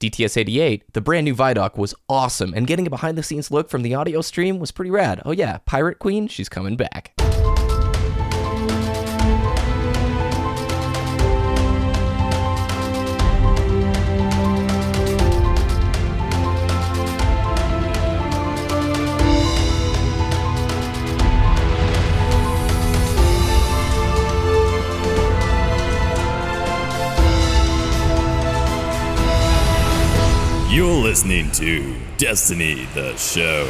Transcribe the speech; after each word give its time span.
DTS 0.00 0.36
88, 0.36 0.92
the 0.92 1.00
brand 1.00 1.24
new 1.24 1.34
Vidoc 1.34 1.76
was 1.76 1.92
awesome, 2.08 2.54
and 2.54 2.68
getting 2.68 2.86
a 2.86 2.90
behind 2.90 3.18
the 3.18 3.22
scenes 3.22 3.50
look 3.50 3.68
from 3.68 3.82
the 3.82 3.94
audio 3.94 4.20
stream 4.20 4.60
was 4.60 4.70
pretty 4.70 4.92
rad. 4.92 5.20
Oh, 5.24 5.32
yeah, 5.32 5.58
Pirate 5.66 5.98
Queen, 5.98 6.28
she's 6.28 6.48
coming 6.48 6.76
back. 6.76 7.17
You're 30.88 31.02
listening 31.02 31.50
to 31.52 31.94
Destiny 32.16 32.86
the 32.94 33.14
Show. 33.14 33.66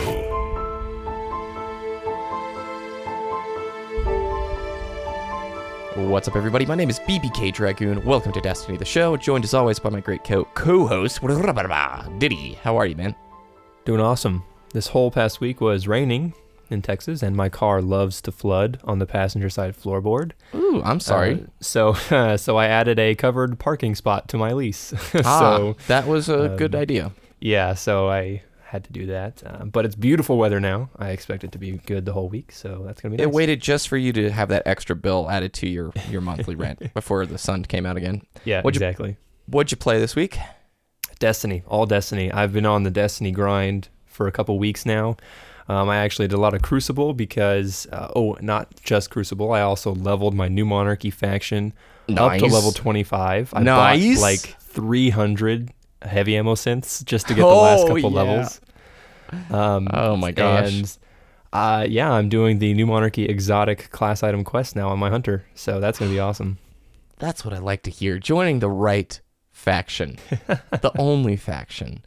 What's 5.97 6.29
up, 6.29 6.37
everybody? 6.37 6.65
My 6.65 6.77
name 6.77 6.89
is 6.89 7.01
BBK 7.01 7.53
Dragoon. 7.53 8.05
Welcome 8.05 8.31
to 8.31 8.41
Destiny 8.41 8.79
the 8.79 8.85
Show, 8.85 9.17
joined 9.17 9.43
as 9.43 9.53
always 9.53 9.81
by 9.81 9.91
my 9.91 9.99
great 9.99 10.23
co 10.23 10.87
host, 10.87 11.21
Diddy. 12.19 12.53
How 12.63 12.77
are 12.77 12.87
you, 12.87 12.95
man? 12.95 13.17
Doing 13.85 14.01
awesome. 14.01 14.45
This 14.73 14.87
whole 14.87 15.11
past 15.11 15.41
week 15.41 15.61
was 15.61 15.89
raining 15.89 16.35
in 16.71 16.83
Texas, 16.83 17.23
and 17.23 17.35
my 17.37 17.49
car 17.49 17.81
loves 17.83 18.21
to 18.23 18.33
flood 18.33 18.79
on 18.85 18.99
the 18.99 19.07
passenger 19.07 19.49
side 19.51 19.77
floorboard. 19.77 20.33
Ooh, 20.55 20.83
I'm 20.85 21.01
sorry. 21.01 21.35
Uh, 21.35 21.47
so, 21.61 21.89
uh, 22.11 22.37
so 22.39 22.57
I 22.57 22.67
added 22.67 22.99
a 22.99 23.15
covered 23.15 23.59
parking 23.59 23.95
spot 23.95 24.29
to 24.29 24.37
my 24.37 24.53
lease. 24.53 24.93
ah, 25.25 25.39
so, 25.57 25.77
that 25.87 26.07
was 26.07 26.29
a 26.29 26.55
good 26.59 26.75
um, 26.75 26.81
idea. 26.81 27.13
yeah, 27.41 27.75
so 27.75 28.09
I 28.09 28.43
had 28.65 28.85
to 28.85 28.93
do 28.93 29.07
that. 29.07 29.43
Uh, 29.47 29.65
but 29.65 29.87
it's 29.87 29.95
beautiful 29.95 30.37
weather 30.37 30.61
now. 30.61 30.91
I 30.99 31.11
expect 31.11 31.43
it 31.43 31.53
to 31.53 31.59
be 31.59 31.73
good 31.87 32.05
the 32.05 32.13
whole 32.13 32.29
week, 32.29 32.53
so 32.53 32.83
that's 32.87 33.01
gonna 33.01 33.17
be 33.17 33.23
It 33.23 33.27
nice. 33.27 33.35
waited 33.35 33.61
just 33.63 33.89
for 33.89 33.97
you 33.97 34.13
to 34.13 34.31
have 34.31 34.51
that 34.51 34.63
extra 34.67 34.95
bill 34.95 35.31
added 35.31 35.55
to 35.55 35.69
your, 35.69 35.91
your 36.11 36.21
monthly 36.21 36.55
rent 36.65 36.93
before 36.93 37.25
the 37.25 37.39
sun 37.39 37.65
came 37.65 37.87
out 37.87 37.97
again. 37.97 38.21
yeah, 38.45 38.61
What'd 38.61 38.79
you- 38.81 38.87
exactly. 38.87 39.17
What'd 39.47 39.71
you 39.71 39.79
play 39.79 39.99
this 39.99 40.15
week? 40.15 40.37
Destiny, 41.19 41.63
all 41.67 41.87
Destiny. 41.87 42.31
I've 42.31 42.53
been 42.53 42.67
on 42.67 42.83
the 42.83 42.91
Destiny 42.91 43.33
grind 43.33 43.89
for 44.07 44.27
a 44.29 44.33
couple 44.33 44.59
weeks 44.59 44.85
now. 44.85 45.17
Um, 45.69 45.89
I 45.91 45.99
actually 45.99 46.29
did 46.29 46.37
a 46.37 46.41
lot 46.41 46.55
of 46.55 46.63
Crucible 46.63 47.13
because, 47.13 47.87
uh, 47.93 48.11
oh, 48.17 48.37
not 48.41 48.75
just 48.83 49.11
Crucible. 49.11 49.53
I 49.53 49.61
also 49.61 49.95
leveled 49.95 50.35
my 50.35 50.49
New 50.49 50.65
Monarchy 50.65 51.11
faction 51.11 51.75
up 52.17 52.39
to 52.39 52.47
level 52.47 52.73
25. 52.73 53.53
I 53.55 53.63
Nice. 53.63 54.17
bought 54.17 54.23
like 54.23 54.57
300 54.61 55.71
heavy 56.03 56.37
ammo 56.37 56.55
synths 56.55 57.05
just 57.05 57.29
to 57.29 57.35
get 57.35 57.43
the 57.43 57.49
last 57.49 57.81
Oh, 57.85 57.89
couple 57.95 58.11
yeah. 58.11 58.17
levels. 58.17 58.61
Um, 59.51 59.89
Oh 59.93 60.17
my 60.17 60.33
gosh. 60.33 60.73
And 60.73 60.99
uh, 61.53 61.87
yeah, 61.89 62.11
I'm 62.13 62.29
doing 62.31 62.61
the 62.61 62.73
New 62.73 62.87
Monarchy 62.87 63.27
exotic 63.27 63.91
class 63.91 64.23
item 64.23 64.45
quest 64.45 64.75
now 64.75 64.89
on 64.89 64.99
my 64.99 65.11
hunter, 65.11 65.45
so 65.55 65.81
that's 65.81 65.99
gonna 65.99 66.11
be 66.11 66.19
awesome. 66.19 66.59
That's 67.19 67.45
what 67.45 67.53
I 67.53 67.59
like 67.59 67.83
to 67.83 67.91
hear. 67.91 68.19
Joining 68.19 68.61
the 68.61 68.71
right 68.71 69.21
faction, 69.51 70.19
the 70.47 70.93
only 70.99 71.37
faction. 71.37 72.03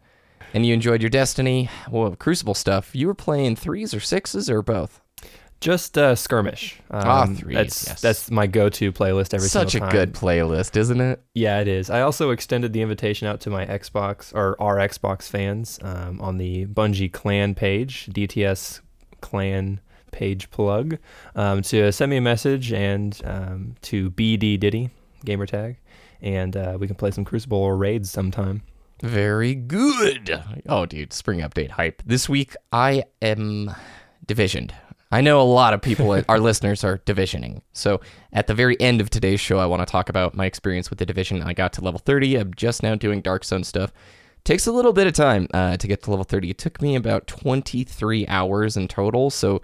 And 0.53 0.65
you 0.65 0.73
enjoyed 0.73 1.01
your 1.01 1.09
Destiny, 1.09 1.69
well, 1.89 2.15
Crucible 2.15 2.53
stuff. 2.53 2.93
You 2.95 3.07
were 3.07 3.13
playing 3.13 3.55
threes 3.55 3.93
or 3.93 3.99
sixes 4.01 4.49
or 4.49 4.61
both? 4.61 4.99
Just 5.61 5.95
uh, 5.97 6.15
skirmish. 6.15 6.79
Um, 6.89 7.01
Ah, 7.05 7.25
threes, 7.27 7.55
That's 7.55 7.87
yes. 7.87 8.01
that's 8.01 8.31
my 8.31 8.47
go-to 8.47 8.91
playlist 8.91 9.33
every 9.33 9.47
Such 9.47 9.67
a 9.67 9.71
single 9.71 9.89
time. 9.91 9.99
good 9.99 10.13
playlist, 10.13 10.75
isn't 10.75 10.99
it? 10.99 11.21
Yeah, 11.35 11.59
it 11.59 11.67
is. 11.67 11.89
I 11.91 12.01
also 12.01 12.31
extended 12.31 12.73
the 12.73 12.81
invitation 12.81 13.27
out 13.27 13.39
to 13.41 13.51
my 13.51 13.65
Xbox 13.67 14.33
or 14.33 14.59
our 14.59 14.77
Xbox 14.77 15.29
fans 15.29 15.77
um, 15.83 16.19
on 16.19 16.37
the 16.37 16.65
Bungie 16.65 17.11
Clan 17.13 17.53
page, 17.53 18.07
DTS 18.11 18.81
Clan 19.21 19.79
page 20.11 20.49
plug, 20.49 20.97
um, 21.35 21.61
to 21.61 21.91
send 21.91 22.09
me 22.09 22.17
a 22.17 22.21
message 22.21 22.73
and 22.73 23.21
um, 23.23 23.75
to 23.83 24.09
BD 24.11 24.59
Diddy 24.59 24.89
gamer 25.23 25.45
tag, 25.45 25.77
and 26.23 26.57
uh, 26.57 26.75
we 26.79 26.87
can 26.87 26.95
play 26.95 27.11
some 27.11 27.23
Crucible 27.23 27.59
or 27.59 27.77
raids 27.77 28.09
sometime. 28.09 28.63
Very 29.01 29.55
good. 29.55 30.43
Oh, 30.67 30.85
dude, 30.85 31.11
spring 31.11 31.39
update 31.39 31.71
hype. 31.71 32.03
This 32.05 32.29
week, 32.29 32.55
I 32.71 33.03
am 33.21 33.73
divisioned. 34.25 34.73
I 35.11 35.21
know 35.21 35.41
a 35.41 35.43
lot 35.43 35.73
of 35.73 35.81
people, 35.81 36.21
our 36.29 36.39
listeners, 36.39 36.83
are 36.83 36.99
divisioning. 36.99 37.61
So 37.73 37.99
at 38.31 38.47
the 38.47 38.53
very 38.53 38.79
end 38.79 39.01
of 39.01 39.09
today's 39.09 39.39
show, 39.39 39.59
I 39.59 39.65
want 39.65 39.81
to 39.81 39.91
talk 39.91 40.09
about 40.09 40.35
my 40.35 40.45
experience 40.45 40.89
with 40.89 40.99
the 40.99 41.05
division. 41.05 41.41
I 41.41 41.53
got 41.53 41.73
to 41.73 41.81
level 41.81 41.99
30. 41.99 42.37
I'm 42.37 42.53
just 42.53 42.83
now 42.83 42.95
doing 42.95 43.21
Dark 43.21 43.43
Zone 43.43 43.63
stuff. 43.63 43.91
Takes 44.43 44.67
a 44.67 44.71
little 44.71 44.93
bit 44.93 45.07
of 45.07 45.13
time 45.13 45.47
uh, 45.53 45.77
to 45.77 45.87
get 45.87 46.03
to 46.03 46.11
level 46.11 46.23
30. 46.23 46.51
It 46.51 46.57
took 46.57 46.81
me 46.81 46.95
about 46.95 47.27
23 47.27 48.27
hours 48.27 48.77
in 48.77 48.87
total. 48.87 49.29
So 49.29 49.61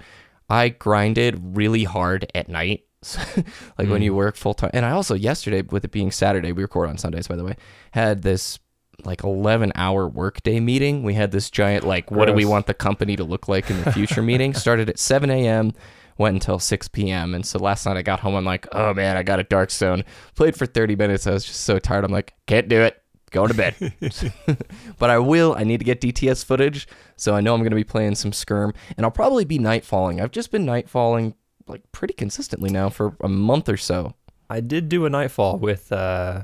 I 0.50 0.70
grinded 0.70 1.56
really 1.56 1.84
hard 1.84 2.30
at 2.36 2.50
night. 2.50 2.84
like 3.78 3.88
when 3.88 4.02
you 4.02 4.14
work 4.14 4.36
full 4.36 4.56
time. 4.56 4.72
And 4.74 4.84
I 4.84 4.90
also, 4.90 5.14
yesterday, 5.14 5.62
with 5.62 5.86
it 5.86 5.92
being 5.92 6.12
Saturday, 6.12 6.52
we 6.52 6.64
record 6.64 6.90
on 6.90 6.98
Sundays, 6.98 7.28
by 7.28 7.36
the 7.36 7.44
way, 7.44 7.56
had 7.92 8.24
this 8.24 8.58
like 9.04 9.24
11 9.24 9.72
hour 9.76 10.08
workday 10.08 10.60
meeting. 10.60 11.04
We 11.04 11.14
had 11.14 11.32
this 11.32 11.50
giant, 11.50 11.86
like, 11.86 12.10
what 12.10 12.26
do 12.26 12.34
we 12.34 12.46
want 12.46 12.66
the 12.66 12.74
company 12.74 13.16
to 13.16 13.24
look 13.24 13.48
like 13.48 13.70
in 13.70 13.84
the 13.84 13.92
future 13.92 14.22
meeting? 14.22 14.54
Started 14.56 14.90
at 14.90 15.00
7 15.00 15.30
a.m., 15.30 15.74
went 16.18 16.36
until 16.36 16.58
6 16.58 16.88
p.m. 16.90 17.36
And 17.36 17.46
so 17.46 17.60
last 17.60 17.86
night 17.86 17.98
I 17.98 18.02
got 18.02 18.22
home, 18.22 18.36
I'm 18.36 18.46
like, 18.46 18.68
oh 18.72 18.94
man, 18.94 19.18
I 19.18 19.24
got 19.24 19.40
a 19.40 19.44
dark 19.44 19.70
zone. 19.70 20.04
Played 20.36 20.56
for 20.56 20.66
30 20.66 20.96
minutes. 20.96 21.28
I 21.28 21.32
was 21.32 21.46
just 21.46 21.62
so 21.62 21.78
tired. 21.78 22.04
I'm 22.04 22.12
like, 22.12 22.34
can't 22.48 22.68
do 22.68 22.82
it. 22.82 23.02
Going 23.30 23.50
to 23.50 23.54
bed. 23.54 23.76
but 24.98 25.10
I 25.10 25.20
will. 25.20 25.54
I 25.56 25.64
need 25.64 25.78
to 25.78 25.86
get 25.86 26.02
DTS 26.02 26.44
footage. 26.44 26.88
So 27.18 27.36
I 27.36 27.42
know 27.42 27.54
I'm 27.54 27.60
going 27.60 27.72
to 27.72 27.76
be 27.76 27.84
playing 27.84 28.16
some 28.16 28.32
Skirm. 28.32 28.74
And 28.96 29.06
I'll 29.06 29.12
probably 29.12 29.46
be 29.46 29.60
nightfalling. 29.60 30.22
I've 30.22 30.32
just 30.32 30.50
been 30.50 30.66
nightfalling 30.66 31.36
like 31.68 31.84
pretty 31.92 32.14
consistently 32.14 32.72
now 32.72 32.90
for 32.90 33.16
a 33.22 33.30
month 33.30 33.70
or 33.70 33.78
so. 33.78 34.16
I 34.50 34.62
did 34.62 34.90
do 34.90 35.06
a 35.06 35.10
nightfall 35.10 35.58
with. 35.58 35.92
Uh, 35.92 36.44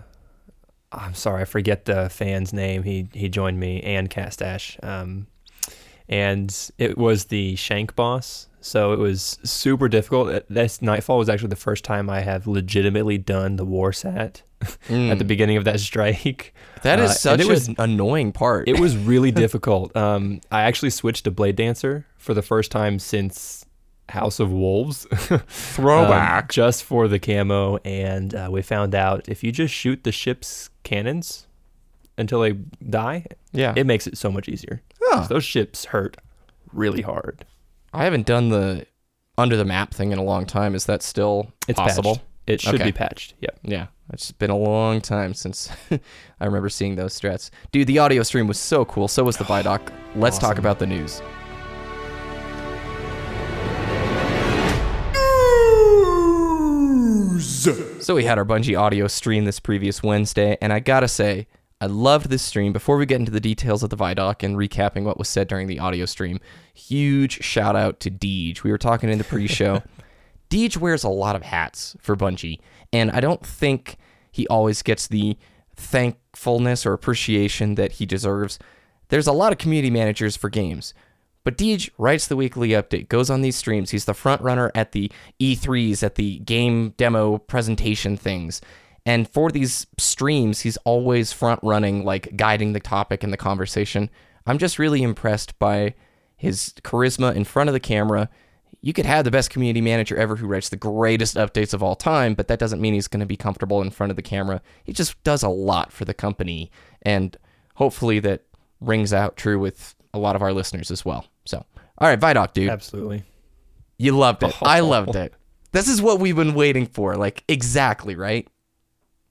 I'm 0.93 1.13
sorry, 1.15 1.41
I 1.41 1.45
forget 1.45 1.85
the 1.85 2.09
fan's 2.09 2.53
name. 2.53 2.83
He 2.83 3.07
he 3.13 3.27
joined 3.29 3.59
me 3.59 3.81
and 3.81 4.09
Castash, 4.09 4.81
um, 4.83 5.27
and 6.07 6.55
it 6.77 6.97
was 6.97 7.25
the 7.25 7.55
Shank 7.55 7.95
boss. 7.95 8.47
So 8.61 8.93
it 8.93 8.99
was 8.99 9.39
super 9.43 9.89
difficult. 9.89 10.43
This 10.49 10.81
nightfall 10.81 11.17
was 11.17 11.27
actually 11.27 11.49
the 11.49 11.55
first 11.57 11.83
time 11.83 12.09
I 12.09 12.21
have 12.21 12.47
legitimately 12.47 13.17
done 13.17 13.57
the 13.57 13.65
war 13.65 13.91
sat 13.91 14.41
at 14.89 15.17
the 15.19 15.25
beginning 15.25 15.57
of 15.57 15.65
that 15.65 15.81
strike. 15.81 16.53
That 16.83 16.97
is 16.99 17.09
Uh, 17.11 17.13
such 17.13 17.39
it 17.41 17.47
was 17.47 17.67
an 17.67 17.75
annoying 17.77 18.31
part. 18.31 18.69
it 18.69 18.79
was 18.79 18.95
really 18.95 19.31
difficult. 19.43 19.93
Um, 19.97 20.39
I 20.49 20.61
actually 20.61 20.91
switched 20.91 21.25
to 21.25 21.31
Blade 21.31 21.57
Dancer 21.57 22.05
for 22.17 22.33
the 22.33 22.41
first 22.41 22.71
time 22.71 22.99
since 22.99 23.65
House 24.09 24.39
of 24.39 24.51
Wolves. 24.51 25.05
Throwback. 25.47 26.43
um, 26.43 26.47
just 26.51 26.83
for 26.83 27.07
the 27.07 27.19
camo, 27.19 27.77
and 27.85 28.33
uh, 28.35 28.49
we 28.51 28.61
found 28.61 28.93
out 28.95 29.27
if 29.29 29.43
you 29.43 29.51
just 29.51 29.73
shoot 29.73 30.03
the 30.03 30.11
ship's 30.11 30.69
cannons 30.83 31.47
until 32.17 32.41
they 32.41 32.53
die, 32.89 33.25
yeah. 33.51 33.73
it 33.75 33.85
makes 33.85 34.05
it 34.07 34.17
so 34.17 34.31
much 34.31 34.47
easier. 34.49 34.81
Huh. 35.01 35.27
Those 35.27 35.43
ships 35.43 35.85
hurt 35.85 36.17
really 36.71 37.01
hard. 37.01 37.45
I 37.93 38.03
haven't 38.03 38.25
done 38.25 38.49
the 38.49 38.85
under 39.37 39.55
the 39.55 39.65
map 39.65 39.93
thing 39.93 40.11
in 40.11 40.17
a 40.19 40.23
long 40.23 40.45
time. 40.45 40.75
Is 40.75 40.85
that 40.85 41.01
still 41.01 41.51
It's 41.67 41.79
possible? 41.79 42.15
patched. 42.15 42.27
It 42.45 42.61
should 42.61 42.75
Okay. 42.75 42.83
be 42.85 42.91
patched. 42.91 43.35
Yep. 43.39 43.59
Yeah, 43.63 43.87
it's 44.11 44.31
been 44.31 44.49
a 44.49 44.57
long 44.57 44.99
time 44.99 45.33
since 45.33 45.69
I 45.91 46.45
remember 46.45 46.67
seeing 46.69 46.95
those 46.95 47.17
strats. 47.19 47.49
Dude, 47.71 47.87
the 47.87 47.99
audio 47.99 48.21
stream 48.23 48.47
was 48.47 48.59
so 48.59 48.83
cool. 48.85 49.07
So 49.07 49.23
was 49.23 49.37
the 49.37 49.45
Vidoc. 49.45 49.79
Let's 50.15 50.37
talk 50.37 50.57
about 50.57 50.77
the 50.79 50.85
news. 50.87 51.21
So 58.03 58.15
we 58.15 58.25
had 58.25 58.37
our 58.37 58.43
Bungie 58.43 58.77
audio 58.77 59.07
stream 59.07 59.45
this 59.45 59.61
previous 59.61 60.03
Wednesday, 60.03 60.57
and 60.61 60.73
I 60.73 60.81
gotta 60.81 61.07
say, 61.07 61.47
I 61.79 61.85
loved 61.85 62.29
this 62.29 62.41
stream. 62.41 62.73
Before 62.73 62.97
we 62.97 63.05
get 63.05 63.21
into 63.21 63.31
the 63.31 63.39
details 63.39 63.81
of 63.81 63.91
the 63.91 63.95
Vidoc 63.95 64.43
and 64.43 64.57
recapping 64.57 65.05
what 65.05 65.17
was 65.17 65.29
said 65.29 65.47
during 65.47 65.67
the 65.67 65.79
audio 65.79 66.03
stream, 66.05 66.41
huge 66.73 67.41
shout 67.41 67.77
out 67.77 68.01
to 68.01 68.11
Deej. 68.11 68.61
We 68.61 68.71
were 68.71 68.77
talking 68.77 69.09
in 69.09 69.19
the 69.19 69.23
pre-show. 69.23 69.83
Deej 70.49 70.75
wears 70.75 71.05
a 71.05 71.09
lot 71.09 71.37
of 71.37 71.43
hats 71.43 71.95
for 72.01 72.17
Bungie, 72.17 72.59
and 72.91 73.09
I 73.09 73.21
don't 73.21 73.45
think 73.45 73.95
he 74.33 74.45
always 74.47 74.81
gets 74.81 75.07
the 75.07 75.37
thankfulness 75.77 76.85
or 76.85 76.91
appreciation 76.91 77.75
that 77.75 77.93
he 77.93 78.05
deserves. 78.05 78.59
There's 79.07 79.27
a 79.27 79.31
lot 79.31 79.53
of 79.53 79.59
community 79.59 79.89
managers 79.89 80.35
for 80.35 80.49
games, 80.49 80.93
but 81.43 81.57
Deej 81.57 81.89
writes 81.97 82.27
the 82.27 82.35
weekly 82.35 82.69
update, 82.69 83.09
goes 83.09 83.29
on 83.29 83.41
these 83.41 83.55
streams. 83.55 83.91
He's 83.91 84.05
the 84.05 84.13
front 84.13 84.41
runner 84.41 84.71
at 84.73 84.93
the 84.93 85.11
E3s, 85.39 86.03
at 86.03 86.15
the 86.15 86.39
game 86.39 86.91
demo 86.97 87.37
presentation 87.37 88.15
things. 88.15 88.61
And 89.05 89.27
for 89.27 89.51
these 89.51 89.85
streams, 89.97 90.61
he's 90.61 90.77
always 90.77 91.33
front 91.33 91.59
running, 91.61 92.05
like 92.05 92.37
guiding 92.37 92.73
the 92.73 92.79
topic 92.79 93.23
and 93.23 93.33
the 93.33 93.37
conversation. 93.37 94.09
I'm 94.45 94.57
just 94.57 94.79
really 94.79 95.03
impressed 95.03 95.59
by 95.59 95.95
his 96.37 96.73
charisma 96.83 97.35
in 97.35 97.43
front 97.43 97.69
of 97.69 97.73
the 97.73 97.79
camera. 97.79 98.29
You 98.81 98.93
could 98.93 99.05
have 99.05 99.25
the 99.25 99.31
best 99.31 99.49
community 99.49 99.81
manager 99.81 100.15
ever 100.15 100.37
who 100.37 100.47
writes 100.47 100.69
the 100.69 100.77
greatest 100.77 101.35
updates 101.35 101.73
of 101.73 101.83
all 101.83 101.95
time, 101.95 102.33
but 102.33 102.47
that 102.47 102.59
doesn't 102.59 102.81
mean 102.81 102.93
he's 102.93 103.07
going 103.07 103.21
to 103.21 103.25
be 103.25 103.37
comfortable 103.37 103.81
in 103.81 103.91
front 103.91 104.11
of 104.11 104.15
the 104.15 104.21
camera. 104.21 104.61
He 104.83 104.93
just 104.93 105.21
does 105.23 105.43
a 105.43 105.49
lot 105.49 105.91
for 105.91 106.05
the 106.05 106.13
company. 106.13 106.71
And 107.01 107.37
hopefully 107.75 108.19
that 108.19 108.43
rings 108.79 109.13
out 109.13 109.37
true 109.37 109.59
with 109.59 109.95
a 110.13 110.19
lot 110.19 110.35
of 110.35 110.41
our 110.41 110.53
listeners 110.53 110.91
as 110.91 111.03
well. 111.03 111.25
So, 111.99 112.05
all 112.05 112.09
right, 112.09 112.19
Vidoc, 112.19 112.53
dude, 112.53 112.69
Absolutely. 112.69 113.23
you 113.97 114.17
loved 114.17 114.43
it. 114.43 114.55
I 114.61 114.79
loved 114.79 115.15
it. 115.15 115.33
This 115.71 115.87
is 115.87 116.01
what 116.01 116.19
we've 116.19 116.35
been 116.35 116.53
waiting 116.53 116.85
for. 116.85 117.15
Like 117.15 117.43
exactly, 117.47 118.15
right? 118.15 118.47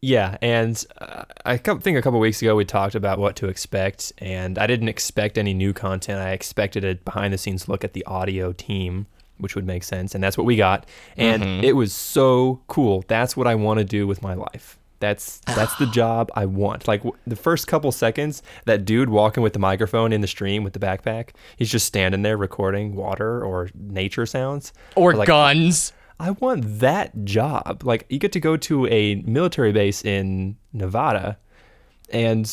Yeah, 0.04 0.36
and 0.42 0.84
uh, 1.00 1.24
I 1.44 1.56
think 1.56 1.96
a 1.96 2.02
couple 2.02 2.18
weeks 2.18 2.42
ago 2.42 2.56
we 2.56 2.64
talked 2.64 2.96
about 2.96 3.20
what 3.20 3.36
to 3.36 3.48
expect, 3.48 4.12
and 4.18 4.58
I 4.58 4.66
didn't 4.66 4.88
expect 4.88 5.38
any 5.38 5.54
new 5.54 5.72
content. 5.72 6.18
I 6.18 6.32
expected 6.32 6.84
a 6.84 6.96
behind 6.96 7.32
the 7.32 7.38
scenes 7.38 7.68
look 7.68 7.84
at 7.84 7.92
the 7.92 8.04
audio 8.06 8.52
team, 8.52 9.06
which 9.38 9.54
would 9.54 9.64
make 9.64 9.84
sense, 9.84 10.14
and 10.14 10.22
that's 10.22 10.36
what 10.36 10.44
we 10.44 10.56
got. 10.56 10.86
And 11.16 11.64
it 11.64 11.74
was 11.74 11.92
so 11.92 12.62
cool. 12.66 13.04
That's 13.06 13.36
what 13.36 13.46
I 13.46 13.54
want 13.54 13.78
to 13.78 13.84
do 13.84 14.08
with 14.08 14.22
my 14.22 14.34
life. 14.34 14.76
That's 15.02 15.40
that's 15.40 15.74
the 15.76 15.86
job 15.86 16.30
I 16.34 16.46
want. 16.46 16.86
Like 16.86 17.00
w- 17.02 17.16
the 17.26 17.34
first 17.36 17.66
couple 17.66 17.90
seconds, 17.90 18.40
that 18.66 18.84
dude 18.84 19.08
walking 19.10 19.42
with 19.42 19.52
the 19.52 19.58
microphone 19.58 20.12
in 20.12 20.20
the 20.20 20.26
stream 20.28 20.62
with 20.62 20.72
the 20.74 20.78
backpack, 20.78 21.30
he's 21.56 21.70
just 21.70 21.86
standing 21.86 22.22
there 22.22 22.36
recording 22.36 22.94
water 22.94 23.44
or 23.44 23.68
nature 23.74 24.24
sounds. 24.26 24.72
Or 24.96 25.14
Like, 25.14 25.26
guns. 25.26 25.92
I 26.20 26.30
want 26.30 26.78
that 26.78 27.24
job. 27.24 27.82
Like 27.84 28.06
you 28.08 28.18
get 28.20 28.30
to 28.32 28.40
go 28.40 28.56
to 28.58 28.86
a 28.86 29.16
military 29.16 29.72
base 29.72 30.04
in 30.04 30.56
Nevada 30.72 31.36
and 32.10 32.44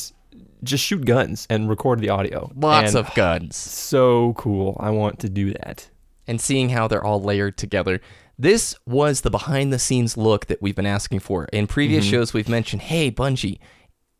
just 0.63 0.83
shoot 0.83 1.05
guns 1.05 1.45
and 1.51 1.69
record 1.69 1.99
the 1.99 2.09
audio. 2.09 2.51
Lots 2.55 2.95
And 2.95 2.97
of 3.07 3.13
guns. 3.15 3.55
so 3.55 4.33
cool. 4.37 4.75
I 4.79 4.89
want 4.89 5.19
to 5.19 5.29
do 5.29 5.53
that. 5.53 5.87
and 6.27 6.39
seeing 6.41 6.69
how 6.69 6.87
they're 6.87 7.03
all 7.03 7.21
layered 7.21 7.57
together. 7.57 8.01
This 8.41 8.73
was 8.85 9.19
the 9.19 9.29
behind 9.29 9.73
the 9.73 9.77
scenes 9.77 10.15
look 10.15 10.45
that 10.45 10.61
we've 10.61 10.75
been 10.75 10.85
asking 10.85 11.19
for. 11.19 11.43
In 11.51 11.67
previous 11.67 12.05
mm-hmm. 12.05 12.11
shows, 12.11 12.33
we've 12.33 12.47
mentioned, 12.47 12.83
hey, 12.83 13.11
Bungie, 13.11 13.59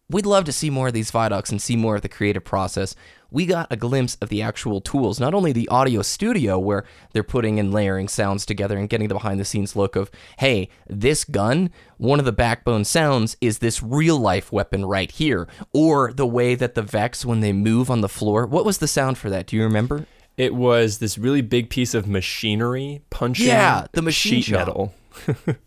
we'd 0.10 0.25
love 0.25 0.44
to 0.44 0.51
see 0.51 0.69
more 0.69 0.89
of 0.89 0.94
these 0.94 1.10
Vidocs 1.10 1.51
and 1.51 1.62
see 1.62 1.77
more 1.77 1.95
of 1.95 2.01
the 2.01 2.10
creative 2.10 2.44
process. 2.44 2.95
We 3.31 3.45
got 3.45 3.71
a 3.71 3.77
glimpse 3.77 4.18
of 4.21 4.27
the 4.27 4.42
actual 4.42 4.81
tools, 4.81 5.21
not 5.21 5.33
only 5.33 5.54
the 5.54 5.69
audio 5.69 6.01
studio 6.01 6.60
where 6.60 6.83
they're 7.13 7.24
putting 7.24 7.62
and 7.62 7.74
layering 7.74 8.10
sounds 8.10 8.45
together 8.45 8.77
and 8.77 8.89
getting 8.89 9.07
the 9.07 9.13
behind 9.13 9.39
the 9.39 9.45
scenes 9.45 9.77
look 9.77 9.95
of, 9.95 10.12
hey, 10.39 10.68
this 10.89 11.24
gun, 11.24 11.69
one 11.95 12.19
of 12.19 12.25
the 12.25 12.33
backbone 12.33 12.83
sounds 12.83 13.38
is 13.39 13.60
this 13.60 13.81
real 13.81 14.18
life 14.18 14.51
weapon 14.51 14.83
right 14.83 15.12
here. 15.12 15.48
Or 15.71 16.12
the 16.12 16.27
way 16.27 16.56
that 16.56 16.75
the 16.75 16.81
Vex, 16.81 17.24
when 17.24 17.39
they 17.39 17.54
move 17.54 17.89
on 17.89 18.01
the 18.01 18.10
floor, 18.10 18.45
what 18.45 18.66
was 18.66 18.80
the 18.80 18.88
sound 18.89 19.18
for 19.18 19.30
that? 19.30 19.48
Do 19.48 19.56
you 19.56 19.63
remember? 19.63 20.07
It 20.39 20.56
was 20.56 21.00
this 21.00 21.18
really 21.18 21.41
big 21.41 21.69
piece 21.69 21.94
of 21.94 22.07
machinery 22.07 23.01
punching 23.09 23.45
Yeah, 23.47 23.88
the 23.91 24.01
machine 24.01 24.41
sheet 24.41 24.45
shop. 24.51 24.68
metal. 24.68 24.94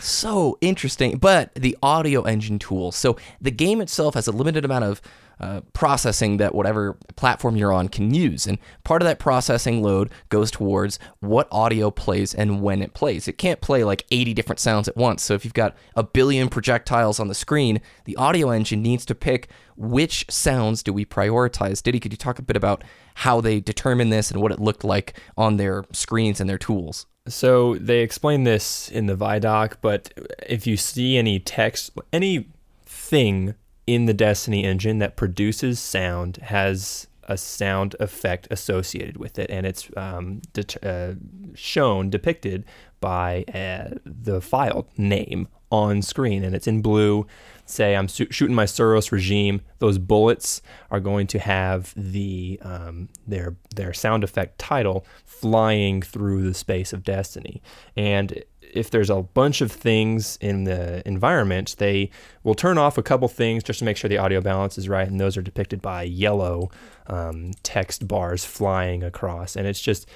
so 0.00 0.58
interesting 0.60 1.18
but 1.18 1.54
the 1.54 1.76
audio 1.82 2.22
engine 2.22 2.58
tool. 2.58 2.92
So 2.92 3.16
the 3.40 3.50
game 3.50 3.80
itself 3.80 4.14
has 4.14 4.26
a 4.26 4.32
limited 4.32 4.64
amount 4.64 4.84
of 4.84 5.02
uh, 5.40 5.60
processing 5.72 6.36
that 6.36 6.54
whatever 6.54 6.96
platform 7.16 7.56
you're 7.56 7.72
on 7.72 7.88
can 7.88 8.14
use 8.14 8.46
and 8.46 8.56
part 8.84 9.02
of 9.02 9.06
that 9.06 9.18
processing 9.18 9.82
load 9.82 10.08
goes 10.28 10.48
towards 10.48 10.98
what 11.18 11.48
audio 11.50 11.90
plays 11.90 12.32
and 12.34 12.62
when 12.62 12.80
it 12.80 12.94
plays. 12.94 13.26
It 13.26 13.36
can't 13.36 13.60
play 13.60 13.82
like 13.82 14.06
80 14.12 14.32
different 14.34 14.60
sounds 14.60 14.86
at 14.86 14.96
once. 14.96 15.22
So 15.24 15.34
if 15.34 15.44
you've 15.44 15.52
got 15.52 15.76
a 15.96 16.04
billion 16.04 16.48
projectiles 16.48 17.18
on 17.18 17.28
the 17.28 17.34
screen 17.34 17.80
the 18.04 18.16
audio 18.16 18.50
engine 18.50 18.82
needs 18.82 19.04
to 19.06 19.14
pick 19.14 19.48
which 19.76 20.24
sounds 20.30 20.84
do 20.84 20.92
we 20.92 21.04
prioritize. 21.04 21.82
Diddy 21.82 21.98
could 21.98 22.12
you 22.12 22.16
talk 22.16 22.38
a 22.38 22.42
bit 22.42 22.56
about 22.56 22.84
how 23.16 23.40
they 23.40 23.58
determine 23.58 24.10
this 24.10 24.30
and 24.30 24.40
what 24.40 24.52
it 24.52 24.60
looked 24.60 24.84
like 24.84 25.18
on 25.36 25.56
their 25.56 25.84
screens 25.92 26.40
and 26.40 26.48
their 26.48 26.58
tools 26.58 27.06
So 27.26 27.76
they 27.76 28.00
explain 28.00 28.44
this 28.44 28.90
in 28.90 29.06
the 29.06 29.16
Vidoc, 29.16 29.76
but 29.80 30.12
if 30.46 30.66
you 30.66 30.76
see 30.76 31.16
any 31.16 31.40
text, 31.40 31.90
anything 32.12 33.54
in 33.86 34.04
the 34.04 34.14
Destiny 34.14 34.64
engine 34.64 34.98
that 34.98 35.16
produces 35.16 35.80
sound 35.80 36.36
has 36.38 37.06
a 37.26 37.38
sound 37.38 37.96
effect 37.98 38.46
associated 38.50 39.16
with 39.16 39.38
it, 39.38 39.50
and 39.50 39.64
it's 39.64 39.88
um, 39.96 40.42
det- 40.52 40.84
uh, 40.84 41.14
shown, 41.54 42.10
depicted 42.10 42.64
by 43.00 43.44
uh, 43.54 43.96
the 44.04 44.42
file 44.42 44.86
name 44.98 45.48
on 45.74 46.02
screen, 46.02 46.44
and 46.44 46.54
it's 46.54 46.68
in 46.68 46.80
blue. 46.82 47.26
Say 47.66 47.96
I'm 47.96 48.08
su- 48.08 48.30
shooting 48.30 48.54
my 48.54 48.64
Suros 48.64 49.10
regime. 49.10 49.60
Those 49.80 49.98
bullets 49.98 50.62
are 50.90 51.00
going 51.00 51.26
to 51.28 51.38
have 51.40 51.92
the 51.96 52.60
um, 52.62 53.08
their 53.26 53.56
their 53.74 53.92
sound 53.92 54.22
effect 54.22 54.58
title 54.58 55.04
flying 55.24 56.00
through 56.00 56.42
the 56.42 56.54
space 56.54 56.92
of 56.92 57.02
Destiny, 57.02 57.60
and 57.96 58.44
if 58.60 58.90
there's 58.90 59.10
a 59.10 59.22
bunch 59.22 59.60
of 59.60 59.70
things 59.70 60.36
in 60.40 60.64
the 60.64 61.06
environment, 61.06 61.76
they 61.78 62.10
will 62.42 62.54
turn 62.54 62.76
off 62.76 62.98
a 62.98 63.02
couple 63.02 63.28
things 63.28 63.62
just 63.62 63.78
to 63.78 63.84
make 63.84 63.96
sure 63.96 64.08
the 64.08 64.18
audio 64.18 64.40
balance 64.40 64.78
is 64.78 64.88
right, 64.88 65.08
and 65.08 65.20
those 65.20 65.36
are 65.36 65.42
depicted 65.42 65.82
by 65.82 66.02
yellow 66.02 66.70
um, 67.06 67.52
text 67.62 68.06
bars 68.06 68.44
flying 68.44 69.02
across, 69.02 69.56
and 69.56 69.66
it's 69.66 69.80
just 69.80 70.08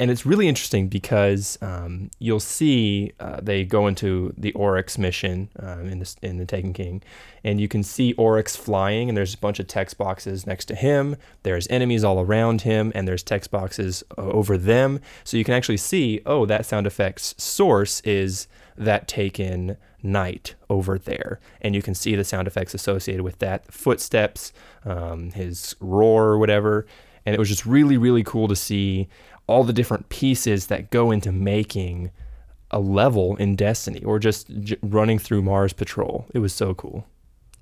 and 0.00 0.10
it's 0.10 0.24
really 0.24 0.46
interesting 0.46 0.88
because 0.88 1.58
um, 1.60 2.10
you'll 2.20 2.38
see 2.38 3.12
uh, 3.18 3.40
they 3.42 3.64
go 3.64 3.88
into 3.88 4.32
the 4.38 4.52
Oryx 4.52 4.96
mission 4.96 5.48
um, 5.58 5.86
in 5.86 5.98
the 5.98 6.16
in 6.22 6.38
the 6.38 6.46
Taken 6.46 6.72
King, 6.72 7.02
and 7.42 7.60
you 7.60 7.66
can 7.66 7.82
see 7.82 8.12
Oryx 8.12 8.54
flying, 8.54 9.08
and 9.08 9.16
there's 9.16 9.34
a 9.34 9.38
bunch 9.38 9.58
of 9.58 9.66
text 9.66 9.98
boxes 9.98 10.46
next 10.46 10.66
to 10.66 10.76
him. 10.76 11.16
There's 11.42 11.66
enemies 11.68 12.04
all 12.04 12.20
around 12.20 12.62
him, 12.62 12.92
and 12.94 13.08
there's 13.08 13.24
text 13.24 13.50
boxes 13.50 14.04
uh, 14.16 14.22
over 14.22 14.56
them. 14.56 15.00
So 15.24 15.36
you 15.36 15.44
can 15.44 15.54
actually 15.54 15.78
see, 15.78 16.20
oh, 16.24 16.46
that 16.46 16.64
sound 16.64 16.86
effect's 16.86 17.34
source 17.42 18.00
is 18.02 18.46
that 18.76 19.08
Taken 19.08 19.76
Knight 20.00 20.54
over 20.70 20.96
there, 20.96 21.40
and 21.60 21.74
you 21.74 21.82
can 21.82 21.94
see 21.94 22.14
the 22.14 22.24
sound 22.24 22.46
effects 22.46 22.72
associated 22.72 23.22
with 23.22 23.40
that 23.40 23.72
footsteps, 23.72 24.52
um, 24.84 25.32
his 25.32 25.74
roar, 25.80 26.26
or 26.26 26.38
whatever. 26.38 26.86
And 27.26 27.34
it 27.34 27.38
was 27.38 27.50
just 27.50 27.66
really, 27.66 27.98
really 27.98 28.22
cool 28.24 28.48
to 28.48 28.56
see 28.56 29.06
all 29.48 29.64
the 29.64 29.72
different 29.72 30.08
pieces 30.08 30.68
that 30.68 30.90
go 30.90 31.10
into 31.10 31.32
making 31.32 32.12
a 32.70 32.78
level 32.78 33.34
in 33.36 33.56
Destiny 33.56 34.02
or 34.04 34.18
just 34.18 34.48
j- 34.60 34.76
running 34.82 35.18
through 35.18 35.42
Mars 35.42 35.72
Patrol. 35.72 36.26
It 36.34 36.38
was 36.38 36.52
so 36.52 36.74
cool. 36.74 37.06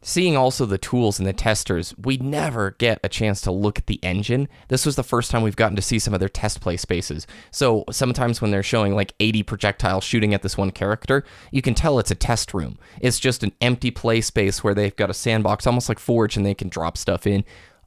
Seeing 0.03 0.37
also 0.37 0.67
the 0.67 0.79
tools 0.79 1.19
and 1.19 1.27
the 1.27 1.33
testers, 1.33 1.95
we 1.99 2.17
never 2.19 2.73
get 2.73 3.01
a 3.03 3.09
chance 3.09 3.41
to 3.41 3.51
look 3.51 3.79
at 3.79 3.87
the 3.87 3.99
engine. 4.05 4.49
This 4.69 4.87
was 4.87 4.95
the 4.95 5.03
first 5.03 5.31
time 5.31 5.43
we've 5.43 5.57
gotten 5.57 5.75
to 5.75 5.83
see 5.83 5.99
some 5.99 6.15
of 6.15 6.21
their 6.21 6.29
test 6.29 6.61
play 6.61 6.77
spaces. 6.77 7.27
So 7.51 7.85
sometimes 7.91 8.41
when 8.41 8.51
they're 8.51 8.63
showing 8.63 8.95
like 8.95 9.15
80 9.19 9.43
projectiles 9.45 10.05
shooting 10.05 10.33
at 10.33 10.43
this 10.43 10.57
one 10.57 10.71
character, 10.71 11.25
you 11.51 11.63
can 11.63 11.75
tell 11.75 11.99
it's 11.99 12.11
a 12.11 12.17
test 12.17 12.55
room. 12.55 12.79
It's 13.01 13.19
just 13.19 13.43
an 13.43 13.53
empty 13.61 13.91
play 13.91 14.21
space 14.21 14.63
where 14.63 14.75
they've 14.75 14.95
got 14.95 15.11
a 15.11 15.15
sandbox, 15.15 15.67
almost 15.67 15.89
like 15.89 15.99
Forge, 15.99 16.37
and 16.37 16.47
they 16.47 16.55
can 16.55 16.69
drop 16.69 16.97
stuff 16.97 17.27
in. 17.27 17.45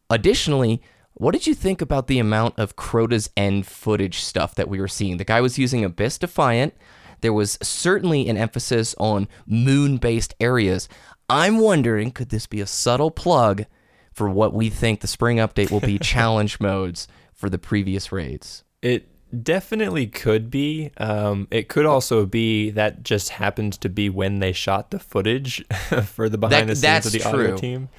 Additionally, 0.09 0.81
what 1.19 1.31
did 1.33 1.45
you 1.45 1.53
think 1.53 1.81
about 1.81 2.07
the 2.07 2.17
amount 2.17 2.57
of 2.57 2.75
Crota's 2.75 3.29
End 3.37 3.67
footage 3.67 4.21
stuff 4.21 4.55
that 4.55 4.69
we 4.69 4.79
were 4.79 4.87
seeing? 4.87 5.17
The 5.17 5.25
guy 5.25 5.41
was 5.41 5.59
using 5.59 5.83
Abyss 5.83 6.17
Defiant. 6.17 6.73
There 7.21 7.33
was 7.33 7.57
certainly 7.61 8.29
an 8.29 8.37
emphasis 8.37 8.95
on 8.97 9.27
moon 9.45 9.97
based 9.97 10.33
areas. 10.39 10.87
I'm 11.29 11.59
wondering 11.59 12.11
could 12.11 12.29
this 12.29 12.47
be 12.47 12.61
a 12.61 12.65
subtle 12.65 13.11
plug 13.11 13.65
for 14.13 14.29
what 14.29 14.53
we 14.53 14.69
think 14.69 15.01
the 15.01 15.07
spring 15.07 15.37
update 15.37 15.69
will 15.71 15.81
be 15.81 15.99
challenge 16.01 16.59
modes 16.61 17.07
for 17.33 17.49
the 17.49 17.59
previous 17.59 18.11
raids? 18.13 18.63
It 18.81 19.09
definitely 19.43 20.07
could 20.07 20.49
be. 20.49 20.91
Um, 20.95 21.49
it 21.51 21.67
could 21.67 21.85
also 21.85 22.25
be 22.25 22.69
that 22.71 23.03
just 23.03 23.29
happened 23.29 23.73
to 23.81 23.89
be 23.89 24.09
when 24.09 24.39
they 24.39 24.53
shot 24.53 24.89
the 24.91 24.99
footage 24.99 25.65
for 26.05 26.29
the 26.29 26.37
behind 26.37 26.69
That- 26.69 26.75
the 26.75 27.01
scenes 27.01 27.05
of 27.07 27.11
the 27.11 27.23
audio 27.27 27.47
true. 27.49 27.57
team. 27.57 27.89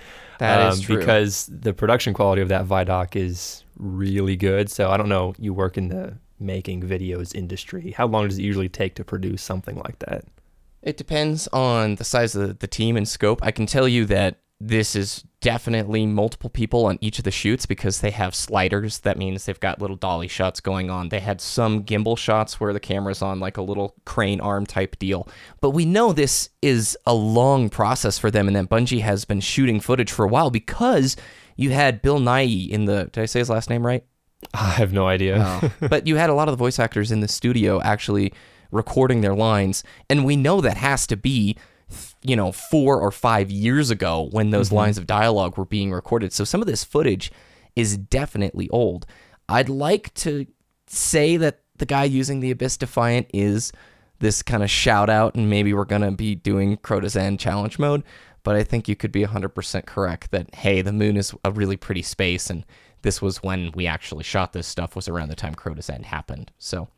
That 0.41 0.73
is 0.73 0.79
um, 0.79 0.85
true. 0.85 0.99
Because 0.99 1.49
the 1.53 1.73
production 1.73 2.15
quality 2.15 2.41
of 2.43 2.49
that 2.49 2.65
Vidoc 2.65 3.15
is 3.15 3.63
really 3.77 4.37
good. 4.37 4.71
So 4.71 4.91
I 4.91 4.97
don't 4.97 5.09
know. 5.09 5.35
You 5.39 5.53
work 5.53 5.77
in 5.77 5.89
the 5.89 6.17
making 6.39 6.83
videos 6.83 7.35
industry. 7.35 7.93
How 7.93 8.07
long 8.07 8.27
does 8.27 8.39
it 8.39 8.43
usually 8.43 8.69
take 8.69 8.95
to 8.95 9.05
produce 9.05 9.43
something 9.43 9.77
like 9.77 9.99
that? 10.01 10.25
It 10.83 10.97
depends 10.97 11.47
on 11.49 11.97
the 11.97 12.05
size 12.05 12.35
of 12.35 12.61
the 12.61 12.67
team 12.67 12.97
and 12.97 13.07
scope. 13.07 13.41
I 13.43 13.51
can 13.51 13.67
tell 13.67 13.87
you 13.87 14.07
that 14.07 14.39
this 14.61 14.95
is 14.95 15.25
definitely 15.41 16.05
multiple 16.05 16.51
people 16.51 16.85
on 16.85 16.99
each 17.01 17.19
of 17.19 17.25
the 17.25 17.31
shoots 17.31 17.65
because 17.65 18.01
they 18.01 18.11
have 18.11 18.35
sliders. 18.35 18.99
That 19.01 19.17
means 19.17 19.47
they've 19.47 19.59
got 19.59 19.81
little 19.81 19.97
dolly 19.97 20.29
shots 20.29 20.61
going 20.61 20.91
on. 20.91 21.09
They 21.09 21.21
had 21.21 21.41
some 21.41 21.83
gimbal 21.83 22.19
shots 22.19 22.61
where 22.61 22.75
the 22.75 22.81
camera's 22.81 23.23
on 23.23 23.41
like 23.41 23.57
a 23.57 23.63
little 23.63 23.95
crane 24.05 24.41
arm 24.41 24.67
type 24.67 24.99
deal. 24.99 25.27
But 25.63 25.71
we 25.71 25.87
know 25.87 26.13
this 26.13 26.51
is 26.61 26.97
a 27.07 27.15
long 27.15 27.71
process 27.71 28.19
for 28.19 28.31
them 28.31 28.49
and 28.49 28.57
that 28.57 28.69
Bungie 28.69 29.01
has 29.01 29.25
been 29.25 29.41
shooting 29.41 29.81
footage 29.81 30.13
for 30.13 30.27
a 30.27 30.29
while 30.29 30.51
because 30.51 31.17
you 31.57 31.71
had 31.71 32.03
Bill 32.03 32.19
Nye 32.19 32.69
in 32.71 32.85
the 32.85 33.09
did 33.11 33.23
I 33.23 33.27
say 33.27 33.39
his 33.39 33.51
last 33.51 33.71
name 33.71 33.87
right? 33.87 34.05
I 34.53 34.71
have 34.73 34.93
no 34.93 35.07
idea. 35.07 35.43
Oh. 35.43 35.73
but 35.89 36.07
you 36.07 36.17
had 36.17 36.29
a 36.29 36.35
lot 36.35 36.49
of 36.49 36.53
the 36.53 36.63
voice 36.63 36.79
actors 36.79 37.11
in 37.11 37.21
the 37.21 37.29
studio 37.29 37.81
actually 37.81 38.35
recording 38.71 39.23
their 39.23 39.35
lines 39.35 39.83
and 40.11 40.25
we 40.25 40.37
know 40.37 40.61
that 40.61 40.77
has 40.77 41.07
to 41.07 41.17
be 41.17 41.57
you 42.23 42.37
know 42.37 42.53
4 42.53 43.01
or 43.01 43.11
5 43.11 43.51
years 43.51 43.91
ago 43.91 44.29
when 44.31 44.51
those 44.51 44.69
mm-hmm. 44.69 44.77
lines 44.77 44.99
of 44.99 45.07
dialogue 45.07 45.57
were 45.57 45.65
being 45.65 45.93
recorded 45.93 46.33
so 46.33 46.45
some 46.45 46.61
of 46.61 46.67
this 46.67 46.85
footage 46.85 47.33
is 47.77 47.97
definitely 47.97 48.69
old 48.71 49.07
i'd 49.49 49.69
like 49.69 50.13
to 50.15 50.47
say 50.87 51.37
that 51.37 51.61
the 51.79 51.87
guy 51.87 52.05
using 52.05 52.41
the 52.41 52.51
abyss 52.51 52.77
defiant 52.77 53.27
is 53.33 53.73
this 54.21 54.43
kind 54.43 54.63
of 54.63 54.71
shout 54.71 55.11
out, 55.11 55.35
and 55.35 55.51
maybe 55.51 55.75
we're 55.75 55.85
gonna 55.85 56.13
be 56.13 56.35
doing 56.35 56.77
Crota 56.77 57.39
challenge 57.39 57.79
mode. 57.79 58.05
But 58.43 58.57
I 58.57 58.65
think 58.65 58.89
you 58.89 58.97
could 58.97 59.13
be 59.13 59.25
100% 59.25 59.85
correct 59.85 60.31
that 60.31 60.55
hey, 60.55 60.81
the 60.81 60.93
moon 60.93 61.17
is 61.17 61.35
a 61.45 61.51
really 61.51 61.77
pretty 61.77 62.03
space, 62.03 62.49
and 62.49 62.65
this 63.03 63.21
was 63.21 63.43
when 63.43 63.73
we 63.75 63.87
actually 63.87 64.25
shot 64.25 64.53
this 64.53 64.67
stuff 64.67 64.95
was 64.95 65.09
around 65.09 65.29
the 65.29 65.35
time 65.35 65.55
Crota 65.55 66.05
happened. 66.05 66.53
So 66.59 66.89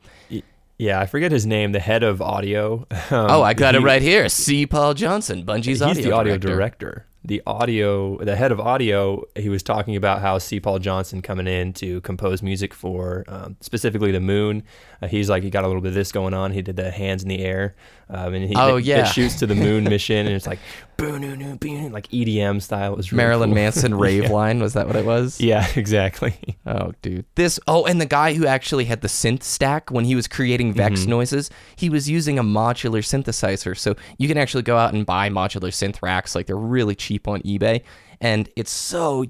Yeah, 0.83 1.01
I 1.01 1.07
forget 1.07 1.31
his 1.31 1.47
name. 1.47 1.71
The 1.71 1.79
head 1.79 2.03
of 2.03 2.21
audio. 2.21 2.89
Um, 2.91 2.97
oh, 3.13 3.43
I 3.43 3.55
got 3.55 3.75
he- 3.75 3.81
it 3.81 3.85
right 3.85 4.03
here. 4.03 4.29
C. 4.29 4.67
Paul 4.67 4.95
Johnson, 4.95 5.45
Bungie's 5.47 5.67
He's 5.67 5.83
audio 5.83 5.95
He's 5.95 6.05
the 6.05 6.13
audio 6.13 6.33
director. 6.39 6.49
director. 6.57 7.07
The 7.25 7.41
audio, 7.47 8.19
the 8.19 8.35
head 8.35 8.51
of 8.51 8.59
audio, 8.59 9.23
he 9.37 9.49
was 9.49 9.63
talking 9.63 9.95
about 9.95 10.23
how 10.23 10.39
C. 10.39 10.59
Paul 10.59 10.81
Johnson 10.81 11.23
coming 11.23 11.47
in 11.47 11.73
to 11.75 12.01
compose 12.01 12.43
music 12.43 12.75
for 12.75 13.23
um, 13.29 13.57
specifically 13.61 14.11
the 14.11 14.19
moon. 14.19 14.65
Uh, 15.01 15.07
he's 15.07 15.31
like, 15.31 15.45
he 15.45 15.51
got 15.51 15.63
a 15.63 15.69
little 15.69 15.83
bit 15.83 15.91
of 15.91 15.95
this 15.95 16.11
going 16.11 16.35
on. 16.35 16.51
He 16.51 16.63
did 16.63 16.75
the 16.75 16.91
hands 16.91 17.23
in 17.23 17.29
the 17.29 17.39
air, 17.45 17.77
um, 18.13 18.35
and 18.35 18.45
he 18.49 18.55
Oh, 18.57 18.77
it- 18.77 18.85
yeah. 18.85 19.01
it 19.01 19.07
shoots 19.13 19.35
to 19.41 19.47
the 19.47 19.55
moon 19.55 19.85
mission, 19.95 20.27
and 20.27 20.37
it's 20.37 20.47
like, 20.47 20.59
boom, 20.97 21.57
boom, 21.59 21.91
like 21.93 22.07
EDM 22.09 22.61
style. 22.63 22.93
It 22.93 22.97
was 22.97 23.11
really 23.11 23.25
Marilyn 23.25 23.49
cool. 23.51 23.55
Manson 23.57 23.95
rave 23.99 24.25
yeah. 24.25 24.31
line 24.31 24.61
was 24.61 24.75
that 24.75 24.87
what 24.87 24.95
it 24.97 25.05
was? 25.05 25.41
Yeah, 25.41 25.67
exactly. 25.77 26.35
Oh, 26.67 26.93
dude. 27.03 27.25
This. 27.35 27.59
Oh, 27.67 27.85
and 27.87 28.01
the 28.01 28.07
guy 28.07 28.35
who 28.35 28.47
actually 28.47 28.85
had 28.85 29.01
the 29.01 29.09
synth 29.09 29.43
stack 29.43 29.91
when 29.91 30.05
he 30.05 30.15
was 30.15 30.29
creating 30.29 30.75
Vex 30.75 31.07
noises, 31.07 31.51
he 31.77 31.89
was 31.91 32.09
using 32.09 32.39
a 32.39 32.45
modular 32.45 33.01
synthesizer. 33.03 33.77
So 33.77 33.97
you 34.19 34.29
can 34.29 34.37
actually 34.39 34.63
go 34.63 34.77
out 34.77 34.95
and 34.95 35.05
buy 35.07 35.29
modular 35.31 35.71
synth 35.71 36.03
racks. 36.03 36.35
Like 36.35 36.47
they're 36.47 36.57
really 36.57 36.95
cheap 36.95 37.27
on 37.27 37.41
eBay. 37.43 37.83
And 38.21 38.49
it's 38.55 38.71
so 38.71 39.25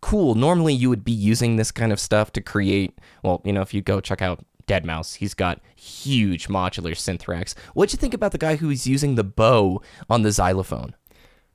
cool. 0.00 0.34
Normally 0.34 0.74
you 0.74 0.88
would 0.90 1.04
be 1.04 1.12
using 1.12 1.56
this 1.56 1.70
kind 1.70 1.92
of 1.92 2.00
stuff 2.00 2.32
to 2.32 2.40
create, 2.40 2.98
well, 3.22 3.40
you 3.44 3.52
know, 3.52 3.62
if 3.62 3.72
you 3.72 3.80
go 3.80 4.00
check 4.00 4.20
out 4.20 4.44
deadmau5, 4.66 5.16
he's 5.16 5.34
got 5.34 5.60
huge 5.76 6.48
modular 6.48 6.92
synth 6.92 7.26
racks. 7.28 7.54
What'd 7.74 7.92
you 7.92 7.98
think 7.98 8.14
about 8.14 8.32
the 8.32 8.38
guy 8.38 8.56
who 8.56 8.68
was 8.68 8.86
using 8.86 9.14
the 9.14 9.24
bow 9.24 9.82
on 10.10 10.22
the 10.22 10.30
xylophone? 10.32 10.94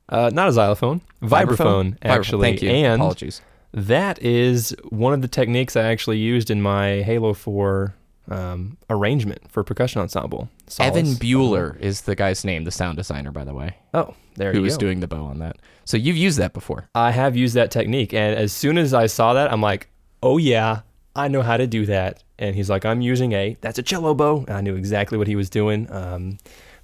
Uh, 0.08 0.32
not 0.34 0.48
a 0.48 0.52
xylophone, 0.52 1.02
vibraphone, 1.22 1.98
actually. 2.02 2.50
Thank 2.50 2.62
you. 2.64 2.70
And 2.72 3.02
Apologies. 3.02 3.42
That 3.72 4.20
is 4.24 4.76
one 4.90 5.14
of 5.14 5.22
the 5.22 5.28
techniques 5.28 5.76
I 5.76 5.84
actually 5.84 6.18
used 6.18 6.50
in 6.50 6.60
my 6.62 7.04
Halo 7.04 7.34
4 7.36 7.94
um, 8.32 8.78
arrangement 8.90 9.40
for 9.52 9.64
percussion 9.64 10.02
ensemble. 10.02 10.50
Evan 10.80 11.06
Solace. 11.06 11.20
Bueller 11.20 11.80
is 11.80 12.02
the 12.02 12.16
guy's 12.16 12.44
name, 12.44 12.64
the 12.64 12.72
sound 12.72 12.98
designer, 12.98 13.32
by 13.32 13.44
the 13.44 13.54
way, 13.54 13.78
Oh, 13.94 14.16
there 14.36 14.52
who 14.54 14.62
was 14.64 14.76
go. 14.78 14.80
doing 14.82 15.00
the 15.00 15.08
bow 15.08 15.24
on 15.26 15.38
that. 15.40 15.58
So 15.86 15.98
you've 15.98 16.18
used 16.18 16.40
that 16.40 16.54
before. 16.54 16.90
I 16.96 17.12
have 17.12 17.36
used 17.36 17.54
that 17.56 17.70
technique, 17.72 18.12
and 18.14 18.36
as 18.36 18.52
soon 18.52 18.78
as 18.80 18.94
I 18.94 19.06
saw 19.08 19.34
that, 19.34 19.52
I'm 19.52 19.62
like, 19.62 19.90
"Oh 20.24 20.38
yeah, 20.38 20.82
I 21.20 21.28
know 21.28 21.42
how 21.42 21.58
to 21.58 21.68
do 21.68 21.86
that." 21.86 22.24
And 22.38 22.56
he's 22.56 22.70
like, 22.70 22.86
"I'm 22.86 23.02
using 23.02 23.34
a 23.34 23.58
that's 23.62 23.80
a 23.80 23.84
cello 23.84 24.14
bow." 24.14 24.46
And 24.48 24.58
I 24.58 24.62
knew 24.62 24.76
exactly 24.76 25.18
what 25.18 25.28
he 25.28 25.36
was 25.36 25.50
doing. 25.50 25.92
Um, 25.92 26.38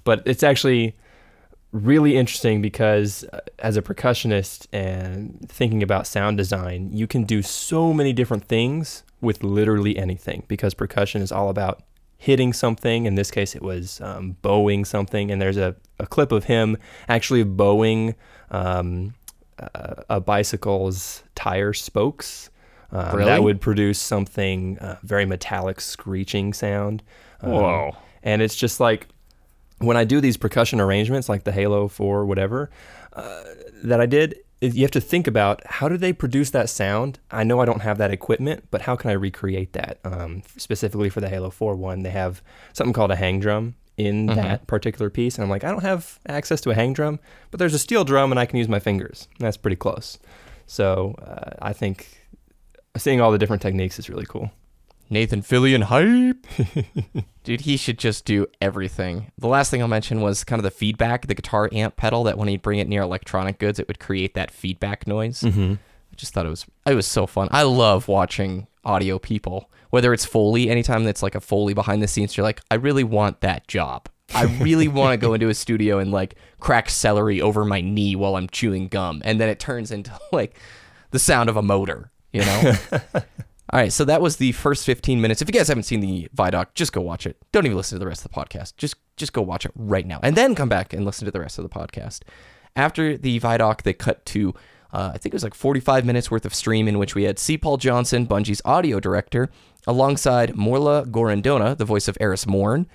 but 0.04 0.22
it's 0.26 0.42
actually 0.42 0.96
really 1.72 2.16
interesting 2.16 2.62
because 2.62 3.24
uh, 3.32 3.40
as 3.58 3.76
a 3.76 3.82
percussionist 3.82 4.66
and 4.72 5.46
thinking 5.48 5.82
about 5.82 6.06
sound 6.06 6.36
design, 6.36 6.90
you 6.92 7.06
can 7.06 7.24
do 7.24 7.42
so 7.42 7.92
many 7.92 8.12
different 8.12 8.44
things 8.44 9.02
with 9.20 9.42
literally 9.42 9.96
anything 9.96 10.44
because 10.48 10.74
percussion 10.74 11.22
is 11.22 11.32
all 11.32 11.48
about 11.48 11.82
hitting 12.18 12.52
something. 12.52 13.06
In 13.06 13.14
this 13.14 13.30
case, 13.30 13.54
it 13.54 13.62
was 13.62 14.00
um, 14.00 14.36
bowing 14.42 14.84
something. 14.84 15.30
And 15.30 15.40
there's 15.40 15.56
a, 15.56 15.76
a 15.98 16.06
clip 16.06 16.32
of 16.32 16.44
him 16.44 16.76
actually 17.08 17.44
bowing 17.44 18.14
um, 18.50 19.14
a, 19.58 20.04
a 20.10 20.20
bicycle's 20.20 21.22
tire 21.34 21.72
spokes. 21.72 22.50
Um, 22.92 23.16
Really? 23.16 23.30
That 23.30 23.42
would 23.42 23.60
produce 23.60 23.98
something 23.98 24.78
uh, 24.78 24.96
very 25.02 25.24
metallic, 25.26 25.80
screeching 25.80 26.52
sound. 26.52 27.02
Um, 27.40 27.52
Whoa. 27.52 27.96
And 28.22 28.42
it's 28.42 28.56
just 28.56 28.80
like 28.80 29.08
when 29.78 29.96
I 29.96 30.04
do 30.04 30.20
these 30.20 30.36
percussion 30.36 30.80
arrangements, 30.80 31.28
like 31.28 31.44
the 31.44 31.52
Halo 31.52 31.88
4, 31.88 32.24
whatever, 32.26 32.70
uh, 33.12 33.42
that 33.84 34.00
I 34.00 34.06
did, 34.06 34.36
you 34.60 34.82
have 34.82 34.90
to 34.92 35.00
think 35.00 35.26
about 35.26 35.60
how 35.66 35.88
do 35.88 35.96
they 35.96 36.12
produce 36.12 36.50
that 36.50 36.70
sound? 36.70 37.18
I 37.30 37.44
know 37.44 37.60
I 37.60 37.66
don't 37.66 37.82
have 37.82 37.98
that 37.98 38.10
equipment, 38.10 38.64
but 38.70 38.82
how 38.82 38.96
can 38.96 39.10
I 39.10 39.14
recreate 39.14 39.74
that? 39.74 39.98
Um, 40.04 40.42
specifically 40.56 41.10
for 41.10 41.20
the 41.20 41.28
Halo 41.28 41.50
4 41.50 41.76
one, 41.76 42.02
they 42.02 42.10
have 42.10 42.42
something 42.72 42.94
called 42.94 43.10
a 43.10 43.16
hang 43.16 43.38
drum 43.38 43.74
in 43.96 44.26
that 44.26 44.66
particular 44.66 45.08
piece. 45.10 45.36
And 45.36 45.44
I'm 45.44 45.50
like, 45.50 45.64
I 45.64 45.70
don't 45.70 45.82
have 45.82 46.18
access 46.28 46.60
to 46.62 46.70
a 46.70 46.74
hang 46.74 46.92
drum, 46.92 47.18
but 47.50 47.58
there's 47.58 47.74
a 47.74 47.78
steel 47.78 48.04
drum 48.04 48.30
and 48.30 48.38
I 48.38 48.46
can 48.46 48.58
use 48.58 48.68
my 48.68 48.78
fingers. 48.78 49.28
That's 49.38 49.56
pretty 49.56 49.76
close. 49.76 50.18
So 50.66 51.14
uh, 51.22 51.54
I 51.62 51.72
think 51.72 52.25
seeing 52.98 53.20
all 53.20 53.32
the 53.32 53.38
different 53.38 53.62
techniques 53.62 53.98
is 53.98 54.08
really 54.08 54.26
cool. 54.26 54.50
Nathan 55.08 55.42
Fillion 55.42 55.84
hype. 55.84 56.46
Dude, 57.44 57.60
he 57.60 57.76
should 57.76 57.98
just 57.98 58.24
do 58.24 58.46
everything. 58.60 59.30
The 59.38 59.46
last 59.46 59.70
thing 59.70 59.80
I'll 59.80 59.88
mention 59.88 60.20
was 60.20 60.42
kind 60.42 60.58
of 60.58 60.64
the 60.64 60.70
feedback, 60.70 61.26
the 61.26 61.34
guitar 61.34 61.68
amp 61.72 61.96
pedal 61.96 62.24
that 62.24 62.36
when 62.36 62.48
he'd 62.48 62.62
bring 62.62 62.80
it 62.80 62.88
near 62.88 63.02
electronic 63.02 63.58
goods, 63.58 63.78
it 63.78 63.86
would 63.86 64.00
create 64.00 64.34
that 64.34 64.50
feedback 64.50 65.06
noise. 65.06 65.42
Mm-hmm. 65.42 65.74
I 65.74 66.14
just 66.16 66.32
thought 66.34 66.46
it 66.46 66.50
was 66.50 66.66
it 66.86 66.94
was 66.94 67.06
so 67.06 67.26
fun. 67.26 67.48
I 67.52 67.62
love 67.62 68.08
watching 68.08 68.66
audio 68.84 69.18
people, 69.18 69.70
whether 69.90 70.12
it's 70.12 70.24
Foley, 70.24 70.70
anytime 70.70 71.04
that's 71.04 71.22
like 71.22 71.34
a 71.34 71.40
Foley 71.40 71.74
behind 71.74 72.02
the 72.02 72.08
scenes, 72.08 72.36
you're 72.36 72.44
like, 72.44 72.60
I 72.70 72.76
really 72.76 73.04
want 73.04 73.42
that 73.42 73.68
job. 73.68 74.08
I 74.34 74.44
really 74.60 74.88
want 74.88 75.12
to 75.12 75.24
go 75.24 75.34
into 75.34 75.48
a 75.48 75.54
studio 75.64 75.98
and 75.98 76.10
like 76.10 76.34
crack 76.58 76.90
celery 76.90 77.40
over 77.40 77.64
my 77.64 77.80
knee 77.80 78.16
while 78.16 78.36
I'm 78.36 78.48
chewing 78.48 78.88
gum. 78.88 79.22
And 79.24 79.40
then 79.40 79.48
it 79.48 79.60
turns 79.60 79.92
into 79.92 80.18
like 80.32 80.58
the 81.10 81.18
sound 81.18 81.48
of 81.48 81.56
a 81.56 81.62
motor, 81.62 82.10
you 82.36 82.44
know? 82.44 82.76
All 83.70 83.80
right, 83.80 83.92
so 83.92 84.04
that 84.04 84.20
was 84.20 84.36
the 84.36 84.52
first 84.52 84.86
15 84.86 85.20
minutes. 85.20 85.42
If 85.42 85.48
you 85.48 85.52
guys 85.52 85.66
haven't 85.66 85.82
seen 85.82 86.00
the 86.00 86.28
Vidoc, 86.36 86.74
just 86.74 86.92
go 86.92 87.00
watch 87.00 87.26
it. 87.26 87.36
Don't 87.50 87.66
even 87.66 87.76
listen 87.76 87.96
to 87.96 87.98
the 87.98 88.06
rest 88.06 88.24
of 88.24 88.30
the 88.30 88.38
podcast. 88.38 88.76
Just 88.76 88.94
just 89.16 89.32
go 89.32 89.42
watch 89.42 89.64
it 89.64 89.72
right 89.74 90.06
now, 90.06 90.20
and 90.22 90.36
then 90.36 90.54
come 90.54 90.68
back 90.68 90.92
and 90.92 91.04
listen 91.04 91.24
to 91.24 91.30
the 91.30 91.40
rest 91.40 91.58
of 91.58 91.62
the 91.64 91.68
podcast. 91.68 92.20
After 92.76 93.16
the 93.16 93.40
Vidoc, 93.40 93.82
they 93.82 93.92
cut 93.92 94.24
to 94.26 94.54
uh, 94.92 95.10
I 95.14 95.18
think 95.18 95.26
it 95.26 95.34
was 95.34 95.42
like 95.42 95.54
45 95.54 96.04
minutes 96.04 96.30
worth 96.30 96.46
of 96.46 96.54
stream 96.54 96.88
in 96.88 96.98
which 96.98 97.14
we 97.14 97.24
had 97.24 97.38
C. 97.38 97.58
Paul 97.58 97.76
Johnson, 97.76 98.26
Bungie's 98.26 98.62
audio 98.64 99.00
director, 99.00 99.50
alongside 99.86 100.54
Morla 100.54 101.04
Gorrondona, 101.06 101.76
the 101.76 101.84
voice 101.84 102.08
of 102.08 102.16
Eris 102.20 102.46
Morn, 102.46 102.86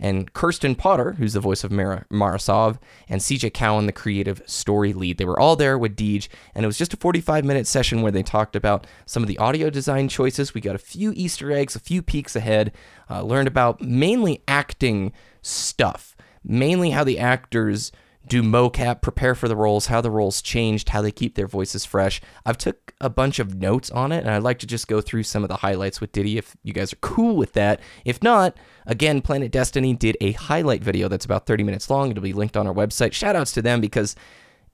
and 0.00 0.32
Kirsten 0.32 0.74
Potter, 0.74 1.12
who's 1.12 1.34
the 1.34 1.40
voice 1.40 1.62
of 1.62 1.70
Mara, 1.70 2.06
Marasov, 2.10 2.78
and 3.08 3.20
CJ 3.20 3.52
Cowan, 3.52 3.86
the 3.86 3.92
creative 3.92 4.42
story 4.46 4.94
lead. 4.94 5.18
They 5.18 5.26
were 5.26 5.38
all 5.38 5.56
there 5.56 5.78
with 5.78 5.94
Deej, 5.94 6.28
and 6.54 6.64
it 6.64 6.66
was 6.66 6.78
just 6.78 6.94
a 6.94 6.96
45 6.96 7.44
minute 7.44 7.66
session 7.66 8.00
where 8.00 8.10
they 8.10 8.22
talked 8.22 8.56
about 8.56 8.86
some 9.04 9.22
of 9.22 9.28
the 9.28 9.38
audio 9.38 9.68
design 9.68 10.08
choices. 10.08 10.54
We 10.54 10.62
got 10.62 10.74
a 10.74 10.78
few 10.78 11.12
Easter 11.14 11.52
eggs, 11.52 11.76
a 11.76 11.80
few 11.80 12.02
peeks 12.02 12.34
ahead, 12.34 12.72
uh, 13.10 13.22
learned 13.22 13.48
about 13.48 13.82
mainly 13.82 14.42
acting 14.48 15.12
stuff, 15.42 16.16
mainly 16.42 16.90
how 16.90 17.04
the 17.04 17.18
actors 17.18 17.92
do 18.30 18.42
mocap, 18.42 19.02
prepare 19.02 19.34
for 19.34 19.48
the 19.48 19.56
roles, 19.56 19.86
how 19.86 20.00
the 20.00 20.10
roles 20.10 20.40
changed, 20.40 20.90
how 20.90 21.02
they 21.02 21.10
keep 21.10 21.34
their 21.34 21.48
voices 21.48 21.84
fresh. 21.84 22.22
I've 22.46 22.56
took 22.56 22.94
a 23.00 23.10
bunch 23.10 23.40
of 23.40 23.56
notes 23.56 23.90
on 23.90 24.12
it, 24.12 24.20
and 24.20 24.30
I'd 24.30 24.44
like 24.44 24.60
to 24.60 24.66
just 24.66 24.86
go 24.86 25.00
through 25.00 25.24
some 25.24 25.42
of 25.42 25.48
the 25.48 25.56
highlights 25.56 26.00
with 26.00 26.12
Diddy 26.12 26.38
if 26.38 26.56
you 26.62 26.72
guys 26.72 26.92
are 26.92 26.98
cool 27.02 27.34
with 27.36 27.54
that. 27.54 27.80
If 28.04 28.22
not, 28.22 28.56
again, 28.86 29.20
Planet 29.20 29.50
Destiny 29.50 29.94
did 29.94 30.16
a 30.20 30.30
highlight 30.32 30.82
video 30.82 31.08
that's 31.08 31.24
about 31.24 31.44
30 31.44 31.64
minutes 31.64 31.90
long. 31.90 32.10
It'll 32.10 32.22
be 32.22 32.32
linked 32.32 32.56
on 32.56 32.68
our 32.68 32.72
website. 32.72 33.12
Shout 33.12 33.34
outs 33.34 33.50
to 33.52 33.62
them 33.62 33.80
because 33.80 34.14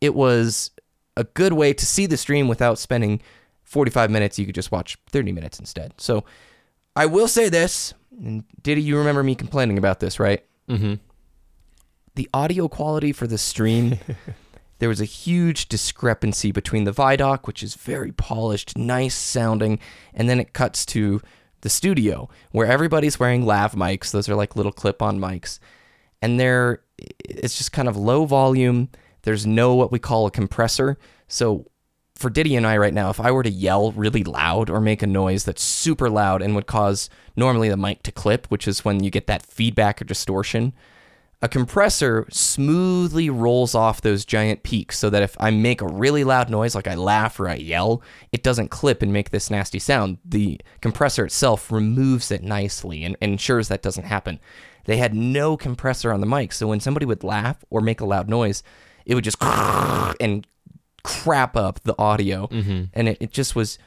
it 0.03 0.15
was 0.15 0.71
a 1.17 1.25
good 1.25 1.55
way 1.55 1.73
to 1.73 1.87
see 1.87 2.05
the 2.05 2.19
stream 2.19 2.49
without 2.49 2.79
spending 2.79 3.23
45 3.65 4.11
minutes. 4.11 4.39
You 4.39 4.45
could 4.45 4.55
just 4.55 4.71
watch 4.71 4.99
30 5.09 5.33
minutes 5.33 5.59
instead. 5.59 5.95
So 5.97 6.25
I 6.95 7.07
will 7.07 7.27
say 7.27 7.49
this, 7.49 7.95
and 8.19 8.45
Diddy, 8.61 8.83
you 8.83 8.99
remember 8.99 9.23
me 9.23 9.35
complaining 9.35 9.79
about 9.79 10.01
this, 10.01 10.21
right? 10.21 10.45
Mm-hmm. 10.69 10.95
The 12.17 12.29
audio 12.35 12.67
quality 12.67 13.13
for 13.13 13.27
the 13.27 13.39
stream, 13.39 13.99
there 14.81 14.89
was 14.89 15.01
a 15.01 15.07
huge 15.07 15.69
discrepancy 15.69 16.51
between 16.51 16.85
the 16.85 16.93
Vidoc, 16.93 17.47
which 17.47 17.63
is 17.63 17.75
very 17.75 18.11
polished, 18.11 18.77
nice 18.77 19.15
sounding, 19.15 19.79
and 20.13 20.29
then 20.29 20.41
it 20.41 20.53
cuts 20.53 20.85
to 20.87 21.21
the 21.61 21.69
studio 21.69 22.29
where 22.51 22.67
everybody's 22.67 23.21
wearing 23.21 23.47
lav 23.47 23.75
mics. 23.75 24.11
Those 24.11 24.29
are 24.29 24.35
like 24.35 24.57
little 24.57 24.73
clip-on 24.73 25.19
mics, 25.19 25.59
and 26.21 26.41
they're 26.41 26.83
it's 26.99 27.59
just 27.59 27.73
kind 27.73 27.89
of 27.89 27.97
low 27.97 28.25
volume. 28.25 28.89
There's 29.23 29.47
no 29.47 29.75
what 29.75 29.93
we 29.93 29.99
call 29.99 30.27
a 30.27 30.31
compressor. 30.31 30.99
So 31.29 31.67
for 32.15 32.31
Diddy 32.31 32.57
and 32.57 32.67
I 32.67 32.79
right 32.79 32.95
now, 32.95 33.11
if 33.11 33.21
I 33.21 33.31
were 33.31 33.43
to 33.43 33.51
yell 33.51 33.93
really 33.93 34.25
loud 34.25 34.71
or 34.71 34.81
make 34.81 35.03
a 35.03 35.07
noise 35.07 35.45
that's 35.45 35.63
super 35.63 36.09
loud 36.09 36.41
and 36.41 36.55
would 36.55 36.67
cause 36.67 37.11
normally 37.35 37.69
the 37.69 37.77
mic 37.77 38.03
to 38.05 38.13
clip, 38.13 38.47
which 38.47 38.67
is 38.67 38.85
when 38.85 39.05
you 39.05 39.11
get 39.11 39.27
that 39.27 39.45
feedback 39.45 40.01
or 40.01 40.07
distortion, 40.07 40.73
a 41.43 41.49
compressor 41.49 42.27
smoothly 42.31 43.29
rolls 43.29 43.75
off 43.75 44.01
those 44.01 44.25
giant 44.25 44.63
peaks 44.63 44.99
so 44.99 45.11
that 45.11 45.23
if 45.23 45.37
I 45.39 45.51
make 45.51 45.83
a 45.83 45.87
really 45.87 46.25
loud 46.25 46.49
noise, 46.49 46.75
like 46.75 46.89
I 46.89 46.95
laugh 46.95 47.39
or 47.39 47.49
I 47.49 47.57
yell, 47.57 48.03
it 48.33 48.43
doesn't 48.43 48.71
clip 48.71 49.03
and 49.03 49.13
make 49.13 49.31
this 49.31 49.51
nasty 49.51 49.79
sound. 49.79 50.19
The 50.25 50.61
compressor 50.81 51.27
itself 51.27 51.71
removes 51.71 52.31
it 52.31 52.43
nicely 52.43 53.05
and 53.05 53.17
ensures 53.21 53.69
that 53.69 53.83
doesn't 53.83 54.05
happen. 54.05 54.41
They 54.87 54.97
had 54.97 55.15
no 55.15 55.57
compressor 55.57 56.13
on 56.13 56.21
the 56.21 56.27
mic, 56.27 56.53
so 56.53 56.69
when 56.69 56.81
somebody 56.81 57.05
would 57.05 57.25
laugh 57.25 57.65
or 57.69 57.81
make 57.81 58.01
a 58.01 58.07
loud 58.07 58.31
noise, 58.31 58.63
it 59.05 59.15
would 59.15 59.25
just 59.25 59.43
and 60.21 60.47
crap 61.03 61.57
up 61.57 61.81
the 61.83 61.95
audio. 61.99 62.47
Mm-hmm. 62.47 62.85
And 62.95 63.09
it, 63.09 63.19
it 63.21 63.31
just 63.31 63.55
was 63.55 63.79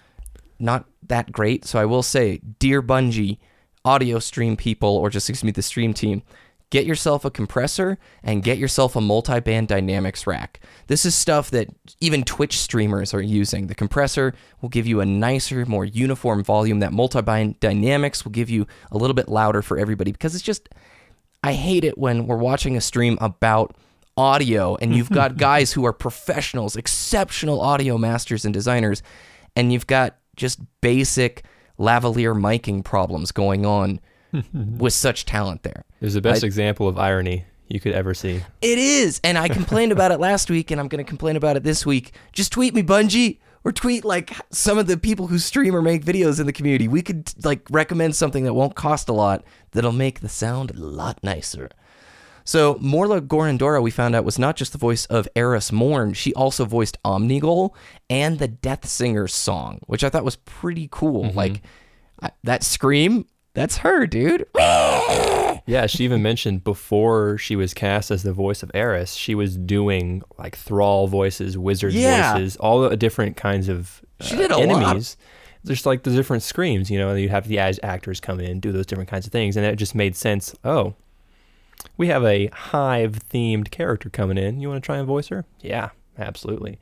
not 0.59 0.85
that 1.07 1.31
great. 1.31 1.65
So 1.65 1.79
I 1.79 1.85
will 1.85 2.03
say, 2.03 2.37
dear 2.59 2.81
Bungie, 2.83 3.39
audio 3.83 4.19
stream 4.19 4.55
people, 4.55 4.89
or 4.89 5.09
just 5.09 5.29
excuse 5.29 5.43
me, 5.43 5.51
the 5.51 5.61
stream 5.61 5.93
team, 5.93 6.21
get 6.69 6.85
yourself 6.85 7.25
a 7.25 7.31
compressor 7.31 7.97
and 8.23 8.43
get 8.43 8.57
yourself 8.57 8.95
a 8.95 9.01
multi-band 9.01 9.67
dynamics 9.67 10.27
rack. 10.27 10.59
This 10.87 11.05
is 11.05 11.15
stuff 11.15 11.49
that 11.51 11.67
even 11.99 12.23
Twitch 12.23 12.59
streamers 12.59 13.13
are 13.13 13.21
using. 13.21 13.67
The 13.67 13.75
compressor 13.75 14.35
will 14.61 14.69
give 14.69 14.85
you 14.85 15.01
a 15.01 15.05
nicer, 15.05 15.65
more 15.65 15.85
uniform 15.85 16.43
volume. 16.43 16.79
That 16.79 16.93
multi-band 16.93 17.59
dynamics 17.59 18.23
will 18.23 18.31
give 18.31 18.49
you 18.49 18.67
a 18.91 18.97
little 18.97 19.15
bit 19.15 19.29
louder 19.29 19.61
for 19.61 19.77
everybody 19.77 20.11
because 20.11 20.35
it's 20.35 20.43
just 20.43 20.69
I 21.43 21.53
hate 21.53 21.83
it 21.83 21.97
when 21.97 22.27
we're 22.27 22.37
watching 22.37 22.75
a 22.77 22.81
stream 22.81 23.17
about 23.21 23.75
audio 24.17 24.75
and 24.75 24.95
you've 24.95 25.09
got 25.09 25.37
guys 25.37 25.71
who 25.71 25.85
are 25.85 25.93
professionals, 25.93 26.75
exceptional 26.75 27.61
audio 27.61 27.97
masters 27.97 28.45
and 28.45 28.53
designers, 28.53 29.01
and 29.55 29.73
you've 29.73 29.87
got 29.87 30.17
just 30.35 30.59
basic 30.81 31.43
lavalier 31.79 32.37
miking 32.37 32.83
problems 32.83 33.31
going 33.31 33.65
on 33.65 33.99
with 34.53 34.93
such 34.93 35.25
talent 35.25 35.63
there. 35.63 35.85
There's 35.99 36.13
the 36.13 36.21
best 36.21 36.43
I- 36.43 36.47
example 36.47 36.87
of 36.87 36.97
irony 36.97 37.45
you 37.67 37.79
could 37.79 37.93
ever 37.93 38.13
see. 38.13 38.41
It 38.61 38.79
is, 38.79 39.21
and 39.23 39.37
I 39.37 39.47
complained 39.47 39.91
about 39.91 40.11
it 40.11 40.19
last 40.19 40.49
week, 40.49 40.71
and 40.71 40.79
I'm 40.79 40.87
going 40.87 41.03
to 41.03 41.07
complain 41.07 41.35
about 41.35 41.55
it 41.55 41.63
this 41.63 41.85
week. 41.85 42.13
Just 42.33 42.51
tweet 42.51 42.73
me, 42.73 42.81
Bungie, 42.81 43.37
or 43.63 43.71
tweet 43.71 44.03
like 44.03 44.35
some 44.51 44.77
of 44.77 44.87
the 44.87 44.97
people 44.97 45.27
who 45.27 45.37
stream 45.37 45.75
or 45.75 45.81
make 45.81 46.03
videos 46.03 46.39
in 46.39 46.45
the 46.45 46.53
community. 46.53 46.87
We 46.87 47.01
could 47.01 47.31
like 47.43 47.67
recommend 47.69 48.15
something 48.15 48.43
that 48.45 48.53
won't 48.53 48.75
cost 48.75 49.09
a 49.09 49.13
lot 49.13 49.43
that'll 49.71 49.91
make 49.91 50.21
the 50.21 50.29
sound 50.29 50.71
a 50.71 50.79
lot 50.79 51.19
nicer. 51.23 51.69
So 52.45 52.75
Morla 52.75 53.21
Gorrondona, 53.21 53.81
we 53.81 53.91
found 53.91 54.15
out, 54.15 54.25
was 54.25 54.39
not 54.39 54.55
just 54.55 54.71
the 54.71 54.79
voice 54.79 55.05
of 55.05 55.27
Eris 55.35 55.71
Morn. 55.71 56.13
She 56.13 56.33
also 56.33 56.65
voiced 56.65 56.97
Omnigul 57.03 57.75
and 58.09 58.39
the 58.39 58.47
Death 58.47 58.87
Singer 58.87 59.27
song, 59.27 59.81
which 59.85 60.03
I 60.03 60.09
thought 60.09 60.25
was 60.25 60.37
pretty 60.37 60.87
cool. 60.91 61.25
Mm-hmm. 61.25 61.37
Like 61.37 61.61
I, 62.21 62.31
that 62.45 62.63
scream, 62.63 63.27
that's 63.59 63.77
her, 63.77 64.07
dude. 64.07 64.45
Yeah, 65.65 65.85
she 65.85 66.03
even 66.03 66.23
mentioned 66.23 66.63
before 66.63 67.37
she 67.37 67.55
was 67.55 67.75
cast 67.75 68.09
as 68.09 68.23
the 68.23 68.33
voice 68.33 68.63
of 68.63 68.71
Eris, 68.73 69.13
she 69.13 69.35
was 69.35 69.55
doing 69.55 70.23
like 70.39 70.55
thrall 70.57 71.07
voices, 71.07 71.59
wizard 71.59 71.93
Yeah. 71.93 72.33
voices, 72.33 72.55
all 72.57 72.89
the 72.89 72.97
different 72.97 73.37
kinds 73.37 73.69
of 73.69 74.01
uh, 74.19 74.23
She 74.23 74.35
did 74.35 74.49
a 74.51 74.57
lot. 74.57 74.83
enemies. 74.87 75.15
Just 75.67 75.85
like 75.85 76.01
the 76.03 76.09
different 76.11 76.41
screams, 76.41 76.89
you 76.89 76.97
know, 76.97 77.13
you 77.13 77.29
have 77.29 77.47
the 77.47 77.59
as 77.59 77.79
actors 77.83 78.19
come 78.19 78.39
in, 78.39 78.59
do 78.59 78.71
those 78.71 78.87
different 78.87 79.09
kinds 79.11 79.27
of 79.27 79.31
things, 79.31 79.55
and 79.57 79.63
it 79.65 79.75
just 79.75 79.93
made 79.93 80.15
sense. 80.15 80.55
Oh, 80.63 80.95
we 81.97 82.07
have 82.07 82.23
a 82.23 82.47
hive 82.47 83.19
themed 83.29 83.69
character 83.69 84.09
coming 84.09 84.39
in. 84.39 84.59
You 84.61 84.69
want 84.69 84.81
to 84.81 84.85
try 84.85 84.97
and 84.97 85.05
voice 85.05 85.27
her? 85.27 85.45
Yeah, 85.61 85.89
absolutely. 86.17 86.79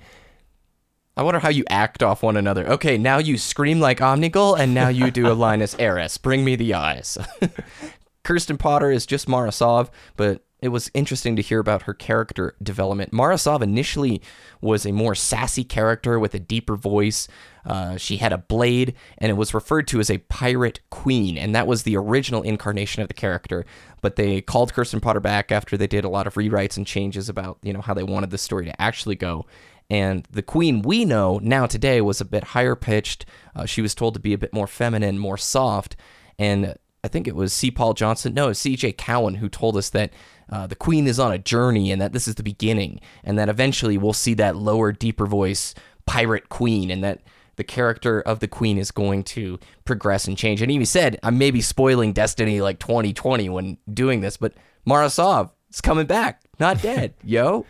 I 1.17 1.24
wonder 1.24 1.39
how 1.39 1.50
you 1.50 1.63
act 1.67 2.03
off 2.03 2.21
one 2.21 2.38
another. 2.38 2.67
Okay, 2.67 2.95
now 2.95 3.17
you 3.17 3.39
scream 3.39 3.79
like 3.79 3.97
Omnigul, 3.97 4.59
and 4.59 4.75
now 4.75 4.89
you 4.89 5.09
do 5.09 5.27
a 5.27 5.33
Linus 5.33 5.75
Eris. 5.79 6.19
Bring 6.19 6.45
me 6.45 6.55
the 6.55 6.75
eyes. 6.75 7.17
Kirsten 8.24 8.57
Potter 8.57 8.91
is 8.91 9.07
just 9.07 9.27
Mara 9.27 9.51
Sov, 9.51 9.89
but 10.15 10.43
it 10.62 10.69
was 10.69 10.91
interesting 10.93 11.36
to 11.36 11.41
hear 11.41 11.59
about 11.59 11.83
her 11.83 11.93
character 11.95 12.55
development. 12.62 13.13
Mara 13.13 13.39
Sov 13.39 13.63
initially 13.63 14.21
was 14.62 14.86
a 14.86 14.91
more 14.91 15.15
sassy 15.15 15.63
character 15.63 16.19
with 16.19 16.36
a 16.36 16.39
deeper 16.39 16.75
voice. 16.75 17.27
Uh, 17.65 17.97
she 17.97 18.17
had 18.17 18.31
a 18.31 18.38
blade, 18.38 18.93
and 19.17 19.31
it 19.31 19.36
was 19.36 19.55
referred 19.55 19.88
to 19.88 20.00
as 20.00 20.12
a 20.12 20.19
pirate 20.19 20.81
queen, 20.91 21.36
and 21.36 21.55
that 21.55 21.65
was 21.65 21.81
the 21.81 21.97
original 21.97 22.43
incarnation 22.43 23.01
of 23.01 23.07
the 23.07 23.15
character. 23.15 23.65
But 24.01 24.17
they 24.17 24.41
called 24.41 24.74
Kirsten 24.74 25.00
Potter 25.00 25.19
back 25.19 25.51
after 25.51 25.77
they 25.77 25.88
did 25.88 26.05
a 26.05 26.09
lot 26.09 26.27
of 26.27 26.36
rewrites 26.36 26.77
and 26.77 26.86
changes 26.86 27.27
about 27.27 27.57
you 27.63 27.74
know 27.74 27.81
how 27.81 27.95
they 27.95 28.03
wanted 28.03 28.29
the 28.29 28.38
story 28.38 28.65
to 28.65 28.81
actually 28.81 29.15
go. 29.15 29.47
And 29.89 30.27
the 30.29 30.41
queen 30.41 30.82
we 30.82 31.06
know 31.06 31.39
now 31.41 31.65
today 31.65 32.01
was 32.01 32.20
a 32.20 32.25
bit 32.25 32.44
higher 32.46 32.75
pitched. 32.75 33.25
Uh, 33.56 33.65
she 33.65 33.82
was 33.82 33.96
told 33.96 34.13
to 34.15 34.20
be 34.20 34.34
a 34.34 34.38
bit 34.38 34.53
more 34.53 34.67
feminine, 34.67 35.17
more 35.17 35.38
soft. 35.38 35.96
And 36.38 36.75
I 37.03 37.08
think 37.08 37.27
it 37.27 37.36
was 37.36 37.53
C. 37.53 37.72
Paul 37.72 37.94
Johnson, 37.94 38.34
no, 38.34 38.51
C.J. 38.51 38.94
Cowan, 38.94 39.36
who 39.36 39.48
told 39.48 39.77
us 39.77 39.89
that 39.91 40.12
uh, 40.51 40.67
the 40.67 40.75
queen 40.75 41.08
is 41.08 41.20
on 41.20 41.32
a 41.32 41.38
journey 41.38 41.91
and 41.91 42.01
that 42.01 42.12
this 42.12 42.27
is 42.27 42.36
the 42.36 42.44
beginning, 42.44 43.00
and 43.24 43.38
that 43.39 43.50
eventually 43.50 43.98
we'll 43.98 44.13
see 44.13 44.34
that 44.36 44.56
lower, 44.56 44.91
deeper 44.91 45.25
voice 45.25 45.74
pirate 46.06 46.50
queen, 46.50 46.91
and 46.91 47.03
that 47.03 47.22
the 47.56 47.63
character 47.63 48.22
of 48.22 48.39
the 48.39 48.48
queen 48.48 48.77
is 48.77 48.91
going 48.91 49.24
to 49.24 49.60
progress 49.86 50.27
and 50.27 50.38
change. 50.38 50.62
And 50.62 50.70
he 50.70 50.75
even 50.75 50.86
said, 50.86 51.20
I 51.24 51.29
may 51.29 51.51
be 51.51 51.62
spoiling 51.62 52.14
Destiny 52.14 52.61
like 52.61 52.79
2020 52.79 53.50
when 53.50 53.77
doing 53.94 54.22
this, 54.22 54.38
but 54.38 54.53
Mara 54.85 55.09
Sov 55.09 55.51
is 55.72 55.81
coming 55.81 56.05
back, 56.05 56.42
not 56.59 56.81
dead, 56.81 57.14
yo. 57.24 57.66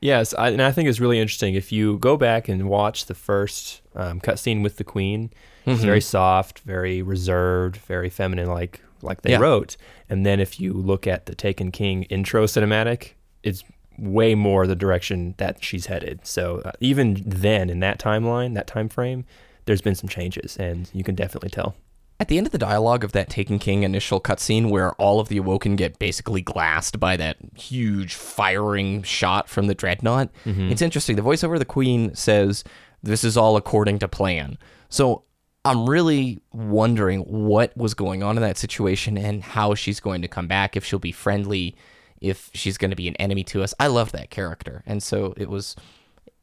Yes, 0.00 0.32
I, 0.34 0.50
and 0.50 0.62
I 0.62 0.70
think 0.70 0.88
it's 0.88 1.00
really 1.00 1.18
interesting 1.18 1.54
if 1.54 1.72
you 1.72 1.98
go 1.98 2.16
back 2.16 2.48
and 2.48 2.68
watch 2.68 3.06
the 3.06 3.14
first 3.14 3.82
um, 3.96 4.20
cutscene 4.20 4.62
with 4.62 4.76
the 4.76 4.84
queen. 4.84 5.30
It's 5.66 5.82
very 5.82 6.00
soft, 6.00 6.60
very 6.60 7.02
reserved, 7.02 7.76
very 7.76 8.08
feminine, 8.08 8.48
like 8.48 8.80
like 9.02 9.20
they 9.22 9.32
Yeah. 9.32 9.38
wrote. 9.38 9.76
And 10.08 10.24
then 10.24 10.40
if 10.40 10.58
you 10.58 10.72
look 10.72 11.06
at 11.06 11.26
the 11.26 11.34
Taken 11.34 11.70
King 11.70 12.04
intro 12.04 12.46
cinematic, 12.46 13.12
it's 13.42 13.62
way 13.98 14.34
more 14.34 14.66
the 14.66 14.74
direction 14.76 15.34
that 15.38 15.62
she's 15.62 15.86
headed. 15.86 16.26
So 16.26 16.62
uh, 16.64 16.72
even 16.80 17.22
then, 17.26 17.68
in 17.68 17.80
that 17.80 17.98
timeline, 17.98 18.54
that 18.54 18.66
time 18.66 18.88
frame, 18.88 19.24
there's 19.66 19.82
been 19.82 19.94
some 19.94 20.08
changes, 20.08 20.56
and 20.56 20.88
you 20.94 21.04
can 21.04 21.14
definitely 21.14 21.50
tell. 21.50 21.74
At 22.20 22.26
the 22.26 22.36
end 22.36 22.48
of 22.48 22.52
the 22.52 22.58
dialogue 22.58 23.04
of 23.04 23.12
that 23.12 23.30
Taken 23.30 23.60
King 23.60 23.84
initial 23.84 24.20
cutscene, 24.20 24.70
where 24.70 24.92
all 24.94 25.20
of 25.20 25.28
the 25.28 25.36
Awoken 25.36 25.76
get 25.76 26.00
basically 26.00 26.42
glassed 26.42 26.98
by 26.98 27.16
that 27.16 27.36
huge 27.54 28.14
firing 28.14 29.04
shot 29.04 29.48
from 29.48 29.68
the 29.68 29.74
dreadnought, 29.74 30.30
mm-hmm. 30.44 30.70
it's 30.70 30.82
interesting. 30.82 31.14
The 31.14 31.22
voiceover 31.22 31.52
of 31.52 31.60
the 31.60 31.64
Queen 31.64 32.12
says, 32.16 32.64
"This 33.04 33.22
is 33.22 33.36
all 33.36 33.56
according 33.56 34.00
to 34.00 34.08
plan." 34.08 34.58
So 34.88 35.22
I'm 35.64 35.88
really 35.88 36.42
wondering 36.52 37.20
what 37.20 37.76
was 37.76 37.94
going 37.94 38.24
on 38.24 38.36
in 38.36 38.42
that 38.42 38.58
situation 38.58 39.16
and 39.16 39.42
how 39.42 39.76
she's 39.76 40.00
going 40.00 40.22
to 40.22 40.28
come 40.28 40.48
back. 40.48 40.76
If 40.76 40.84
she'll 40.84 40.98
be 40.98 41.12
friendly, 41.12 41.76
if 42.20 42.50
she's 42.52 42.78
going 42.78 42.90
to 42.90 42.96
be 42.96 43.06
an 43.06 43.16
enemy 43.16 43.44
to 43.44 43.62
us. 43.62 43.74
I 43.78 43.86
loved 43.86 44.12
that 44.12 44.30
character, 44.30 44.82
and 44.86 45.02
so 45.04 45.34
it 45.36 45.48
was 45.48 45.76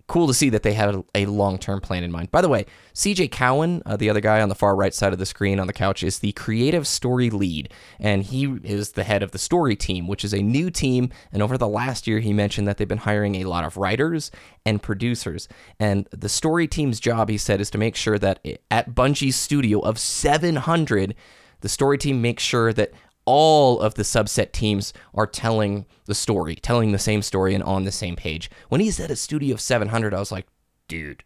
cool 0.08 0.28
to 0.28 0.34
see 0.34 0.50
that 0.50 0.63
they 0.63 0.74
had 0.74 0.94
a, 0.94 1.04
a 1.15 1.26
long-term 1.26 1.82
plan 1.82 2.04
in 2.04 2.12
mind. 2.12 2.32
By 2.32 2.41
the 2.41 2.50
way, 2.50 2.65
CJ 2.94 3.32
Cowan, 3.32 3.82
uh, 3.86 3.96
the 3.98 4.10
other 4.10 4.22
guy 4.22 4.41
on 4.41 4.50
the 4.50 4.56
far 4.56 4.76
right 4.76 4.94
side 4.94 5.13
of 5.13 5.20
the 5.20 5.26
screen 5.26 5.60
on 5.60 5.68
the 5.68 5.74
couch, 5.74 6.04
is 6.04 6.20
the 6.20 6.32
creative 6.34 6.86
story 6.86 7.30
lead, 7.30 7.72
and 8.00 8.24
he 8.24 8.46
is 8.63 8.91
the 8.91 9.04
head 9.04 9.24
of 9.24 9.32
the 9.32 9.39
story 9.39 9.76
team, 9.76 10.08
which 10.08 10.24
is 10.24 10.34
a 10.34 10.44
new 10.44 10.70
team. 10.70 11.10
And 11.32 11.41
over 11.41 11.58
the 11.58 11.68
last 11.68 12.06
year, 12.06 12.20
he 12.20 12.34
mentioned 12.34 12.68
that 12.68 12.78
they've 12.78 12.88
been 12.88 13.00
hiring 13.00 13.36
a 13.36 13.46
lot 13.46 13.63
of 13.63 13.78
writers 13.78 14.30
and 14.65 14.82
producers. 14.82 15.48
And 15.80 16.08
the 16.12 16.30
story 16.30 16.68
team's 16.68 17.00
job, 17.00 17.30
he 17.30 17.38
said, 17.38 17.60
is 17.60 17.72
to 17.72 17.78
make 17.78 17.96
sure 17.96 18.20
that 18.20 18.46
at 18.70 18.94
Bungie's 18.94 19.36
studio 19.36 19.80
of 19.80 19.98
700, 19.98 21.15
the 21.62 21.70
story 21.70 21.98
team 21.98 22.22
makes 22.22 22.44
sure 22.44 22.72
that 22.74 22.91
all 23.26 23.80
of 23.80 23.96
the 23.96 24.04
subset 24.04 24.52
teams 24.52 24.94
are 25.14 25.28
telling 25.28 25.86
the 26.06 26.16
story, 26.16 26.56
telling 26.56 26.92
the 26.92 27.00
same 27.00 27.22
story 27.22 27.54
and 27.54 27.64
on 27.64 27.84
the 27.84 27.92
same 27.92 28.16
page. 28.16 28.50
When 28.70 28.82
he 28.82 28.92
said 28.92 29.12
a 29.12 29.16
studio 29.16 29.56
of 29.56 29.62
700, 29.62 30.14
I 30.14 30.20
was 30.20 30.32
like, 30.32 30.48
dude, 30.88 31.24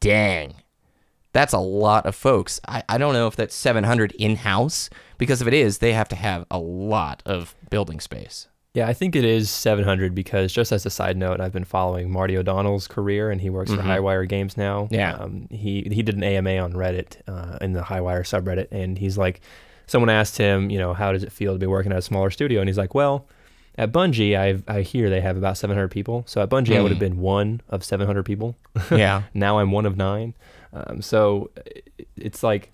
dang. 0.00 0.54
That's 1.32 1.52
a 1.54 1.58
lot 1.58 2.04
of 2.06 2.14
folks. 2.14 2.60
I, 2.68 2.82
I 2.88 2.98
don't 2.98 3.14
know 3.14 3.26
if 3.26 3.36
that's 3.36 3.54
700 3.54 4.12
in 4.12 4.36
house, 4.36 4.90
because 5.16 5.40
if 5.40 5.48
it 5.48 5.54
is, 5.54 5.78
they 5.78 5.94
have 5.94 6.08
to 6.08 6.16
have 6.16 6.44
a 6.50 6.58
lot 6.58 7.22
of 7.24 7.54
building 7.70 8.00
space. 8.00 8.48
Yeah, 8.74 8.88
I 8.88 8.94
think 8.94 9.14
it 9.14 9.24
is 9.24 9.50
700 9.50 10.14
because 10.14 10.50
just 10.50 10.72
as 10.72 10.86
a 10.86 10.90
side 10.90 11.16
note, 11.18 11.40
I've 11.40 11.52
been 11.52 11.64
following 11.64 12.10
Marty 12.10 12.38
O'Donnell's 12.38 12.88
career, 12.88 13.30
and 13.30 13.38
he 13.40 13.50
works 13.50 13.70
for 13.70 13.76
Highwire 13.82 14.26
Games 14.26 14.56
now. 14.56 14.88
Yeah. 14.90 15.14
um, 15.14 15.46
he 15.50 15.82
he 15.92 16.02
did 16.02 16.16
an 16.16 16.22
AMA 16.24 16.56
on 16.56 16.72
Reddit 16.72 17.16
uh, 17.28 17.58
in 17.60 17.74
the 17.74 17.82
Highwire 17.82 18.22
subreddit, 18.22 18.68
and 18.70 18.96
he's 18.96 19.18
like, 19.18 19.42
someone 19.86 20.10
asked 20.10 20.38
him, 20.38 20.70
you 20.70 20.78
know, 20.78 20.94
how 20.94 21.12
does 21.12 21.22
it 21.22 21.32
feel 21.32 21.52
to 21.52 21.58
be 21.58 21.66
working 21.66 21.92
at 21.92 21.98
a 21.98 22.02
smaller 22.02 22.30
studio, 22.30 22.60
and 22.60 22.68
he's 22.68 22.78
like, 22.78 22.94
well, 22.94 23.26
at 23.76 23.90
Bungie, 23.92 24.36
I 24.36 24.62
I 24.72 24.82
hear 24.82 25.08
they 25.08 25.20
have 25.20 25.36
about 25.36 25.56
700 25.56 25.90
people, 25.90 26.24
so 26.26 26.42
at 26.42 26.50
Bungie, 26.50 26.76
I 26.76 26.80
would 26.82 26.90
have 26.90 27.00
been 27.00 27.18
one 27.18 27.60
of 27.68 27.84
700 27.84 28.24
people. 28.24 28.56
Yeah. 28.90 29.22
now 29.34 29.58
I'm 29.58 29.70
one 29.70 29.86
of 29.86 29.96
nine. 29.96 30.34
Um, 30.72 31.02
so 31.02 31.50
it's 32.16 32.42
like, 32.42 32.70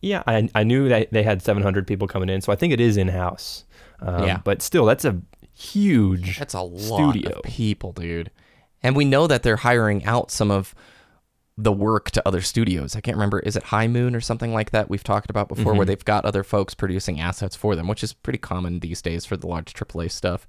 yeah, 0.00 0.22
I, 0.26 0.48
I 0.54 0.62
knew 0.64 0.88
that 0.88 1.10
they 1.12 1.22
had 1.22 1.42
700 1.42 1.86
people 1.86 2.08
coming 2.08 2.28
in, 2.28 2.40
so 2.40 2.52
I 2.52 2.56
think 2.56 2.72
it 2.72 2.80
is 2.80 2.96
in 2.96 3.08
house. 3.08 3.64
Um, 4.00 4.24
Yeah. 4.24 4.40
But 4.44 4.62
still, 4.62 4.84
that's 4.86 5.04
a 5.04 5.20
huge. 5.54 6.38
That's 6.38 6.54
a 6.54 6.60
lot 6.60 7.12
Studio. 7.12 7.30
of 7.38 7.42
people, 7.42 7.92
dude. 7.92 8.30
And 8.82 8.94
we 8.94 9.04
know 9.04 9.26
that 9.26 9.42
they're 9.42 9.56
hiring 9.56 10.04
out 10.04 10.30
some 10.30 10.50
of 10.50 10.74
the 11.60 11.72
work 11.72 12.12
to 12.12 12.26
other 12.26 12.40
studios. 12.40 12.94
I 12.94 13.00
can't 13.00 13.16
remember, 13.16 13.40
is 13.40 13.56
it 13.56 13.64
High 13.64 13.88
Moon 13.88 14.14
or 14.14 14.20
something 14.20 14.54
like 14.54 14.70
that 14.70 14.88
we've 14.88 15.02
talked 15.02 15.28
about 15.28 15.48
before, 15.48 15.72
where 15.72 15.82
mm-hmm. 15.82 15.88
they've 15.88 16.04
got 16.04 16.24
other 16.24 16.44
folks 16.44 16.72
producing 16.72 17.20
assets 17.20 17.56
for 17.56 17.74
them, 17.74 17.88
which 17.88 18.04
is 18.04 18.12
pretty 18.12 18.38
common 18.38 18.78
these 18.78 19.02
days 19.02 19.24
for 19.24 19.36
the 19.36 19.48
large 19.48 19.74
AAA 19.74 20.12
stuff. 20.12 20.46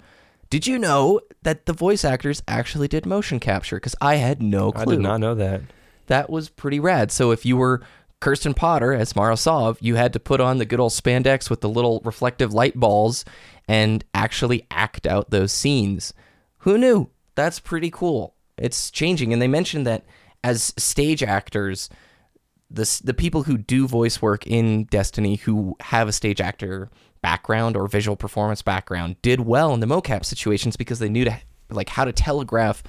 Did 0.51 0.67
you 0.67 0.77
know 0.77 1.19
that 1.41 1.65
the 1.65 1.73
voice 1.73 2.05
actors 2.05 2.43
actually 2.47 2.87
did 2.87 3.07
motion 3.07 3.39
capture? 3.39 3.77
Because 3.77 3.95
I 3.99 4.15
had 4.15 4.41
no 4.41 4.71
clue. 4.71 4.81
I 4.83 4.85
did 4.85 4.99
not 4.99 5.19
know 5.19 5.33
that. 5.33 5.61
That 6.05 6.29
was 6.29 6.49
pretty 6.49 6.79
rad. 6.79 7.11
So 7.11 7.31
if 7.31 7.43
you 7.43 7.57
were 7.57 7.81
Kirsten 8.19 8.53
Potter 8.53 8.93
as 8.93 9.15
Mara 9.15 9.37
Sov, 9.37 9.79
you 9.81 9.95
had 9.95 10.13
to 10.13 10.19
put 10.19 10.39
on 10.39 10.59
the 10.59 10.65
good 10.65 10.79
old 10.79 10.91
spandex 10.91 11.49
with 11.49 11.61
the 11.61 11.69
little 11.69 12.01
reflective 12.03 12.53
light 12.53 12.75
balls 12.75 13.25
and 13.67 14.03
actually 14.13 14.67
act 14.69 15.07
out 15.07 15.31
those 15.31 15.51
scenes. 15.51 16.13
Who 16.59 16.77
knew? 16.77 17.09
That's 17.33 17.59
pretty 17.59 17.89
cool. 17.89 18.35
It's 18.57 18.91
changing, 18.91 19.33
and 19.33 19.41
they 19.41 19.47
mentioned 19.47 19.87
that 19.87 20.03
as 20.43 20.73
stage 20.77 21.23
actors, 21.23 21.89
the 22.69 23.01
the 23.03 23.13
people 23.13 23.43
who 23.43 23.57
do 23.57 23.87
voice 23.87 24.21
work 24.21 24.45
in 24.45 24.85
Destiny 24.85 25.35
who 25.35 25.75
have 25.81 26.07
a 26.07 26.13
stage 26.13 26.39
actor 26.41 26.89
background 27.21 27.75
or 27.75 27.87
visual 27.87 28.15
performance 28.15 28.61
background 28.61 29.21
did 29.21 29.41
well 29.41 29.73
in 29.73 29.79
the 29.79 29.85
mocap 29.85 30.23
situations 30.23 30.77
because 30.77 30.99
they 30.99 31.09
knew 31.09 31.25
to 31.25 31.37
like 31.69 31.89
how 31.89 32.05
to 32.05 32.13
telegraph 32.13 32.83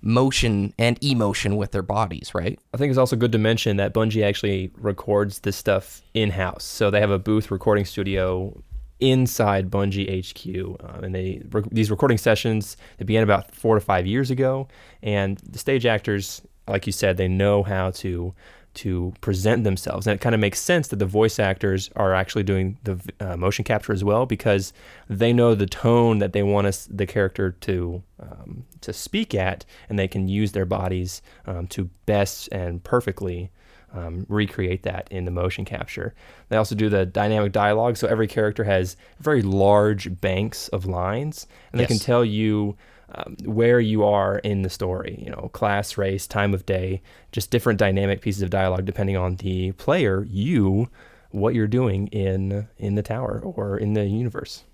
motion 0.00 0.72
and 0.78 1.02
emotion 1.02 1.56
with 1.56 1.72
their 1.72 1.82
bodies, 1.82 2.34
right? 2.34 2.58
I 2.72 2.76
think 2.76 2.90
it's 2.90 2.98
also 2.98 3.16
good 3.16 3.32
to 3.32 3.38
mention 3.38 3.78
that 3.78 3.94
Bungie 3.94 4.24
actually 4.24 4.70
records 4.76 5.40
this 5.40 5.56
stuff 5.56 6.02
in 6.12 6.30
house. 6.30 6.62
So 6.64 6.90
they 6.90 7.00
have 7.00 7.10
a 7.10 7.18
booth 7.18 7.50
recording 7.50 7.86
studio 7.86 8.62
inside 9.00 9.70
Bungie 9.70 10.08
HQ, 10.08 10.80
um, 10.84 11.04
and 11.04 11.14
they 11.14 11.42
rec- 11.50 11.70
these 11.70 11.90
recording 11.90 12.18
sessions 12.18 12.76
they 12.98 13.04
began 13.04 13.22
about 13.22 13.54
four 13.54 13.74
to 13.74 13.80
five 13.80 14.06
years 14.06 14.30
ago. 14.30 14.68
And 15.02 15.38
the 15.38 15.58
stage 15.58 15.86
actors, 15.86 16.42
like 16.68 16.86
you 16.86 16.92
said, 16.92 17.16
they 17.16 17.28
know 17.28 17.62
how 17.62 17.90
to 17.90 18.34
to 18.74 19.12
present 19.20 19.62
themselves, 19.62 20.06
and 20.06 20.16
it 20.16 20.20
kind 20.20 20.34
of 20.34 20.40
makes 20.40 20.60
sense 20.60 20.88
that 20.88 20.98
the 20.98 21.06
voice 21.06 21.38
actors 21.38 21.90
are 21.94 22.12
actually 22.12 22.42
doing 22.42 22.76
the 22.82 22.98
uh, 23.20 23.36
motion 23.36 23.64
capture 23.64 23.92
as 23.92 24.02
well 24.02 24.26
because 24.26 24.72
they 25.08 25.32
know 25.32 25.54
the 25.54 25.66
tone 25.66 26.18
that 26.18 26.32
they 26.32 26.42
want 26.42 26.66
us 26.66 26.88
the 26.90 27.06
character 27.06 27.52
to 27.52 28.02
um, 28.18 28.64
to 28.80 28.92
speak 28.92 29.34
at, 29.34 29.64
and 29.88 29.98
they 29.98 30.08
can 30.08 30.26
use 30.26 30.52
their 30.52 30.64
bodies 30.64 31.22
um, 31.46 31.66
to 31.68 31.84
best 32.06 32.48
and 32.50 32.82
perfectly 32.82 33.50
um, 33.94 34.26
recreate 34.28 34.82
that 34.82 35.06
in 35.10 35.24
the 35.24 35.30
motion 35.30 35.64
capture. 35.64 36.14
They 36.48 36.56
also 36.56 36.74
do 36.74 36.88
the 36.88 37.06
dynamic 37.06 37.52
dialogue, 37.52 37.96
so 37.96 38.08
every 38.08 38.26
character 38.26 38.64
has 38.64 38.96
very 39.20 39.42
large 39.42 40.20
banks 40.20 40.68
of 40.68 40.84
lines, 40.86 41.46
and 41.72 41.80
they 41.80 41.86
can 41.86 41.98
tell 41.98 42.24
you 42.24 42.76
um, 43.14 43.36
where 43.44 43.80
you 43.80 44.04
are 44.04 44.38
in 44.38 44.62
the 44.62 44.70
story. 44.70 45.18
You 45.22 45.30
know, 45.30 45.50
class, 45.52 45.96
race, 45.96 46.26
time 46.26 46.54
of 46.54 46.66
day, 46.66 47.02
just 47.32 47.50
different 47.50 47.78
dynamic 47.78 48.20
pieces 48.20 48.42
of 48.42 48.50
dialogue 48.50 48.84
depending 48.84 49.16
on 49.16 49.36
the 49.36 49.72
player, 49.72 50.24
you, 50.28 50.88
what 51.30 51.54
you're 51.54 51.66
doing 51.66 52.06
in 52.08 52.68
in 52.78 52.94
the 52.94 53.02
tower 53.02 53.40
or 53.44 53.76
in 53.76 53.94
the 53.94 54.06
universe. 54.06 54.64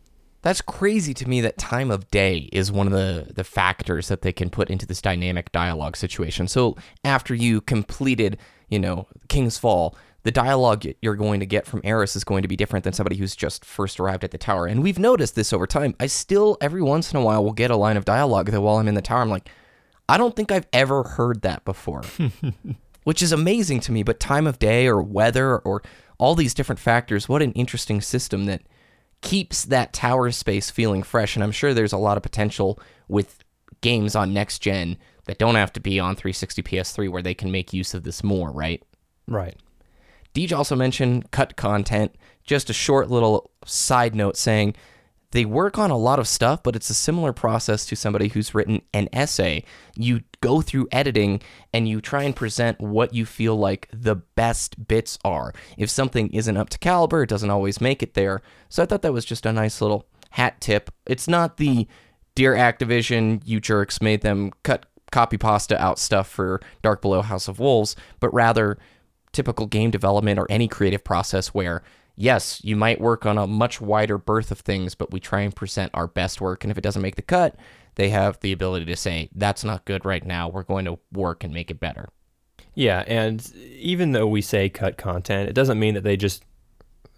That's 0.42 0.62
crazy 0.62 1.12
to 1.14 1.28
me 1.28 1.42
that 1.42 1.58
time 1.58 1.90
of 1.90 2.10
day 2.10 2.48
is 2.50 2.72
one 2.72 2.86
of 2.86 2.94
the, 2.94 3.30
the 3.34 3.44
factors 3.44 4.08
that 4.08 4.22
they 4.22 4.32
can 4.32 4.48
put 4.48 4.70
into 4.70 4.86
this 4.86 5.02
dynamic 5.02 5.52
dialogue 5.52 5.96
situation. 5.96 6.48
So 6.48 6.76
after 7.04 7.34
you 7.34 7.60
completed, 7.60 8.38
you 8.70 8.78
know, 8.78 9.06
King's 9.28 9.58
Fall, 9.58 9.94
the 10.22 10.30
dialogue 10.30 10.86
you're 11.00 11.16
going 11.16 11.40
to 11.40 11.46
get 11.46 11.66
from 11.66 11.80
Eris 11.82 12.14
is 12.14 12.24
going 12.24 12.42
to 12.42 12.48
be 12.48 12.56
different 12.56 12.84
than 12.84 12.92
somebody 12.92 13.16
who's 13.16 13.34
just 13.34 13.64
first 13.64 13.98
arrived 13.98 14.24
at 14.24 14.30
the 14.30 14.38
tower. 14.38 14.66
And 14.66 14.82
we've 14.82 14.98
noticed 14.98 15.34
this 15.34 15.52
over 15.52 15.66
time. 15.66 15.94
I 15.98 16.06
still, 16.06 16.58
every 16.60 16.82
once 16.82 17.12
in 17.12 17.18
a 17.18 17.22
while, 17.22 17.42
will 17.42 17.52
get 17.52 17.70
a 17.70 17.76
line 17.76 17.96
of 17.96 18.04
dialogue 18.04 18.50
that 18.50 18.60
while 18.60 18.76
I'm 18.76 18.88
in 18.88 18.94
the 18.94 19.02
tower, 19.02 19.22
I'm 19.22 19.30
like, 19.30 19.48
I 20.08 20.18
don't 20.18 20.36
think 20.36 20.52
I've 20.52 20.66
ever 20.72 21.02
heard 21.04 21.42
that 21.42 21.64
before. 21.64 22.02
which 23.04 23.22
is 23.22 23.32
amazing 23.32 23.80
to 23.80 23.92
me. 23.92 24.02
But 24.02 24.20
time 24.20 24.46
of 24.46 24.58
day 24.58 24.86
or 24.86 25.02
weather 25.02 25.58
or 25.58 25.82
all 26.18 26.34
these 26.34 26.54
different 26.54 26.78
factors, 26.78 27.28
what 27.28 27.42
an 27.42 27.52
interesting 27.52 28.00
system 28.00 28.46
that 28.46 28.62
keeps 29.22 29.64
that 29.64 29.92
tower 29.92 30.30
space 30.30 30.70
feeling 30.70 31.02
fresh. 31.02 31.36
And 31.36 31.42
I'm 31.42 31.52
sure 31.52 31.74
there's 31.74 31.92
a 31.92 31.98
lot 31.98 32.16
of 32.16 32.22
potential 32.22 32.78
with 33.08 33.42
games 33.80 34.14
on 34.14 34.32
next 34.32 34.60
gen 34.60 34.96
that 35.24 35.38
don't 35.38 35.54
have 35.54 35.72
to 35.74 35.80
be 35.80 35.98
on 36.00 36.16
360 36.16 36.62
PS3 36.62 37.10
where 37.10 37.22
they 37.22 37.34
can 37.34 37.50
make 37.50 37.72
use 37.72 37.94
of 37.94 38.02
this 38.02 38.22
more, 38.22 38.50
right? 38.50 38.82
Right. 39.26 39.56
Deej 40.34 40.56
also 40.56 40.76
mentioned 40.76 41.30
cut 41.30 41.56
content. 41.56 42.14
Just 42.44 42.70
a 42.70 42.74
short 42.74 43.10
little 43.10 43.50
side 43.64 44.14
note 44.14 44.36
saying 44.36 44.74
they 45.32 45.44
work 45.44 45.78
on 45.78 45.90
a 45.90 45.96
lot 45.96 46.18
of 46.18 46.26
stuff, 46.26 46.62
but 46.62 46.74
it's 46.74 46.90
a 46.90 46.94
similar 46.94 47.32
process 47.32 47.86
to 47.86 47.94
somebody 47.94 48.28
who's 48.28 48.54
written 48.54 48.82
an 48.92 49.08
essay. 49.12 49.62
You 49.94 50.22
go 50.40 50.60
through 50.60 50.88
editing 50.90 51.40
and 51.72 51.88
you 51.88 52.00
try 52.00 52.24
and 52.24 52.34
present 52.34 52.80
what 52.80 53.14
you 53.14 53.24
feel 53.24 53.56
like 53.56 53.88
the 53.92 54.16
best 54.16 54.88
bits 54.88 55.18
are. 55.24 55.52
If 55.78 55.88
something 55.88 56.30
isn't 56.32 56.56
up 56.56 56.70
to 56.70 56.78
caliber, 56.78 57.22
it 57.22 57.28
doesn't 57.28 57.50
always 57.50 57.80
make 57.80 58.02
it 58.02 58.14
there. 58.14 58.42
So 58.68 58.82
I 58.82 58.86
thought 58.86 59.02
that 59.02 59.12
was 59.12 59.24
just 59.24 59.46
a 59.46 59.52
nice 59.52 59.80
little 59.80 60.06
hat 60.30 60.60
tip. 60.60 60.90
It's 61.06 61.28
not 61.28 61.58
the 61.58 61.86
Dear 62.34 62.54
Activision, 62.54 63.42
you 63.44 63.60
jerks 63.60 64.00
made 64.00 64.22
them 64.22 64.52
cut 64.62 64.86
copy 65.12 65.36
pasta 65.36 65.80
out 65.80 65.98
stuff 65.98 66.28
for 66.28 66.60
Dark 66.82 67.02
Below 67.02 67.22
House 67.22 67.48
of 67.48 67.58
Wolves, 67.58 67.96
but 68.20 68.32
rather 68.32 68.78
typical 69.32 69.66
game 69.66 69.90
development 69.90 70.38
or 70.38 70.46
any 70.50 70.68
creative 70.68 71.04
process 71.04 71.48
where 71.48 71.82
yes, 72.16 72.60
you 72.62 72.76
might 72.76 73.00
work 73.00 73.24
on 73.24 73.38
a 73.38 73.46
much 73.46 73.80
wider 73.80 74.18
berth 74.18 74.50
of 74.50 74.58
things, 74.60 74.94
but 74.94 75.10
we 75.10 75.18
try 75.18 75.40
and 75.40 75.56
present 75.56 75.90
our 75.94 76.06
best 76.06 76.38
work. 76.40 76.62
And 76.62 76.70
if 76.70 76.76
it 76.76 76.82
doesn't 76.82 77.00
make 77.00 77.16
the 77.16 77.22
cut, 77.22 77.56
they 77.94 78.10
have 78.10 78.38
the 78.40 78.52
ability 78.52 78.84
to 78.86 78.96
say, 78.96 79.30
that's 79.34 79.64
not 79.64 79.86
good 79.86 80.04
right 80.04 80.24
now. 80.24 80.48
We're 80.48 80.64
going 80.64 80.84
to 80.84 80.98
work 81.12 81.44
and 81.44 81.54
make 81.54 81.70
it 81.70 81.80
better. 81.80 82.10
Yeah, 82.74 83.04
and 83.06 83.50
even 83.56 84.12
though 84.12 84.26
we 84.26 84.42
say 84.42 84.68
cut 84.68 84.98
content, 84.98 85.48
it 85.48 85.54
doesn't 85.54 85.78
mean 85.78 85.94
that 85.94 86.04
they 86.04 86.16
just 86.16 86.44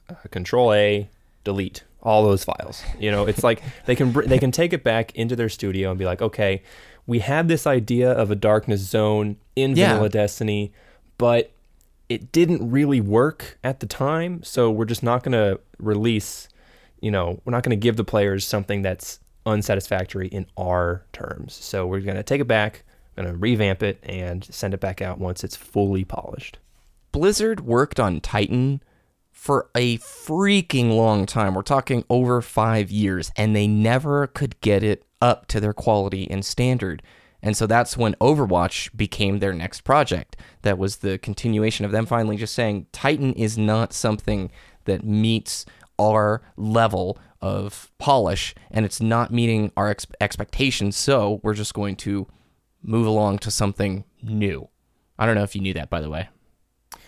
uh, 0.09 0.14
control 0.31 0.72
A, 0.72 1.11
delete 1.42 1.83
all 2.01 2.22
those 2.22 2.44
files. 2.44 2.83
You 2.98 3.11
know, 3.11 3.27
it's 3.27 3.42
like 3.42 3.61
they 3.87 3.96
can 3.96 4.12
br- 4.12 4.22
they 4.22 4.38
can 4.38 4.51
take 4.53 4.72
it 4.72 4.85
back 4.85 5.14
into 5.16 5.35
their 5.37 5.48
studio 5.48 5.90
and 5.90 5.98
be 5.98 6.05
like, 6.05 6.22
okay, 6.22 6.62
we 7.07 7.18
had 7.18 7.48
this 7.48 7.66
idea 7.66 8.11
of 8.12 8.31
a 8.31 8.37
darkness 8.37 8.81
zone 8.83 9.37
in 9.57 9.77
Yeah. 9.77 9.88
vanilla 9.94 10.09
Destiny, 10.09 10.72
but 11.18 11.51
it 12.09 12.33
didn't 12.33 12.71
really 12.71 13.01
work 13.01 13.59
at 13.65 13.81
the 13.81 13.87
time, 13.87 14.43
so 14.43 14.71
we're 14.71 14.85
just 14.85 15.03
not 15.03 15.23
going 15.23 15.33
to 15.33 15.61
release. 15.79 16.49
You 17.01 17.11
know, 17.11 17.41
we're 17.45 17.53
not 17.53 17.62
going 17.62 17.71
to 17.79 17.83
give 17.83 17.97
the 17.97 18.05
players 18.05 18.47
something 18.47 18.83
that's 18.83 19.19
unsatisfactory 19.47 20.29
in 20.29 20.47
our 20.57 21.05
terms. 21.12 21.55
So 21.55 21.87
we're 21.87 22.01
going 22.01 22.17
to 22.17 22.23
take 22.23 22.41
it 22.41 22.47
back, 22.47 22.85
going 23.17 23.29
to 23.29 23.37
revamp 23.37 23.83
it, 23.83 23.99
and 24.03 24.45
send 24.45 24.75
it 24.75 24.81
back 24.81 25.03
out 25.03 25.19
once 25.19 25.43
it's 25.43 25.57
fully 25.57 26.05
polished. 26.05 26.59
Blizzard 27.11 27.61
worked 27.61 28.01
on 28.01 28.21
Titan 28.21 28.83
for 29.31 29.69
a 29.75 29.99
freaking 29.99 30.95
long 30.95 31.27
time. 31.27 31.55
We're 31.55 31.62
talking 31.62 32.05
over 32.09 32.41
five 32.41 32.91
years, 32.91 33.31
and 33.37 33.57
they 33.57 33.67
never 33.67 34.29
could 34.29 34.61
get 34.61 34.83
it 34.83 35.05
up 35.21 35.47
to 35.49 35.61
their 35.61 35.73
quality 35.73 36.31
and 36.31 36.45
standard. 36.45 37.03
And 37.43 37.57
so 37.57 37.67
that's 37.67 37.97
when 37.97 38.15
Overwatch 38.21 38.97
became 38.97 39.39
their 39.39 39.53
next 39.53 39.83
project. 39.83 40.37
That 40.63 40.79
was 40.79 40.99
the 40.99 41.19
continuation 41.19 41.85
of 41.85 41.91
them 41.91 42.07
finally 42.07 42.37
just 42.37 42.55
saying 42.55 42.87
Titan 42.93 43.33
is 43.33 43.59
not 43.59 43.93
something 43.93 44.51
that 44.85 45.05
meets 45.05 45.67
our 45.99 46.43
level 46.57 47.19
of 47.41 47.91
polish 47.99 48.55
and 48.71 48.85
it's 48.85 49.01
not 49.01 49.33
meeting 49.33 49.73
our 49.77 49.89
ex- 49.89 50.07
expectations. 50.21 50.97
So 50.97 51.41
we're 51.43 51.55
just 51.55 51.75
going 51.75 51.97
to 51.97 52.29
move 52.83 53.07
along 53.07 53.39
to 53.41 53.51
something 53.51 54.05
new. 54.23 54.69
I 55.19 55.27
don't 55.27 55.35
know 55.35 55.43
if 55.43 55.55
you 55.55 55.61
knew 55.61 55.75
that, 55.75 55.91
by 55.91 56.01
the 56.01 56.11
way. 56.11 56.29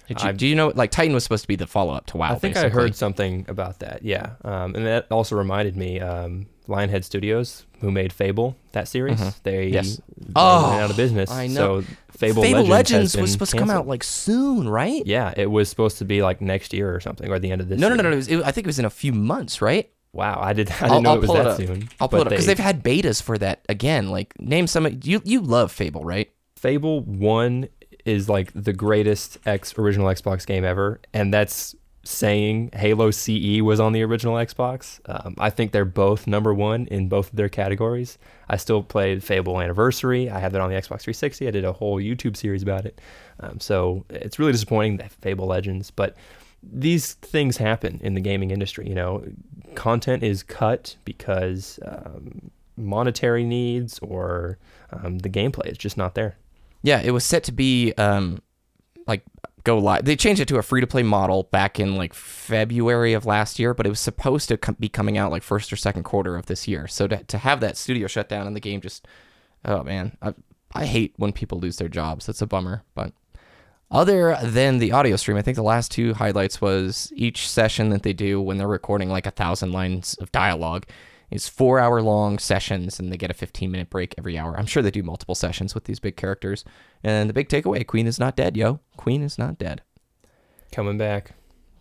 Did 0.06 0.22
you, 0.22 0.32
do 0.32 0.46
you 0.46 0.54
know, 0.54 0.68
like, 0.74 0.90
Titan 0.90 1.14
was 1.14 1.22
supposed 1.22 1.42
to 1.44 1.48
be 1.48 1.56
the 1.56 1.66
follow 1.66 1.94
up 1.94 2.06
to 2.06 2.16
WoW? 2.16 2.32
I 2.32 2.34
think 2.38 2.56
I 2.56 2.68
heard 2.68 2.94
something 2.94 3.44
about 3.48 3.78
that. 3.80 4.02
Yeah, 4.02 4.32
um, 4.44 4.74
and 4.74 4.86
that 4.86 5.06
also 5.10 5.36
reminded 5.36 5.76
me, 5.76 6.00
um, 6.00 6.46
Lionhead 6.68 7.04
Studios, 7.04 7.66
who 7.80 7.90
made 7.90 8.12
Fable, 8.12 8.56
that 8.72 8.88
series, 8.88 9.18
they, 9.40 9.66
Mm-hmm. 9.66 9.74
Yes. 9.74 10.00
Oh, 10.36 10.70
went 10.70 10.82
out 10.82 10.90
of 10.90 10.96
business. 10.96 11.30
I 11.30 11.46
know. 11.46 11.80
So 11.82 11.86
Fable, 12.12 12.42
Fable 12.42 12.60
Legends, 12.60 12.70
Legends, 12.70 13.16
was 13.16 13.32
supposed 13.32 13.50
to 13.52 13.58
come 13.58 13.70
out 13.70 13.86
like 13.86 14.02
soon, 14.04 14.68
right? 14.68 15.02
Yeah, 15.04 15.34
it 15.36 15.50
was 15.50 15.68
supposed 15.68 15.98
to 15.98 16.04
be 16.04 16.22
like 16.22 16.40
next 16.40 16.72
year 16.72 16.94
or 16.94 17.00
something, 17.00 17.30
or 17.30 17.38
the 17.38 17.50
end 17.50 17.60
of 17.60 17.68
this. 17.68 17.78
No, 17.78 17.88
no, 17.88 17.94
year. 17.94 18.02
no, 18.04 18.08
no. 18.10 18.14
It 18.14 18.16
was, 18.16 18.28
it, 18.28 18.42
I 18.44 18.50
think 18.52 18.66
it 18.66 18.68
was 18.68 18.78
in 18.78 18.84
a 18.86 18.90
few 18.90 19.12
months, 19.12 19.60
right? 19.60 19.90
Wow, 20.12 20.38
I 20.40 20.52
did. 20.52 20.70
I 20.80 20.88
didn't 20.88 20.92
I'll, 20.92 21.02
know 21.02 21.10
I'll 21.10 21.16
it 21.16 21.20
was 21.20 21.30
that 21.32 21.60
it 21.60 21.66
soon. 21.66 21.88
I'll 22.00 22.08
pull 22.08 22.20
it 22.20 22.26
up 22.26 22.30
because 22.30 22.46
they- 22.46 22.54
they've 22.54 22.64
had 22.64 22.82
betas 22.84 23.22
for 23.22 23.36
that 23.38 23.64
again. 23.68 24.08
Like, 24.10 24.32
name 24.40 24.66
some. 24.66 24.86
You 25.02 25.20
you 25.24 25.40
love 25.40 25.72
Fable, 25.72 26.04
right? 26.04 26.30
Fable 26.56 27.02
One 27.02 27.68
is 28.04 28.28
like 28.28 28.50
the 28.54 28.72
greatest 28.72 29.38
X 29.46 29.76
original 29.78 30.06
Xbox 30.08 30.46
game 30.46 30.64
ever, 30.64 31.00
and 31.12 31.32
that's 31.32 31.74
saying 32.04 32.70
Halo 32.74 33.10
CE 33.10 33.60
was 33.62 33.80
on 33.80 33.92
the 33.92 34.02
original 34.02 34.34
Xbox. 34.34 35.00
Um, 35.06 35.34
I 35.38 35.50
think 35.50 35.72
they're 35.72 35.84
both 35.84 36.26
number 36.26 36.52
one 36.52 36.86
in 36.86 37.08
both 37.08 37.30
of 37.30 37.36
their 37.36 37.48
categories. 37.48 38.18
I 38.48 38.56
still 38.56 38.82
played 38.82 39.24
Fable 39.24 39.60
Anniversary. 39.60 40.28
I 40.28 40.38
have 40.38 40.52
that 40.52 40.60
on 40.60 40.68
the 40.70 40.76
Xbox 40.76 41.02
360. 41.02 41.48
I 41.48 41.50
did 41.50 41.64
a 41.64 41.72
whole 41.72 41.98
YouTube 41.98 42.36
series 42.36 42.62
about 42.62 42.84
it. 42.84 43.00
Um, 43.40 43.58
so 43.58 44.04
it's 44.10 44.38
really 44.38 44.52
disappointing 44.52 44.98
that 44.98 45.12
Fable 45.12 45.46
Legends, 45.46 45.90
but 45.90 46.14
these 46.62 47.14
things 47.14 47.56
happen 47.56 48.00
in 48.02 48.14
the 48.14 48.20
gaming 48.20 48.50
industry. 48.50 48.88
You 48.88 48.94
know, 48.94 49.24
content 49.74 50.22
is 50.22 50.42
cut 50.42 50.96
because 51.04 51.78
um, 51.84 52.50
monetary 52.76 53.44
needs 53.44 53.98
or 54.00 54.58
um, 54.92 55.18
the 55.18 55.28
gameplay 55.28 55.66
is 55.66 55.78
just 55.78 55.96
not 55.96 56.14
there. 56.14 56.36
Yeah, 56.84 57.00
it 57.00 57.12
was 57.12 57.24
set 57.24 57.44
to 57.44 57.52
be 57.52 57.94
um 57.94 58.42
like 59.06 59.22
go 59.64 59.78
live. 59.78 60.04
They 60.04 60.16
changed 60.16 60.42
it 60.42 60.48
to 60.48 60.58
a 60.58 60.62
free 60.62 60.82
to 60.82 60.86
play 60.86 61.02
model 61.02 61.44
back 61.44 61.80
in 61.80 61.96
like 61.96 62.12
February 62.12 63.14
of 63.14 63.24
last 63.24 63.58
year, 63.58 63.72
but 63.72 63.86
it 63.86 63.88
was 63.88 64.00
supposed 64.00 64.48
to 64.50 64.58
com- 64.58 64.76
be 64.78 64.90
coming 64.90 65.16
out 65.16 65.30
like 65.30 65.42
first 65.42 65.72
or 65.72 65.76
second 65.76 66.02
quarter 66.02 66.36
of 66.36 66.44
this 66.44 66.68
year. 66.68 66.86
So 66.86 67.08
to 67.08 67.24
to 67.24 67.38
have 67.38 67.60
that 67.60 67.78
studio 67.78 68.06
shut 68.06 68.28
down 68.28 68.46
and 68.46 68.54
the 68.54 68.60
game 68.60 68.82
just 68.82 69.08
oh 69.64 69.82
man, 69.82 70.18
I 70.20 70.34
I 70.74 70.84
hate 70.84 71.14
when 71.16 71.32
people 71.32 71.58
lose 71.58 71.78
their 71.78 71.88
jobs. 71.88 72.26
That's 72.26 72.42
a 72.42 72.46
bummer, 72.46 72.82
but 72.94 73.14
other 73.90 74.36
than 74.42 74.78
the 74.78 74.92
audio 74.92 75.16
stream, 75.16 75.38
I 75.38 75.42
think 75.42 75.56
the 75.56 75.62
last 75.62 75.90
two 75.90 76.12
highlights 76.12 76.60
was 76.60 77.10
each 77.16 77.48
session 77.48 77.88
that 77.90 78.02
they 78.02 78.12
do 78.12 78.42
when 78.42 78.58
they're 78.58 78.68
recording 78.68 79.08
like 79.08 79.24
a 79.24 79.30
thousand 79.30 79.72
lines 79.72 80.14
of 80.20 80.32
dialogue 80.32 80.84
is 81.34 81.48
four 81.48 81.80
hour 81.80 82.00
long 82.00 82.38
sessions 82.38 83.00
and 83.00 83.12
they 83.12 83.16
get 83.16 83.30
a 83.30 83.34
15 83.34 83.70
minute 83.70 83.90
break 83.90 84.14
every 84.16 84.38
hour. 84.38 84.56
I'm 84.56 84.66
sure 84.66 84.82
they 84.82 84.92
do 84.92 85.02
multiple 85.02 85.34
sessions 85.34 85.74
with 85.74 85.84
these 85.84 85.98
big 85.98 86.16
characters. 86.16 86.64
And 87.02 87.28
the 87.28 87.34
big 87.34 87.48
takeaway 87.48 87.84
Queen 87.84 88.06
is 88.06 88.20
not 88.20 88.36
dead, 88.36 88.56
yo. 88.56 88.78
Queen 88.96 89.20
is 89.20 89.36
not 89.36 89.58
dead. 89.58 89.82
Coming 90.70 90.96
back. 90.96 91.32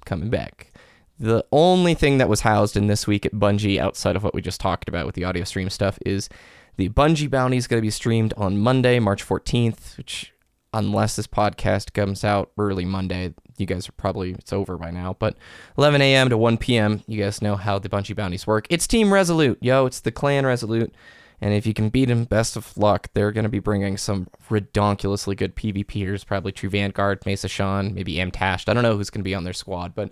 Coming 0.05 0.31
back. 0.31 0.73
The 1.19 1.45
only 1.51 1.93
thing 1.93 2.17
that 2.17 2.27
was 2.27 2.41
housed 2.41 2.75
in 2.75 2.87
this 2.87 3.05
week 3.05 3.27
at 3.27 3.33
Bungie, 3.33 3.77
outside 3.77 4.15
of 4.15 4.23
what 4.23 4.33
we 4.33 4.41
just 4.41 4.59
talked 4.59 4.89
about 4.89 5.05
with 5.05 5.13
the 5.13 5.23
audio 5.23 5.43
stream 5.43 5.69
stuff, 5.69 5.99
is 6.03 6.29
the 6.77 6.89
Bungie 6.89 7.29
bounty 7.29 7.57
is 7.57 7.67
going 7.67 7.77
to 7.77 7.85
be 7.85 7.91
streamed 7.91 8.33
on 8.35 8.57
Monday, 8.57 8.97
March 8.97 9.23
14th, 9.23 9.95
which, 9.97 10.32
unless 10.73 11.15
this 11.15 11.27
podcast 11.27 11.93
comes 11.93 12.23
out 12.23 12.51
early 12.57 12.85
Monday, 12.85 13.33
you 13.57 13.65
guys 13.65 13.87
are 13.87 13.93
probably, 13.93 14.31
it's 14.31 14.53
over 14.53 14.77
by 14.77 14.91
now, 14.91 15.15
but 15.19 15.37
11 15.77 16.01
a.m. 16.01 16.29
to 16.29 16.37
1 16.37 16.57
p.m., 16.57 17.03
you 17.07 17.21
guys 17.21 17.41
know 17.41 17.55
how 17.55 17.79
the 17.79 17.89
Bungie 17.89 18.15
bounties 18.15 18.47
work. 18.47 18.65
It's 18.69 18.87
Team 18.87 19.13
Resolute, 19.13 19.59
yo, 19.61 19.85
it's 19.85 19.99
the 19.99 20.11
Clan 20.11 20.45
Resolute. 20.45 20.93
And 21.41 21.53
if 21.53 21.65
you 21.65 21.73
can 21.73 21.89
beat 21.89 22.05
them, 22.05 22.23
best 22.23 22.55
of 22.55 22.77
luck. 22.77 23.09
They're 23.13 23.33
to 23.43 23.49
be 23.49 23.59
bringing 23.59 23.97
some 23.97 24.27
redonkulously 24.49 25.35
good 25.35 25.55
PvPers, 25.57 26.25
probably 26.25 26.53
True 26.53 26.69
Vanguard, 26.69 27.25
Mesa 27.25 27.49
Sean, 27.49 27.93
maybe 27.93 28.15
Amtashed. 28.15 28.69
I 28.69 28.73
don't 28.73 28.83
know 28.83 28.95
who's 28.95 29.09
to 29.23 29.27
be 29.27 29.35
on 29.35 29.43
their 29.43 29.51
squad, 29.51 29.93
but 29.93 30.09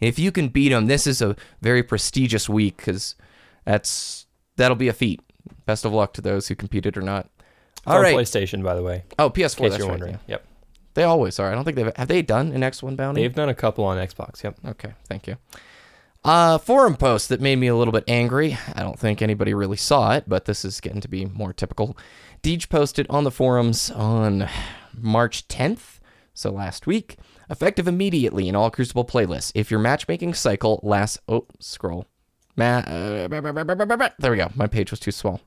if 0.00 0.18
you 0.18 0.32
can 0.32 0.48
beat 0.48 0.70
them, 0.70 0.86
this 0.86 1.06
is 1.06 1.22
a 1.22 1.36
very 1.60 1.84
prestigious 1.84 2.48
week 2.48 2.78
because 2.78 3.14
that's 3.64 4.26
that'll 4.56 4.76
be 4.76 4.88
a 4.88 4.92
feat. 4.92 5.20
Best 5.66 5.84
of 5.84 5.92
luck 5.92 6.12
to 6.14 6.20
those 6.20 6.48
who 6.48 6.56
competed 6.56 6.96
or 6.96 7.02
not. 7.02 7.30
All 7.86 8.00
right. 8.00 8.14
PlayStation, 8.14 8.62
by 8.62 8.74
the 8.74 8.82
way. 8.82 9.04
Oh, 9.18 9.30
PS4. 9.30 9.34
case 9.34 9.56
That's 9.56 9.78
you're 9.78 9.86
right. 9.86 9.90
wondering. 9.90 10.12
yeah. 10.12 10.18
Yep. 10.28 10.46
They 10.94 11.04
always 11.04 11.38
are. 11.38 11.50
I 11.50 11.54
don't 11.54 11.64
think 11.64 11.76
they've 11.76 11.92
have 11.96 12.08
they 12.08 12.22
done 12.22 12.52
an 12.52 12.60
X1 12.60 12.96
bounty. 12.96 13.22
They've 13.22 13.34
done 13.34 13.48
a 13.48 13.54
couple 13.54 13.84
on 13.84 13.96
Xbox. 13.96 14.42
Yep. 14.42 14.58
Okay, 14.66 14.92
thank 15.06 15.26
you. 15.26 15.36
Uh, 16.24 16.56
forum 16.58 16.96
post 16.96 17.28
that 17.30 17.40
made 17.40 17.56
me 17.56 17.66
a 17.66 17.74
little 17.74 17.92
bit 17.92 18.04
angry. 18.06 18.56
I 18.74 18.82
don't 18.82 18.98
think 18.98 19.20
anybody 19.22 19.54
really 19.54 19.76
saw 19.76 20.12
it, 20.14 20.24
but 20.28 20.44
this 20.44 20.64
is 20.64 20.80
getting 20.80 21.00
to 21.00 21.08
be 21.08 21.24
more 21.24 21.52
typical. 21.52 21.96
Deej 22.42 22.68
posted 22.68 23.06
on 23.10 23.24
the 23.24 23.30
forums 23.30 23.90
on 23.90 24.48
March 24.96 25.48
10th, 25.48 25.98
so 26.32 26.50
last 26.50 26.86
week, 26.86 27.16
effective 27.50 27.88
immediately 27.88 28.48
in 28.48 28.54
all 28.54 28.70
Crucible 28.70 29.04
playlists. 29.04 29.50
If 29.54 29.70
your 29.70 29.80
matchmaking 29.80 30.34
cycle 30.34 30.78
lasts, 30.84 31.18
oh, 31.26 31.46
scroll. 31.58 32.06
Ma- 32.54 32.78
uh, 32.86 33.26
there 34.18 34.30
we 34.30 34.36
go. 34.36 34.50
My 34.54 34.66
page 34.68 34.90
was 34.92 35.00
too 35.00 35.10
small. 35.10 35.40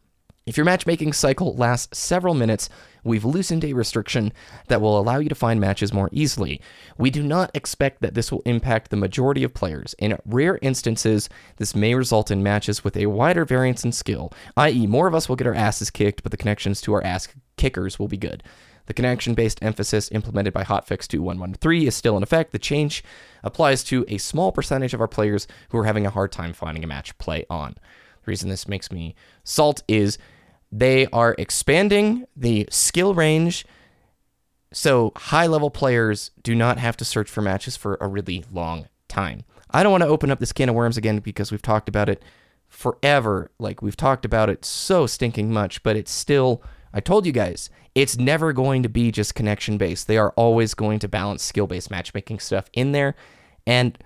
If 0.46 0.58
your 0.58 0.66
matchmaking 0.66 1.14
cycle 1.14 1.56
lasts 1.56 1.98
several 1.98 2.36
minutes, 2.36 2.70
we've 3.04 3.26
loosened 3.26 3.66
a 3.66 3.74
restriction 3.74 4.32
that 4.68 4.80
will 4.80 5.00
allow 5.00 5.18
you 5.18 5.28
to 5.28 5.34
find 5.34 5.60
matches 5.60 5.92
more 5.92 6.08
easily. 6.12 6.62
We 7.00 7.10
do 7.10 7.24
not 7.24 7.50
expect 7.56 8.02
that 8.02 8.14
this 8.14 8.32
will 8.32 8.44
impact 8.46 8.92
the 8.92 8.96
majority 8.96 9.44
of 9.44 9.56
players. 9.56 9.96
In 9.98 10.20
rare 10.24 10.60
instances, 10.62 11.30
this 11.58 11.76
may 11.76 11.96
result 11.96 12.30
in 12.30 12.44
matches 12.44 12.84
with 12.84 12.96
a 12.96 13.08
wider 13.08 13.44
variance 13.44 13.84
in 13.84 13.92
skill, 13.92 14.32
i.e., 14.56 14.86
more 14.86 15.08
of 15.08 15.16
us 15.16 15.28
will 15.28 15.36
get 15.36 15.48
our 15.48 15.56
asses 15.56 15.90
kicked, 15.90 16.22
but 16.22 16.32
the 16.32 16.38
connections 16.38 16.80
to 16.82 16.94
our 16.94 17.04
ass 17.04 17.28
kickers 17.58 17.98
will 17.98 18.08
be 18.08 18.16
good. 18.16 18.44
The 18.86 18.94
connection 18.94 19.34
based 19.34 19.64
emphasis 19.64 20.12
implemented 20.12 20.54
by 20.54 20.64
Hotfix 20.64 21.08
2113 21.08 21.88
is 21.88 21.96
still 21.96 22.18
in 22.18 22.22
effect. 22.22 22.52
The 22.52 22.60
change 22.60 23.04
applies 23.44 23.84
to 23.86 24.06
a 24.08 24.20
small 24.20 24.52
percentage 24.52 24.94
of 24.94 25.02
our 25.02 25.08
players 25.08 25.48
who 25.70 25.80
are 25.80 25.86
having 25.86 26.06
a 26.06 26.12
hard 26.12 26.32
time 26.32 26.54
finding 26.54 26.84
a 26.84 26.88
match 26.88 27.08
to 27.08 27.16
play 27.16 27.48
on. 27.50 27.74
The 28.26 28.32
reason 28.32 28.50
this 28.50 28.68
makes 28.68 28.92
me 28.92 29.16
salt 29.44 29.82
is 29.88 30.20
they 30.78 31.06
are 31.08 31.36
expanding 31.38 32.26
the 32.36 32.68
skill 32.70 33.14
range 33.14 33.66
so 34.74 35.14
high 35.16 35.48
level 35.48 35.70
players 35.70 36.32
do 36.44 36.54
not 36.54 36.78
have 36.78 36.98
to 36.98 37.06
search 37.06 37.30
for 37.30 37.42
matches 37.42 37.78
for 37.78 37.98
a 38.02 38.08
really 38.10 38.44
long 38.52 38.90
time. 39.08 39.46
I 39.72 39.84
don't 39.84 39.92
want 39.92 40.04
to 40.04 40.10
open 40.10 40.32
up 40.32 40.40
this 40.40 40.52
can 40.52 40.68
of 40.68 40.76
worms 40.76 40.98
again 40.98 41.20
because 41.20 41.50
we've 41.50 41.62
talked 41.62 41.88
about 41.88 42.10
it 42.10 42.22
forever. 42.68 43.52
Like 43.58 43.82
we've 43.82 43.96
talked 43.96 44.26
about 44.26 44.50
it 44.50 44.66
so 44.66 45.08
stinking 45.08 45.54
much, 45.54 45.82
but 45.82 45.96
it's 45.96 46.12
still 46.12 46.62
I 46.94 47.00
told 47.00 47.26
you 47.26 47.32
guys, 47.32 47.70
it's 47.94 48.18
never 48.18 48.52
going 48.52 48.84
to 48.84 48.90
be 48.90 49.12
just 49.12 49.34
connection 49.34 49.78
based. 49.78 50.08
They 50.08 50.18
are 50.18 50.32
always 50.36 50.74
going 50.74 51.00
to 51.00 51.08
balance 51.08 51.42
skill 51.42 51.68
based 51.68 51.90
matchmaking 51.90 52.40
stuff 52.40 52.70
in 52.74 52.92
there. 52.92 53.16
And 53.66 53.98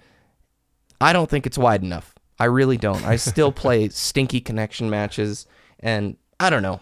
I 1.01 1.13
don't 1.13 1.29
think 1.29 1.47
it's 1.47 1.57
wide 1.57 1.81
enough. 1.81 2.13
I 2.39 2.45
really 2.45 2.77
don't. 2.77 3.03
I 3.05 3.15
still 3.15 3.51
play 3.63 3.89
stinky 3.89 4.39
connection 4.39 4.89
matches, 4.89 5.47
and 5.79 6.15
I 6.39 6.49
don't 6.49 6.63
know. 6.63 6.81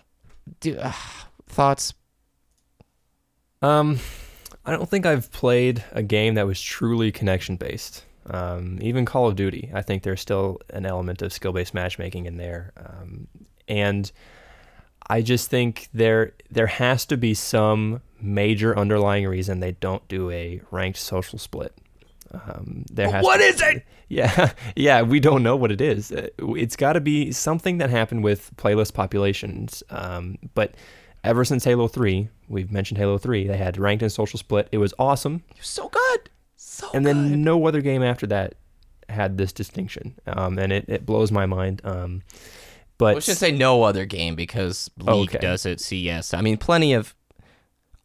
Do, 0.59 0.77
uh, 0.77 0.91
thoughts? 1.47 1.93
Um, 3.61 3.99
I 4.65 4.71
don't 4.71 4.89
think 4.89 5.05
I've 5.05 5.31
played 5.31 5.83
a 5.91 6.03
game 6.03 6.35
that 6.35 6.45
was 6.45 6.61
truly 6.61 7.11
connection 7.11 7.55
based. 7.55 8.03
Um, 8.29 8.77
even 8.81 9.05
Call 9.05 9.27
of 9.27 9.35
Duty, 9.35 9.71
I 9.73 9.81
think 9.81 10.03
there's 10.03 10.21
still 10.21 10.59
an 10.71 10.85
element 10.85 11.21
of 11.21 11.31
skill 11.31 11.53
based 11.53 11.73
matchmaking 11.73 12.25
in 12.25 12.37
there. 12.37 12.73
Um, 12.77 13.27
and 13.67 14.11
I 15.09 15.21
just 15.21 15.49
think 15.49 15.87
there 15.93 16.33
there 16.51 16.67
has 16.67 17.05
to 17.05 17.17
be 17.17 17.33
some 17.33 18.01
major 18.19 18.77
underlying 18.77 19.27
reason 19.27 19.59
they 19.59 19.71
don't 19.73 20.05
do 20.07 20.29
a 20.31 20.61
ranked 20.71 20.99
social 20.99 21.39
split. 21.39 21.73
Um, 22.47 22.85
there 22.91 23.09
has 23.11 23.23
What 23.23 23.37
to- 23.37 23.43
is 23.43 23.61
it? 23.61 23.85
Yeah, 24.09 24.53
yeah, 24.77 25.01
we 25.01 25.19
don't 25.19 25.43
know 25.43 25.57
what 25.57 25.69
it 25.69 25.81
is. 25.81 26.13
Uh, 26.13 26.29
It's 26.39 26.77
got 26.77 26.93
to 26.93 27.01
be 27.01 27.33
something 27.33 27.77
that 27.79 27.89
happened 27.89 28.23
with 28.23 28.51
playlist 28.55 28.93
populations. 28.93 29.83
Um, 29.89 30.37
but 30.53 30.75
ever 31.25 31.43
since 31.43 31.65
Halo 31.65 31.89
3, 31.89 32.29
we've 32.47 32.71
mentioned 32.71 32.99
Halo 32.99 33.17
3, 33.17 33.47
they 33.47 33.57
had 33.57 33.77
ranked 33.77 34.01
and 34.03 34.09
social 34.11 34.39
split. 34.39 34.69
It 34.71 34.77
was 34.77 34.93
awesome. 34.97 35.43
So 35.59 35.89
good. 35.89 36.29
So 36.55 36.89
And 36.93 37.05
then 37.05 37.43
no 37.43 37.67
other 37.67 37.81
game 37.81 38.01
after 38.01 38.25
that 38.27 38.53
had 39.09 39.37
this 39.37 39.51
distinction. 39.51 40.15
Um, 40.25 40.57
and 40.57 40.71
it, 40.71 40.85
it 40.87 41.05
blows 41.05 41.29
my 41.29 41.45
mind. 41.45 41.81
Um, 41.83 42.21
but 42.97 43.15
Let's 43.15 43.25
just 43.25 43.41
say 43.41 43.51
no 43.51 43.83
other 43.83 44.05
game 44.05 44.35
because 44.35 44.89
League 44.99 45.31
Okay. 45.31 45.39
does 45.39 45.65
it. 45.65 45.81
CS. 45.81 46.33
I 46.33 46.39
mean, 46.39 46.55
plenty 46.55 46.93
of 46.93 47.13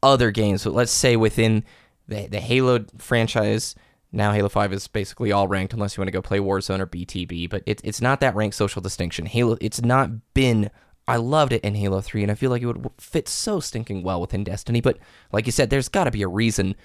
other 0.02 0.32
games, 0.32 0.64
but 0.64 0.72
let's 0.74 0.90
say 0.90 1.14
within 1.14 1.62
the 2.08 2.26
the 2.26 2.40
Halo 2.40 2.84
franchise, 2.98 3.76
now 4.12 4.32
Halo 4.32 4.48
Five 4.48 4.72
is 4.72 4.86
basically 4.86 5.32
all 5.32 5.48
ranked 5.48 5.72
unless 5.72 5.96
you 5.96 6.00
want 6.00 6.08
to 6.08 6.12
go 6.12 6.22
play 6.22 6.38
Warzone 6.38 6.80
or 6.80 6.86
BTB. 6.86 7.48
But 7.48 7.62
it's 7.66 7.82
it's 7.84 8.00
not 8.00 8.20
that 8.20 8.34
ranked 8.34 8.56
social 8.56 8.82
distinction. 8.82 9.26
Halo, 9.26 9.56
it's 9.60 9.82
not 9.82 10.10
been. 10.34 10.70
I 11.08 11.16
loved 11.16 11.52
it 11.52 11.64
in 11.64 11.74
Halo 11.74 12.00
Three, 12.00 12.22
and 12.22 12.30
I 12.30 12.34
feel 12.34 12.50
like 12.50 12.62
it 12.62 12.66
would 12.66 12.90
fit 12.98 13.28
so 13.28 13.58
stinking 13.58 14.02
well 14.02 14.20
within 14.20 14.44
Destiny. 14.44 14.80
But 14.80 14.98
like 15.32 15.46
you 15.46 15.52
said, 15.52 15.70
there's 15.70 15.88
got 15.88 16.04
to 16.04 16.10
be 16.10 16.22
a 16.22 16.28
reason 16.28 16.76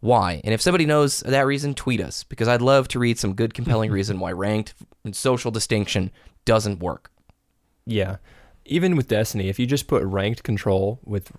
why. 0.00 0.40
And 0.44 0.54
if 0.54 0.62
somebody 0.62 0.86
knows 0.86 1.20
that 1.20 1.46
reason, 1.46 1.74
tweet 1.74 2.00
us 2.00 2.22
because 2.24 2.48
I'd 2.48 2.62
love 2.62 2.88
to 2.88 2.98
read 2.98 3.18
some 3.18 3.34
good, 3.34 3.54
compelling 3.54 3.90
reason 3.90 4.20
why 4.20 4.32
ranked 4.32 4.74
and 5.04 5.14
social 5.14 5.50
distinction 5.50 6.10
doesn't 6.44 6.80
work. 6.80 7.10
Yeah. 7.84 8.16
Even 8.64 8.96
with 8.96 9.08
Destiny, 9.08 9.48
if 9.48 9.58
you 9.58 9.66
just 9.66 9.88
put 9.88 10.02
ranked 10.04 10.42
control 10.42 11.00
with 11.04 11.32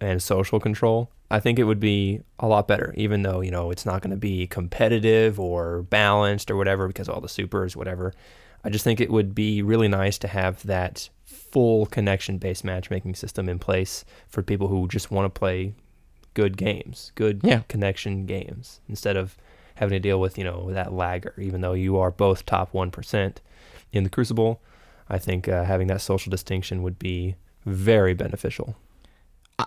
and 0.00 0.22
social 0.22 0.58
control, 0.60 1.10
I 1.30 1.40
think 1.40 1.58
it 1.58 1.64
would 1.64 1.80
be 1.80 2.22
a 2.38 2.46
lot 2.46 2.66
better. 2.68 2.94
Even 2.96 3.22
though 3.22 3.40
you 3.40 3.50
know 3.50 3.70
it's 3.70 3.84
not 3.86 4.00
going 4.02 4.10
to 4.10 4.16
be 4.16 4.46
competitive 4.46 5.38
or 5.38 5.82
balanced 5.82 6.50
or 6.50 6.56
whatever 6.56 6.88
because 6.88 7.08
all 7.08 7.20
the 7.20 7.28
supers, 7.28 7.76
whatever. 7.76 8.14
I 8.64 8.70
just 8.70 8.82
think 8.84 9.00
it 9.00 9.10
would 9.10 9.34
be 9.34 9.62
really 9.62 9.86
nice 9.88 10.18
to 10.18 10.28
have 10.28 10.62
that 10.66 11.08
full 11.24 11.86
connection-based 11.86 12.64
matchmaking 12.64 13.14
system 13.14 13.48
in 13.48 13.58
place 13.58 14.04
for 14.28 14.42
people 14.42 14.68
who 14.68 14.88
just 14.88 15.10
want 15.10 15.32
to 15.32 15.38
play 15.38 15.74
good 16.34 16.56
games, 16.56 17.12
good 17.14 17.40
Yeah. 17.44 17.60
connection 17.68 18.26
games, 18.26 18.80
instead 18.88 19.16
of 19.16 19.36
having 19.76 19.94
to 19.94 20.00
deal 20.00 20.18
with 20.20 20.36
you 20.38 20.44
know 20.44 20.72
that 20.72 20.92
lagger. 20.92 21.34
Even 21.38 21.60
though 21.60 21.72
you 21.74 21.96
are 21.98 22.10
both 22.10 22.44
top 22.46 22.74
one 22.74 22.90
percent 22.90 23.40
in 23.92 24.02
the 24.04 24.10
Crucible, 24.10 24.60
I 25.08 25.18
think 25.18 25.46
uh, 25.48 25.64
having 25.64 25.86
that 25.88 26.00
social 26.00 26.30
distinction 26.30 26.82
would 26.82 26.98
be 26.98 27.36
very 27.64 28.14
beneficial. 28.14 28.76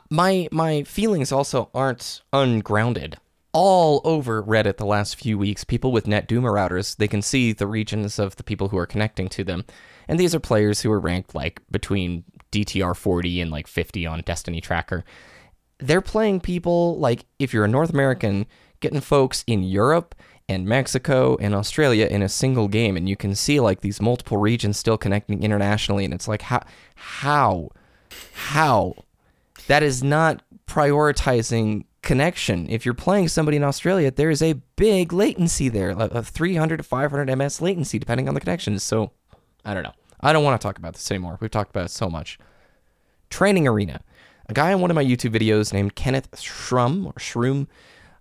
My 0.10 0.48
my 0.52 0.84
feelings 0.84 1.32
also 1.32 1.70
aren't 1.74 2.22
ungrounded. 2.32 3.18
All 3.54 4.00
over 4.06 4.42
Reddit 4.42 4.78
the 4.78 4.86
last 4.86 5.18
few 5.18 5.38
weeks, 5.38 5.66
people 5.66 5.92
with 5.92 6.06
NetDuma 6.06 6.50
routers, 6.50 6.96
they 6.96 7.10
can 7.10 7.22
see 7.22 7.52
the 7.52 7.68
regions 7.68 8.18
of 8.18 8.38
the 8.38 8.44
people 8.44 8.70
who 8.70 8.78
are 8.78 8.86
connecting 8.86 9.28
to 9.30 9.44
them. 9.44 9.66
And 10.08 10.18
these 10.18 10.34
are 10.34 10.40
players 10.40 10.82
who 10.82 10.92
are 10.92 11.00
ranked 11.00 11.36
like 11.36 11.62
between 11.70 12.24
DTR 12.54 12.96
40 12.96 13.42
and 13.42 13.52
like 13.52 13.68
50 13.68 14.06
on 14.06 14.22
Destiny 14.22 14.62
Tracker. 14.62 15.04
They're 15.80 16.02
playing 16.02 16.42
people 16.42 16.98
like 16.98 17.26
if 17.40 17.54
you're 17.54 17.66
a 17.66 17.70
North 17.70 17.90
American, 17.90 18.46
getting 18.80 19.02
folks 19.02 19.44
in 19.48 19.64
Europe 19.64 20.16
and 20.48 20.66
Mexico 20.66 21.38
and 21.42 21.54
Australia 21.54 22.08
in 22.08 22.22
a 22.22 22.30
single 22.30 22.68
game 22.68 22.96
and 22.98 23.08
you 23.08 23.16
can 23.16 23.36
see 23.36 23.60
like 23.60 23.82
these 23.82 24.02
multiple 24.02 24.38
regions 24.38 24.78
still 24.78 24.98
connecting 24.98 25.44
internationally 25.44 26.04
and 26.04 26.14
it's 26.14 26.28
like 26.28 26.42
how 26.42 26.62
how 26.96 27.70
how 28.34 28.96
that 29.72 29.84
is 29.84 30.04
not 30.04 30.44
prioritizing 30.68 31.86
connection. 32.02 32.70
If 32.70 32.84
you're 32.84 32.94
playing 32.94 33.30
somebody 33.30 33.56
in 33.56 33.64
Australia, 33.64 34.12
there 34.12 34.30
is 34.30 34.42
a 34.42 34.56
big 34.76 35.14
latency 35.14 35.70
there, 35.70 35.92
a 35.92 36.10
a 36.12 36.22
300 36.22 36.76
to 36.76 36.84
500 36.84 37.34
ms 37.38 37.62
latency, 37.62 37.98
depending 37.98 38.28
on 38.28 38.34
the 38.34 38.42
connections. 38.42 38.84
So, 38.84 39.12
I 39.64 39.74
don't 39.74 39.84
know. 39.84 39.94
I 40.20 40.34
don't 40.34 40.44
want 40.44 40.60
to 40.60 40.68
talk 40.68 40.78
about 40.78 40.96
this 40.96 41.10
anymore. 41.10 41.38
We've 41.40 41.50
talked 41.50 41.70
about 41.70 41.86
it 41.86 41.92
so 41.92 42.10
much. 42.10 42.38
Training 43.30 43.66
Arena. 43.66 44.02
A 44.50 44.54
guy 44.54 44.74
in 44.74 44.82
one 44.82 44.92
of 44.92 44.96
my 44.96 45.06
YouTube 45.06 45.34
videos 45.34 45.72
named 45.72 45.96
Kenneth 45.96 46.32
Shrum 46.32 47.06
or 47.06 47.14
Shroom 47.14 47.68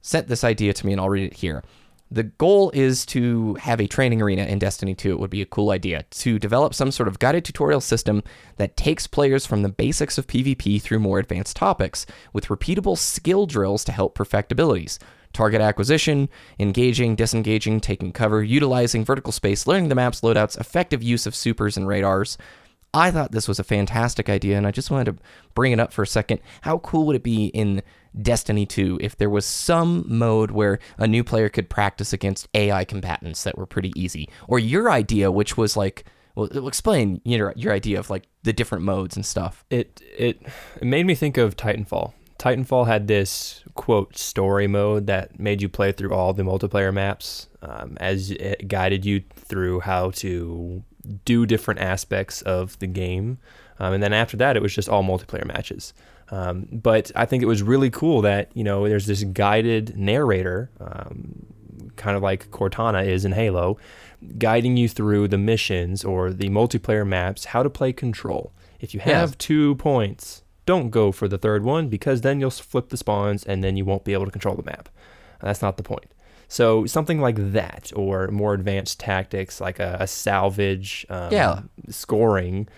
sent 0.02 0.28
this 0.28 0.44
idea 0.44 0.72
to 0.72 0.86
me, 0.86 0.92
and 0.92 1.00
I'll 1.00 1.08
read 1.08 1.32
it 1.32 1.38
here. 1.38 1.64
The 2.12 2.24
goal 2.24 2.72
is 2.74 3.06
to 3.06 3.54
have 3.54 3.80
a 3.80 3.86
training 3.86 4.20
arena 4.20 4.42
in 4.42 4.58
Destiny 4.58 4.96
2. 4.96 5.12
It 5.12 5.20
would 5.20 5.30
be 5.30 5.42
a 5.42 5.46
cool 5.46 5.70
idea 5.70 6.02
to 6.10 6.40
develop 6.40 6.74
some 6.74 6.90
sort 6.90 7.06
of 7.06 7.20
guided 7.20 7.44
tutorial 7.44 7.80
system 7.80 8.24
that 8.56 8.76
takes 8.76 9.06
players 9.06 9.46
from 9.46 9.62
the 9.62 9.68
basics 9.68 10.18
of 10.18 10.26
PvP 10.26 10.82
through 10.82 10.98
more 10.98 11.20
advanced 11.20 11.54
topics, 11.54 12.06
with 12.32 12.48
repeatable 12.48 12.98
skill 12.98 13.46
drills 13.46 13.84
to 13.84 13.92
help 13.92 14.16
perfect 14.16 14.50
abilities. 14.50 14.98
target 15.32 15.60
acquisition, 15.60 16.28
engaging, 16.58 17.14
disengaging, 17.14 17.80
taking 17.80 18.12
cover, 18.12 18.42
utilizing 18.42 19.04
vertical 19.04 19.32
space, 19.32 19.66
learning 19.66 19.88
the 19.88 19.94
map's 19.94 20.22
loadouts, 20.22 20.58
effective 20.58 21.02
use 21.02 21.26
of 21.26 21.34
supers 21.34 21.76
and 21.76 21.86
radars. 21.86 22.36
I 22.92 23.10
thought 23.10 23.32
this 23.32 23.46
was 23.46 23.58
a 23.58 23.64
fantastic 23.64 24.28
idea, 24.28 24.56
and 24.56 24.66
I 24.66 24.72
just 24.72 24.90
wanted 24.90 25.16
to 25.16 25.22
bring 25.54 25.72
it 25.72 25.80
up 25.80 25.92
for 25.92 26.02
a 26.02 26.06
second. 26.06 26.40
How 26.62 26.78
cool 26.78 27.06
would 27.06 27.16
it 27.16 27.22
be 27.22 27.46
in 27.46 27.82
Destiny 28.20 28.66
2 28.66 28.98
if 29.00 29.16
there 29.16 29.30
was 29.30 29.46
some 29.46 30.04
mode 30.08 30.50
where 30.50 30.80
a 30.98 31.06
new 31.06 31.22
player 31.22 31.48
could 31.48 31.70
practice 31.70 32.12
against 32.12 32.48
AI 32.54 32.84
combatants 32.84 33.44
that 33.44 33.56
were 33.56 33.66
pretty 33.66 33.92
easy? 33.94 34.28
Or 34.48 34.58
your 34.58 34.90
idea, 34.90 35.30
which 35.30 35.56
was 35.56 35.76
like, 35.76 36.04
well, 36.34 36.66
explain 36.66 37.20
your 37.24 37.52
your 37.56 37.72
idea 37.72 37.98
of 37.98 38.10
like 38.10 38.26
the 38.42 38.52
different 38.52 38.84
modes 38.84 39.16
and 39.16 39.26
stuff. 39.26 39.64
It 39.70 40.00
it 40.16 40.42
it 40.80 40.86
made 40.86 41.06
me 41.06 41.14
think 41.14 41.36
of 41.36 41.56
Titanfall. 41.56 42.12
Titanfall 42.38 42.86
had 42.86 43.06
this 43.06 43.62
quote 43.74 44.16
story 44.16 44.66
mode 44.66 45.06
that 45.06 45.38
made 45.38 45.60
you 45.60 45.68
play 45.68 45.92
through 45.92 46.14
all 46.14 46.32
the 46.32 46.42
multiplayer 46.42 46.92
maps 46.92 47.48
um, 47.60 47.98
as 48.00 48.30
it 48.30 48.66
guided 48.66 49.04
you 49.04 49.22
through 49.34 49.80
how 49.80 50.10
to 50.12 50.82
do 51.24 51.46
different 51.46 51.80
aspects 51.80 52.42
of 52.42 52.78
the 52.78 52.86
game. 52.86 53.38
Um, 53.78 53.94
and 53.94 54.02
then 54.02 54.12
after 54.12 54.36
that, 54.36 54.56
it 54.56 54.62
was 54.62 54.74
just 54.74 54.88
all 54.88 55.02
multiplayer 55.02 55.46
matches. 55.46 55.94
Um, 56.30 56.68
but 56.70 57.10
I 57.16 57.24
think 57.26 57.42
it 57.42 57.46
was 57.46 57.62
really 57.62 57.90
cool 57.90 58.22
that 58.22 58.50
you 58.54 58.62
know 58.62 58.88
there's 58.88 59.06
this 59.06 59.24
guided 59.24 59.96
narrator, 59.96 60.70
um, 60.80 61.46
kind 61.96 62.16
of 62.16 62.22
like 62.22 62.50
Cortana 62.50 63.04
is 63.06 63.24
in 63.24 63.32
Halo, 63.32 63.78
guiding 64.38 64.76
you 64.76 64.88
through 64.88 65.28
the 65.28 65.38
missions 65.38 66.04
or 66.04 66.32
the 66.32 66.48
multiplayer 66.48 67.06
maps, 67.06 67.46
how 67.46 67.62
to 67.62 67.70
play 67.70 67.92
Control. 67.92 68.52
If 68.80 68.94
you 68.94 69.00
have 69.00 69.30
Yeah. 69.30 69.34
two 69.38 69.74
points, 69.76 70.42
don't 70.66 70.90
go 70.90 71.10
for 71.10 71.26
the 71.26 71.36
third 71.38 71.64
one 71.64 71.88
because 71.88 72.20
then 72.20 72.38
you'll 72.38 72.50
flip 72.50 72.90
the 72.90 72.96
spawns 72.96 73.42
and 73.44 73.64
then 73.64 73.76
you 73.76 73.84
won't 73.84 74.04
be 74.04 74.12
able 74.12 74.26
to 74.26 74.30
control 74.30 74.54
the 74.54 74.62
map. 74.62 74.88
That's 75.42 75.62
not 75.62 75.76
the 75.78 75.82
point. 75.82 76.06
So 76.50 76.84
something 76.84 77.20
like 77.20 77.36
that, 77.52 77.92
or 77.94 78.26
more 78.26 78.54
advanced 78.54 78.98
tactics 78.98 79.60
like 79.60 79.78
a, 79.78 79.98
a 80.00 80.06
salvage, 80.08 81.06
um, 81.08 81.32
Yeah. 81.32 81.60
scoring 81.88 82.68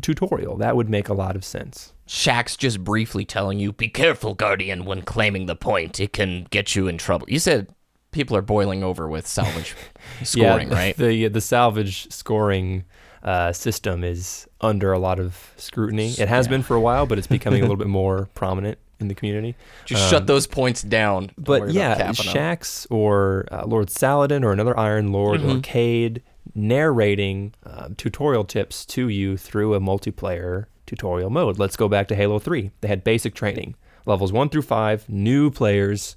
tutorial, 0.00 0.56
that 0.58 0.76
would 0.76 0.88
make 0.88 1.08
a 1.08 1.12
lot 1.14 1.34
of 1.34 1.44
sense. 1.44 1.92
Shaxx's 2.06 2.56
just 2.56 2.84
briefly 2.84 3.24
telling 3.24 3.58
you, 3.58 3.72
be 3.72 3.88
careful, 3.88 4.34
Guardian, 4.34 4.84
when 4.84 5.02
claiming 5.02 5.46
the 5.46 5.56
point. 5.56 5.98
It 5.98 6.12
can 6.12 6.46
get 6.50 6.76
you 6.76 6.86
in 6.86 6.98
trouble. 6.98 7.26
You 7.28 7.40
said 7.40 7.68
people 8.12 8.36
are 8.36 8.42
boiling 8.42 8.84
over 8.84 9.08
with 9.08 9.26
salvage 9.26 9.74
scoring, 10.22 10.68
yeah, 10.68 10.74
right? 10.74 10.96
The 10.96 11.26
the 11.26 11.40
salvage 11.40 12.08
scoring 12.12 12.84
uh, 13.24 13.52
system 13.52 14.04
is 14.04 14.46
under 14.60 14.92
a 14.92 15.00
lot 15.00 15.18
of 15.18 15.52
scrutiny. 15.56 16.14
It 16.16 16.28
has 16.28 16.46
been 16.46 16.62
for 16.62 16.76
a 16.76 16.80
while, 16.80 17.06
but 17.06 17.18
it's 17.18 17.26
becoming 17.26 17.58
a 17.60 17.64
little 17.68 17.76
bit 17.76 17.88
more 17.88 18.28
prominent 18.34 18.78
in 19.00 19.08
the 19.08 19.14
community. 19.14 19.54
Just 19.84 20.08
shut 20.10 20.26
those 20.26 20.46
points 20.46 20.82
down. 20.82 21.26
Don't 21.40 21.44
But 21.44 21.70
yeah. 21.70 22.10
Shaxx 22.12 22.86
or 22.90 23.46
uh, 23.50 23.64
Lord 23.66 23.90
Saladin 23.90 24.42
or 24.44 24.52
another 24.52 24.78
Iron 24.78 25.12
Lord 25.12 25.40
Mm-hmm. 25.40 25.58
or 25.58 25.60
Cayde 25.60 26.22
narrating 26.54 27.52
um, 27.64 27.94
tutorial 27.96 28.44
tips 28.44 28.86
to 28.86 29.08
you 29.08 29.36
through 29.36 29.74
a 29.74 29.80
multiplayer 29.80 30.66
tutorial 30.86 31.28
mode. 31.30 31.58
Let's 31.58 31.76
go 31.76 31.88
back 31.88 32.08
to 32.08 32.14
Halo 32.14 32.38
3. 32.38 32.70
They 32.80 32.88
had 32.88 33.04
basic 33.04 33.34
training, 33.34 33.74
levels 34.06 34.32
1 34.32 34.48
through 34.48 34.62
5, 34.62 35.08
new 35.08 35.50
players 35.50 36.16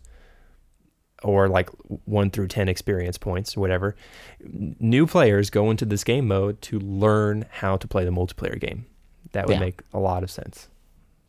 or 1.24 1.50
like 1.50 1.70
1 2.06 2.30
through 2.30 2.48
10 2.48 2.70
experience 2.70 3.18
points 3.18 3.58
or 3.58 3.60
whatever. 3.60 3.96
New 4.42 5.06
players 5.06 5.50
go 5.50 5.70
into 5.70 5.84
this 5.86 6.06
game 6.06 6.28
mode 6.28 6.62
to 6.62 6.80
learn 6.80 7.46
how 7.50 7.76
to 7.76 7.88
play 7.88 8.06
the 8.06 8.12
multiplayer 8.12 8.58
game. 8.58 8.86
That 9.34 9.48
would 9.48 9.56
Yeah. 9.56 9.60
make 9.60 9.82
a 9.94 10.00
lot 10.00 10.24
of 10.24 10.32
sense. 10.32 10.70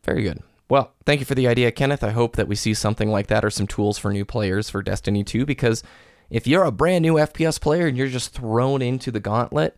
Very 0.05 0.23
good. 0.23 0.41
Well, 0.71 0.93
thank 1.05 1.19
you 1.19 1.25
for 1.25 1.35
the 1.35 1.49
idea, 1.49 1.69
Kenneth. 1.69 2.01
I 2.01 2.11
hope 2.11 2.37
that 2.37 2.47
we 2.47 2.55
see 2.55 2.73
something 2.73 3.11
like 3.11 3.27
that 3.27 3.43
or 3.43 3.49
some 3.49 3.67
tools 3.67 3.97
for 3.97 4.13
new 4.13 4.23
players 4.23 4.69
for 4.69 4.81
Destiny 4.81 5.21
2 5.21 5.45
because 5.45 5.83
if 6.29 6.47
you're 6.47 6.63
a 6.63 6.71
brand 6.71 7.01
new 7.01 7.15
FPS 7.15 7.59
player 7.59 7.87
and 7.87 7.97
you're 7.97 8.07
just 8.07 8.31
thrown 8.31 8.81
into 8.81 9.11
the 9.11 9.19
gauntlet, 9.19 9.77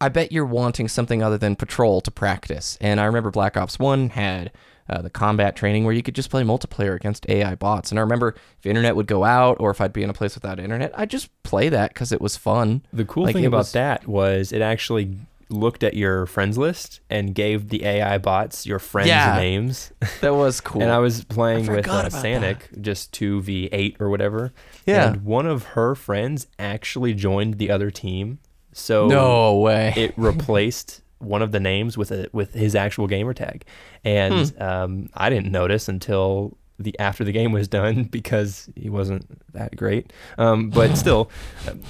I 0.00 0.08
bet 0.08 0.32
you're 0.32 0.46
wanting 0.46 0.88
something 0.88 1.22
other 1.22 1.36
than 1.36 1.54
patrol 1.54 2.00
to 2.00 2.10
practice. 2.10 2.78
And 2.80 2.98
I 2.98 3.04
remember 3.04 3.30
Black 3.30 3.58
Ops 3.58 3.78
1 3.78 4.08
had 4.08 4.52
uh, 4.88 5.02
the 5.02 5.10
combat 5.10 5.54
training 5.54 5.84
where 5.84 5.92
you 5.92 6.02
could 6.02 6.14
just 6.14 6.30
play 6.30 6.42
multiplayer 6.42 6.96
against 6.96 7.28
AI 7.28 7.54
bots. 7.54 7.92
And 7.92 7.98
I 7.98 8.02
remember 8.02 8.28
if 8.28 8.62
the 8.62 8.70
internet 8.70 8.96
would 8.96 9.06
go 9.06 9.22
out 9.22 9.58
or 9.60 9.70
if 9.70 9.82
I'd 9.82 9.92
be 9.92 10.02
in 10.02 10.08
a 10.08 10.14
place 10.14 10.34
without 10.34 10.58
internet, 10.58 10.98
I'd 10.98 11.10
just 11.10 11.28
play 11.42 11.68
that 11.68 11.92
because 11.92 12.10
it 12.10 12.22
was 12.22 12.38
fun. 12.38 12.86
The 12.90 13.04
cool 13.04 13.24
Like, 13.24 13.34
thing 13.34 13.44
about 13.44 13.58
was- 13.58 13.72
that 13.72 14.08
was 14.08 14.50
it 14.50 14.62
actually 14.62 15.18
looked 15.48 15.82
at 15.84 15.94
your 15.94 16.26
friends 16.26 16.58
list 16.58 17.00
and 17.08 17.34
gave 17.34 17.68
the 17.68 17.84
AI 17.84 18.18
bots 18.18 18.66
your 18.66 18.78
friends' 18.78 19.08
Yeah. 19.08 19.36
names. 19.36 19.92
That 20.20 20.34
was 20.34 20.60
cool. 20.60 20.82
And 20.86 20.90
I 20.90 20.98
was 20.98 21.24
playing 21.24 21.68
I 21.70 21.76
with 21.76 21.88
uh, 21.88 22.04
Sanic, 22.10 22.80
just 22.80 23.12
2v8 23.12 24.00
or 24.00 24.08
whatever. 24.10 24.52
Yeah. 24.86 25.08
And 25.12 25.24
one 25.24 25.46
of 25.46 25.64
her 25.74 25.94
friends 25.94 26.46
actually 26.58 27.14
joined 27.14 27.58
the 27.58 27.70
other 27.70 27.90
team. 27.90 28.38
So 28.72 29.06
no 29.06 29.56
way. 29.58 29.92
it 29.96 30.12
replaced 30.16 31.00
one 31.18 31.40
of 31.42 31.50
the 31.52 31.60
names 31.60 31.96
with 31.96 32.10
a 32.10 32.28
with 32.32 32.52
his 32.52 32.74
actual 32.74 33.06
gamer 33.06 33.32
tag. 33.32 33.64
And 34.04 34.50
Hmm. 34.50 34.62
um, 34.62 35.08
I 35.14 35.30
didn't 35.30 35.50
notice 35.50 35.88
until 35.88 36.56
the 36.78 36.98
after 36.98 37.24
the 37.24 37.32
game 37.32 37.52
was 37.52 37.68
done 37.68 38.04
because 38.10 38.68
he 38.74 38.88
wasn't 38.88 39.26
that 39.52 39.76
great. 39.76 40.12
Um, 40.38 40.70
but 40.70 40.96
still, 40.96 41.30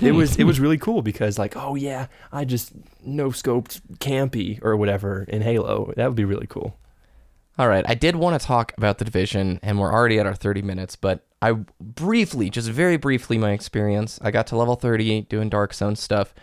it 0.01 0.13
was 0.13 0.37
it 0.37 0.45
was 0.45 0.61
really 0.61 0.79
cool 0.79 1.03
because 1.03 1.39
like 1.39 1.57
oh 1.57 1.75
yeah, 1.75 2.07
I 2.33 2.45
just 2.45 2.73
no 3.03 3.29
scoped 3.29 3.81
Campy 3.99 4.63
or 4.63 4.77
whatever 4.77 5.25
in 5.29 5.43
Halo. 5.43 5.93
That 5.97 6.07
would 6.07 6.17
be 6.17 6.25
really 6.25 6.47
cool. 6.47 6.77
All 7.59 7.69
right, 7.69 7.85
I 7.89 7.95
did 7.95 8.17
want 8.17 8.39
to 8.39 8.47
talk 8.47 8.75
about 8.77 8.99
the 8.99 9.05
division, 9.07 9.59
and 9.63 9.79
we're 9.79 9.91
already 9.91 10.19
at 10.19 10.27
our 10.27 10.35
30 10.35 10.61
minutes, 10.61 10.95
but 10.95 11.25
I 11.41 11.53
briefly, 11.81 12.51
just 12.51 12.69
very 12.69 12.99
briefly, 12.99 13.39
my 13.39 13.53
experience. 13.53 14.19
I 14.21 14.31
got 14.31 14.47
to 14.49 14.57
level 14.57 14.77
30 14.77 15.23
doing 15.23 15.49
Dark 15.49 15.73
Zone 15.73 15.97
stuff. 15.97 16.35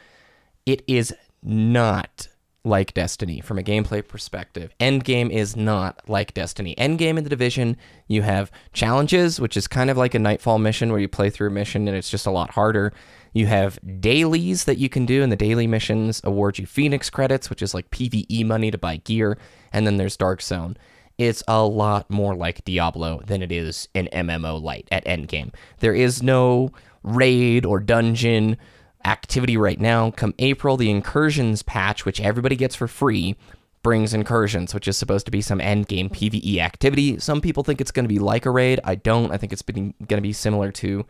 It 0.65 0.83
is 0.87 1.13
not 1.43 2.29
like 2.65 2.93
Destiny 2.93 3.41
from 3.41 3.59
a 3.59 3.63
gameplay 3.63 4.07
perspective. 4.07 4.73
Endgame 4.79 5.29
is 5.29 5.55
not 5.55 6.07
like 6.07 6.33
Destiny. 6.33 6.75
Endgame 6.77 7.17
in 7.17 7.23
the 7.23 7.29
division, 7.29 7.75
you 8.07 8.21
have 8.21 8.51
challenges, 8.71 9.39
which 9.39 9.57
is 9.57 9.67
kind 9.67 9.89
of 9.89 9.97
like 9.97 10.13
a 10.13 10.19
Nightfall 10.19 10.59
mission 10.59 10.89
where 10.89 11.01
you 11.01 11.09
play 11.09 11.29
through 11.29 11.49
a 11.49 11.51
mission 11.51 11.87
and 11.87 11.97
it's 11.97 12.09
just 12.09 12.25
a 12.25 12.31
lot 12.31 12.51
harder. 12.51 12.93
You 13.33 13.47
have 13.47 13.79
dailies 13.99 14.65
that 14.65 14.77
you 14.77 14.89
can 14.89 15.05
do, 15.05 15.23
and 15.23 15.31
the 15.31 15.35
daily 15.35 15.65
missions 15.65 16.21
award 16.23 16.59
you 16.59 16.67
Phoenix 16.67 17.09
credits, 17.09 17.49
which 17.49 17.63
is 17.63 17.73
like 17.73 17.89
PvE 17.89 18.45
money 18.45 18.69
to 18.71 18.77
buy 18.77 18.97
gear. 18.97 19.37
And 19.73 19.87
then 19.87 19.97
there's 19.97 20.15
Dark 20.15 20.41
Zone. 20.41 20.77
It's 21.17 21.43
a 21.47 21.63
lot 21.63 22.09
more 22.09 22.35
like 22.35 22.63
Diablo 22.63 23.21
than 23.25 23.41
it 23.41 23.51
is 23.51 23.87
an 23.93 24.07
MMO 24.13 24.61
light 24.61 24.87
at 24.91 25.05
Endgame. 25.05 25.53
There 25.79 25.93
is 25.93 26.23
no 26.23 26.71
raid 27.03 27.65
or 27.65 27.79
dungeon 27.79 28.57
activity 29.05 29.57
right 29.57 29.79
now. 29.79 30.11
Come 30.11 30.33
April, 30.39 30.77
the 30.77 30.89
incursions 30.89 31.63
patch, 31.63 32.05
which 32.05 32.21
everybody 32.21 32.55
gets 32.55 32.75
for 32.75 32.87
free, 32.87 33.35
brings 33.81 34.13
incursions, 34.13 34.73
which 34.73 34.87
is 34.87 34.97
supposed 34.97 35.25
to 35.25 35.31
be 35.31 35.41
some 35.41 35.59
end 35.59 35.87
game 35.87 36.09
PvE 36.09 36.57
activity. 36.59 37.19
Some 37.19 37.41
people 37.41 37.63
think 37.63 37.81
it's 37.81 37.91
going 37.91 38.05
to 38.05 38.09
be 38.13 38.19
like 38.19 38.45
a 38.45 38.51
raid. 38.51 38.79
I 38.83 38.95
don't. 38.95 39.31
I 39.31 39.37
think 39.37 39.53
it's 39.53 39.61
going 39.61 39.93
to 39.99 40.21
be 40.21 40.33
similar 40.33 40.71
to 40.73 41.05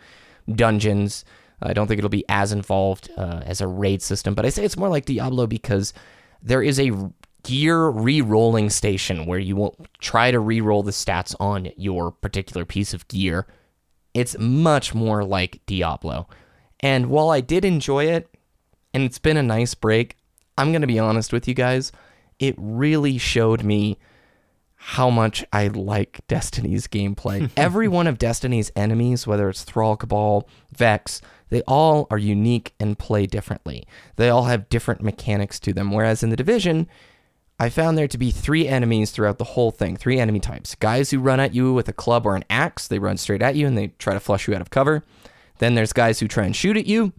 dungeons. 0.54 1.24
I 1.62 1.74
don't 1.74 1.88
think 1.88 2.00
it'll 2.00 2.10
be 2.10 2.26
as 2.28 2.52
involved 2.52 3.10
uh, 3.16 3.42
as 3.46 3.62
a 3.62 3.68
raid 3.68 4.02
system, 4.02 4.34
but 4.34 4.46
I 4.46 4.50
say 4.50 4.66
it's 4.66 4.76
more 4.76 4.90
like 4.90 5.06
Diablo 5.06 5.48
because 5.48 5.94
there 6.42 6.62
is 6.62 6.80
a 6.80 6.92
gear 7.44 7.88
re-rolling 7.88 8.70
station 8.70 9.26
where 9.26 9.40
you 9.40 9.56
will 9.56 9.78
try 10.00 10.32
to 10.32 10.40
re-roll 10.40 10.84
the 10.84 10.92
stats 10.92 11.36
on 11.40 11.70
your 11.78 12.12
particular 12.12 12.66
piece 12.66 12.94
of 12.94 13.08
gear. 13.08 13.48
It's 14.14 14.38
much 14.40 14.94
more 14.94 15.24
like 15.24 15.62
Diablo. 15.66 16.28
And 16.84 17.08
while 17.08 17.30
I 17.30 17.40
did 17.42 17.64
enjoy 17.66 18.06
it, 18.06 18.30
and 18.94 19.04
it's 19.04 19.18
been 19.18 19.38
a 19.38 19.44
nice 19.44 19.74
break, 19.74 20.18
I'm 20.58 20.72
going 20.72 20.82
to 20.82 20.88
be 20.88 21.00
honest 21.00 21.34
with 21.34 21.48
you 21.48 21.54
guys, 21.54 21.92
it 22.40 22.54
really 22.58 23.18
showed 23.18 23.64
me 23.64 23.98
how 24.76 25.10
much 25.10 25.46
I 25.54 25.70
like 25.70 26.20
Destiny's 26.28 26.88
gameplay. 26.88 27.50
Every 27.58 27.88
one 27.88 28.06
of 28.06 28.18
Destiny's 28.18 28.70
enemies, 28.76 29.26
whether 29.26 29.50
it's 29.50 29.64
Thrall 29.64 29.96
Cabal, 29.96 30.48
Vex, 30.76 31.22
they 31.50 31.62
all 31.62 32.06
are 32.12 32.18
unique 32.18 32.74
and 32.82 33.00
play 33.00 33.28
differently. 33.28 33.86
They 34.18 34.28
all 34.30 34.44
have 34.44 34.68
different 34.68 35.02
mechanics 35.02 35.62
to 35.62 35.74
them. 35.74 35.92
Whereas 35.92 36.22
in 36.22 36.32
the 36.32 36.36
Division, 36.36 36.90
I 37.60 37.70
found 37.70 37.98
there 37.98 38.10
to 38.10 38.18
be 38.18 38.30
three 38.30 38.68
enemies 38.68 39.12
throughout 39.12 39.38
the 39.38 39.46
whole 39.46 39.72
thing, 39.72 39.96
three 39.96 40.20
enemy 40.20 40.42
types. 40.42 40.76
Guys 40.76 41.12
who 41.12 41.20
run 41.20 41.40
at 41.40 41.56
you 41.56 41.72
with 41.72 41.88
a 41.88 41.94
club 41.94 42.26
or 42.26 42.36
an 42.36 42.44
axe, 42.50 42.90
they 42.90 43.00
run 43.00 43.16
straight 43.16 43.42
at 43.42 43.56
you 43.56 43.66
and 43.66 43.78
they 43.78 43.88
try 44.00 44.14
to 44.14 44.20
flush 44.20 44.50
you 44.50 44.54
out 44.54 44.62
of 44.62 44.70
cover. 44.70 45.06
Then 45.64 45.76
there's 45.76 45.94
guys 45.94 46.20
who 46.20 46.28
try 46.28 46.44
and 46.44 46.54
shoot 46.54 46.76
at 46.76 46.88
you, 46.88 47.14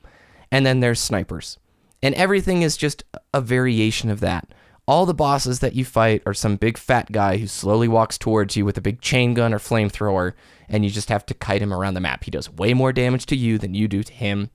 and 0.52 0.66
then 0.66 0.80
there's 0.80 1.00
snipers. 1.00 1.56
And 2.02 2.14
everything 2.14 2.60
is 2.60 2.76
just 2.76 3.02
a 3.32 3.40
variation 3.40 4.10
of 4.10 4.20
that. 4.20 4.52
All 4.86 5.06
the 5.06 5.14
bosses 5.14 5.60
that 5.60 5.74
you 5.74 5.86
fight 5.86 6.22
are 6.26 6.34
some 6.34 6.56
big 6.56 6.76
fat 6.76 7.10
guy 7.10 7.38
who 7.38 7.46
slowly 7.46 7.88
walks 7.88 8.18
towards 8.18 8.54
you 8.54 8.66
with 8.66 8.76
a 8.76 8.82
big 8.82 9.00
chain 9.00 9.32
gun 9.32 9.54
or 9.54 9.58
flamethrower, 9.58 10.34
and 10.68 10.84
you 10.84 10.90
just 10.90 11.08
have 11.08 11.24
to 11.24 11.32
kite 11.32 11.62
him 11.62 11.72
around 11.72 11.94
the 11.94 12.02
map. 12.02 12.24
He 12.24 12.30
does 12.30 12.52
way 12.52 12.74
more 12.74 12.92
damage 12.92 13.24
to 13.26 13.34
you 13.34 13.56
than 13.56 13.72
you 13.72 13.88
do 13.88 14.02
to 14.02 14.12
him. 14.12 14.50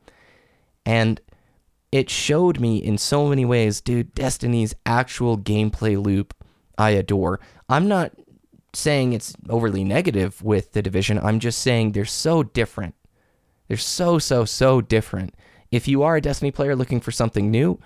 And 0.85 1.19
it 1.91 2.11
showed 2.11 2.59
me 2.59 2.77
in 2.77 2.99
so 2.99 3.27
many 3.27 3.43
ways, 3.43 3.81
dude, 3.81 4.13
Destiny's 4.13 4.75
actual 4.85 5.35
gameplay 5.35 5.99
loop 5.99 6.35
I 6.77 6.91
adore. 6.91 7.39
I'm 7.67 7.87
not 7.87 8.11
saying 8.71 9.13
it's 9.13 9.33
overly 9.49 9.83
negative 9.83 10.43
with 10.43 10.73
the 10.73 10.83
division. 10.83 11.17
I'm 11.17 11.39
just 11.39 11.57
saying 11.57 11.93
they're 11.93 12.05
so 12.05 12.43
different. 12.43 12.93
They're 13.69 13.77
so, 13.77 14.19
so, 14.19 14.43
so 14.43 14.81
different. 14.81 15.33
If 15.71 15.87
you 15.87 16.03
are 16.03 16.17
a 16.17 16.21
Destiny 16.21 16.51
player 16.51 16.75
looking 16.75 16.99
for 16.99 17.11
something 17.11 17.49
new, 17.49 17.79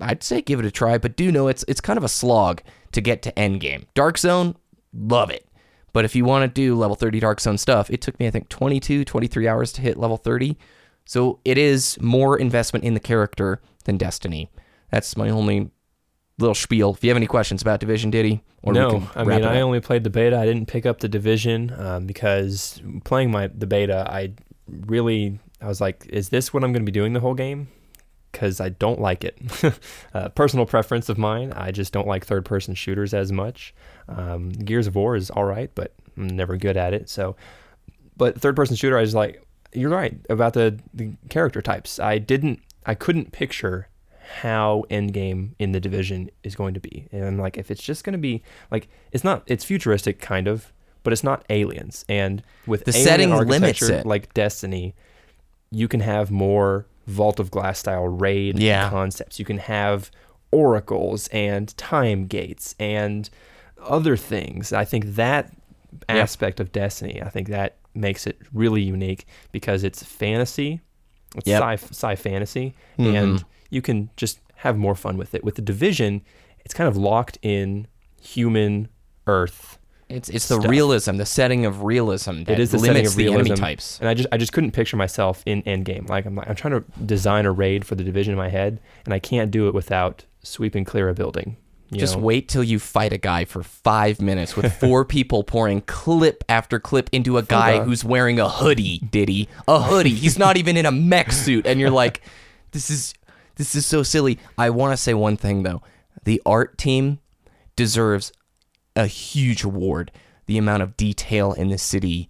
I'd 0.00 0.22
say 0.22 0.40
give 0.40 0.60
it 0.60 0.64
a 0.64 0.70
try, 0.70 0.96
but 0.96 1.16
do 1.16 1.30
know 1.30 1.48
it's 1.48 1.64
it's 1.68 1.80
kind 1.80 1.96
of 1.96 2.04
a 2.04 2.08
slog 2.08 2.62
to 2.92 3.00
get 3.00 3.20
to 3.22 3.32
endgame. 3.32 3.84
Dark 3.94 4.16
Zone, 4.16 4.56
love 4.94 5.30
it. 5.30 5.46
But 5.92 6.04
if 6.06 6.16
you 6.16 6.24
want 6.24 6.42
to 6.42 6.48
do 6.48 6.74
level 6.74 6.96
30 6.96 7.20
Dark 7.20 7.40
Zone 7.40 7.58
stuff, 7.58 7.90
it 7.90 8.00
took 8.00 8.18
me 8.18 8.26
I 8.26 8.30
think 8.30 8.48
22, 8.48 9.04
23 9.04 9.48
hours 9.48 9.72
to 9.72 9.82
hit 9.82 9.98
level 9.98 10.16
30. 10.16 10.56
So 11.04 11.40
it 11.44 11.58
is 11.58 12.00
more 12.00 12.38
investment 12.38 12.84
in 12.84 12.94
the 12.94 13.00
character 13.00 13.60
than 13.84 13.98
Destiny. 13.98 14.50
That's 14.90 15.16
my 15.16 15.28
only 15.28 15.70
little 16.38 16.54
spiel. 16.54 16.94
If 16.94 17.02
you 17.02 17.10
have 17.10 17.16
any 17.16 17.26
questions 17.26 17.60
about 17.60 17.80
Division 17.80 18.10
Diddy, 18.10 18.42
or 18.62 18.72
no, 18.72 19.08
I 19.14 19.24
mean 19.24 19.44
I 19.44 19.60
only 19.60 19.80
played 19.80 20.04
the 20.04 20.10
beta. 20.10 20.38
I 20.38 20.46
didn't 20.46 20.66
pick 20.66 20.86
up 20.86 21.00
the 21.00 21.08
division 21.08 21.74
um, 21.76 22.06
because 22.06 22.80
playing 23.04 23.30
my 23.30 23.48
the 23.48 23.66
beta, 23.66 24.06
I 24.08 24.34
really 24.68 25.38
I 25.62 25.68
was 25.68 25.80
like, 25.80 26.06
is 26.06 26.30
this 26.30 26.52
what 26.52 26.64
I'm 26.64 26.72
going 26.72 26.82
to 26.84 26.90
be 26.90 26.92
doing 26.92 27.12
the 27.12 27.20
whole 27.20 27.34
game? 27.34 27.68
Because 28.30 28.60
I 28.60 28.70
don't 28.70 29.00
like 29.00 29.24
it. 29.24 29.38
uh, 30.14 30.28
personal 30.30 30.66
preference 30.66 31.08
of 31.08 31.18
mine. 31.18 31.52
I 31.52 31.70
just 31.70 31.92
don't 31.92 32.08
like 32.08 32.24
third 32.24 32.44
person 32.44 32.74
shooters 32.74 33.14
as 33.14 33.30
much. 33.30 33.74
Um, 34.08 34.50
Gears 34.50 34.86
of 34.86 34.96
War 34.96 35.14
is 35.14 35.30
all 35.30 35.44
right, 35.44 35.70
but 35.74 35.92
I'm 36.16 36.26
never 36.28 36.56
good 36.56 36.76
at 36.76 36.94
it. 36.94 37.08
So, 37.08 37.36
but 38.16 38.40
third 38.40 38.56
person 38.56 38.74
shooter, 38.74 38.98
I 38.98 39.02
was 39.02 39.14
like, 39.14 39.46
you're 39.72 39.90
right 39.90 40.18
about 40.28 40.54
the, 40.54 40.78
the 40.92 41.12
character 41.28 41.62
types. 41.62 41.98
I 42.00 42.18
didn't, 42.18 42.60
I 42.84 42.94
couldn't 42.94 43.32
picture 43.32 43.88
how 44.40 44.84
endgame 44.90 45.50
in 45.58 45.72
the 45.72 45.80
division 45.80 46.30
is 46.42 46.56
going 46.56 46.74
to 46.74 46.80
be. 46.80 47.06
And 47.12 47.24
I'm 47.24 47.38
like, 47.38 47.56
if 47.58 47.70
it's 47.70 47.82
just 47.82 48.02
going 48.02 48.14
to 48.14 48.18
be 48.18 48.42
like, 48.70 48.88
it's 49.12 49.24
not, 49.24 49.42
it's 49.46 49.64
futuristic 49.64 50.20
kind 50.20 50.48
of, 50.48 50.72
but 51.02 51.12
it's 51.12 51.24
not 51.24 51.44
aliens. 51.50 52.04
And 52.08 52.42
with 52.66 52.84
The 52.84 52.92
setting 52.92 53.30
limits 53.34 53.82
it. 53.82 54.06
like 54.06 54.32
Destiny, 54.34 54.94
you 55.70 55.88
can 55.88 56.00
have 56.00 56.30
more 56.30 56.86
Vault 57.06 57.40
of 57.40 57.50
Glass 57.50 57.78
style 57.80 58.06
raid 58.06 58.58
Yeah. 58.58 58.88
concepts. 58.90 59.38
You 59.38 59.44
can 59.44 59.58
have 59.58 60.10
oracles 60.50 61.28
and 61.28 61.76
time 61.76 62.26
gates 62.26 62.74
and 62.78 63.28
other 63.82 64.16
things. 64.16 64.72
I 64.72 64.84
think 64.84 65.14
that 65.16 65.50
aspect 66.08 66.60
of 66.60 66.72
Destiny, 66.72 67.20
I 67.22 67.28
think 67.30 67.48
that 67.48 67.76
makes 67.94 68.26
it 68.26 68.38
really 68.52 68.82
unique 68.82 69.26
because 69.50 69.82
it's 69.84 70.02
fantasy, 70.02 70.80
it's 71.36 71.46
Yep. 71.48 71.62
sci 71.62 71.74
sci 71.90 72.14
fantasy, 72.16 72.74
Mhm. 72.98 73.14
and 73.14 73.44
you 73.70 73.82
can 73.82 74.10
just 74.16 74.38
have 74.56 74.76
more 74.76 74.94
fun 74.94 75.16
with 75.16 75.34
it. 75.34 75.42
With 75.42 75.56
the 75.56 75.62
Division, 75.62 76.22
it's 76.64 76.74
kind 76.74 76.86
of 76.88 76.96
locked 76.96 77.38
in 77.42 77.86
human 78.20 78.88
Earth. 79.26 79.78
It's 80.12 80.28
it's 80.28 80.48
the 80.48 80.60
stuff. 80.60 80.70
realism, 80.70 81.16
the 81.16 81.26
setting 81.26 81.66
of 81.66 81.82
realism 81.82 82.44
that 82.44 82.52
It 82.52 82.60
is 82.60 82.70
the 82.70 82.78
limits 82.78 83.10
of 83.10 83.16
the 83.16 83.32
enemy 83.32 83.50
types. 83.54 83.98
And 84.00 84.08
I 84.08 84.14
just 84.14 84.28
I 84.32 84.36
just 84.36 84.52
couldn't 84.52 84.72
picture 84.72 84.96
myself 84.96 85.42
in 85.46 85.62
Endgame. 85.62 86.08
Like 86.08 86.26
I'm 86.26 86.34
like 86.36 86.48
I'm 86.48 86.54
trying 86.54 86.74
to 86.74 86.84
design 87.04 87.46
a 87.46 87.52
raid 87.52 87.84
for 87.86 87.94
the 87.94 88.04
division 88.04 88.32
in 88.32 88.38
my 88.38 88.48
head, 88.48 88.80
and 89.04 89.14
I 89.14 89.18
can't 89.18 89.50
do 89.50 89.68
it 89.68 89.74
without 89.74 90.24
sweeping 90.42 90.84
clear 90.84 91.08
a 91.08 91.14
building. 91.14 91.56
you 91.90 91.98
Just 92.00 92.16
know? 92.16 92.22
wait 92.22 92.48
till 92.48 92.64
you 92.64 92.78
fight 92.78 93.12
a 93.12 93.18
guy 93.18 93.44
for 93.44 93.62
five 93.62 94.20
minutes 94.20 94.56
with 94.56 94.72
four 94.74 95.04
people 95.16 95.44
pouring 95.44 95.80
clip 95.82 96.42
after 96.48 96.78
clip 96.80 97.08
into 97.12 97.38
a 97.38 97.42
guy 97.42 97.80
who's 97.80 98.04
wearing 98.04 98.38
a 98.40 98.48
hoodie, 98.48 98.98
Diddy. 98.98 99.48
A 99.68 99.80
hoodie. 99.80 100.14
He's 100.14 100.38
not 100.38 100.56
even 100.56 100.76
in 100.76 100.86
a 100.86 100.92
mech 100.92 101.32
suit. 101.32 101.66
And 101.66 101.78
you're 101.80 101.90
like, 101.90 102.22
this 102.72 102.90
is 102.90 103.14
this 103.56 103.74
is 103.74 103.86
so 103.86 104.02
silly. 104.02 104.38
I 104.58 104.70
want 104.70 104.92
to 104.92 104.96
say 104.96 105.14
one 105.14 105.36
thing 105.36 105.62
though. 105.62 105.82
The 106.24 106.40
art 106.46 106.78
team 106.78 107.18
deserves 107.76 108.32
a 108.96 109.06
huge 109.06 109.64
award. 109.64 110.10
The 110.46 110.58
amount 110.58 110.82
of 110.82 110.96
detail 110.96 111.52
in 111.52 111.68
the 111.68 111.78
city, 111.78 112.28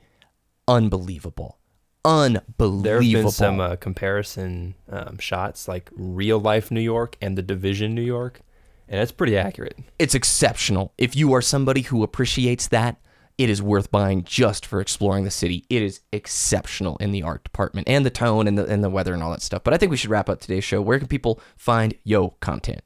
unbelievable. 0.69 1.59
Unbelievable. 2.05 2.83
There 2.83 3.01
have 3.01 3.13
been 3.13 3.31
some 3.31 3.61
uh, 3.61 3.77
comparison 3.77 4.75
um, 4.89 5.19
shots, 5.19 5.69
like 5.69 5.89
real 5.93 6.39
life 6.41 6.71
New 6.71 6.81
York 6.81 7.17
and 7.23 7.39
the 7.39 7.43
Division 7.43 7.95
New 7.95 8.03
York, 8.03 8.41
and 8.89 9.01
it's 9.01 9.13
pretty 9.13 9.37
accurate. 9.37 9.79
it's 9.99 10.15
exceptional. 10.15 10.93
If 10.99 11.15
you 11.15 11.33
are 11.33 11.41
somebody 11.41 11.83
who 11.83 12.03
appreciates 12.03 12.69
that, 12.69 12.97
it 13.39 13.49
is 13.49 13.63
worth 13.63 13.91
buying 13.91 14.25
just 14.25 14.67
for 14.67 14.81
exploring 14.81 15.25
the 15.25 15.31
city. 15.31 15.65
It 15.71 15.83
is 15.83 16.01
exceptional 16.13 16.97
in 16.99 17.13
the 17.13 17.23
art 17.23 17.45
department 17.45 17.89
and 17.89 18.05
the 18.05 18.11
tone 18.11 18.47
and 18.47 18.59
the 18.59 18.67
and 18.67 18.83
the 18.85 18.91
weather 18.91 19.15
and 19.15 19.23
all 19.23 19.31
that 19.31 19.43
stuff. 19.43 19.63
But 19.65 19.73
I 19.73 19.79
think 19.79 19.91
we 19.91 19.97
should 19.97 20.11
wrap 20.11 20.29
up 20.29 20.41
today's 20.41 20.65
show. 20.65 20.83
Where 20.83 20.99
can 20.99 21.09
people 21.09 21.41
find 21.57 21.95
yo 22.05 22.31
content? 22.41 22.83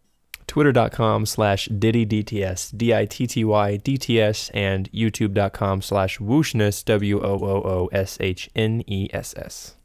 Twitter.com 0.46 1.26
slash 1.26 1.66
Diddy 1.66 2.06
DTS, 2.06 2.76
D 2.76 2.94
I 2.94 3.06
T 3.06 3.26
T 3.26 3.44
Y 3.44 3.76
D 3.76 3.96
T 3.96 4.20
S, 4.20 4.50
and 4.54 4.90
YouTube.com 4.92 5.82
slash 5.82 6.18
Wooshness, 6.18 6.84
W 6.84 7.20
O 7.20 7.34
O 7.34 7.62
O 7.62 7.88
S 7.92 8.16
H 8.20 8.48
N 8.54 8.82
E 8.86 9.08
S 9.12 9.34
S. 9.36 9.76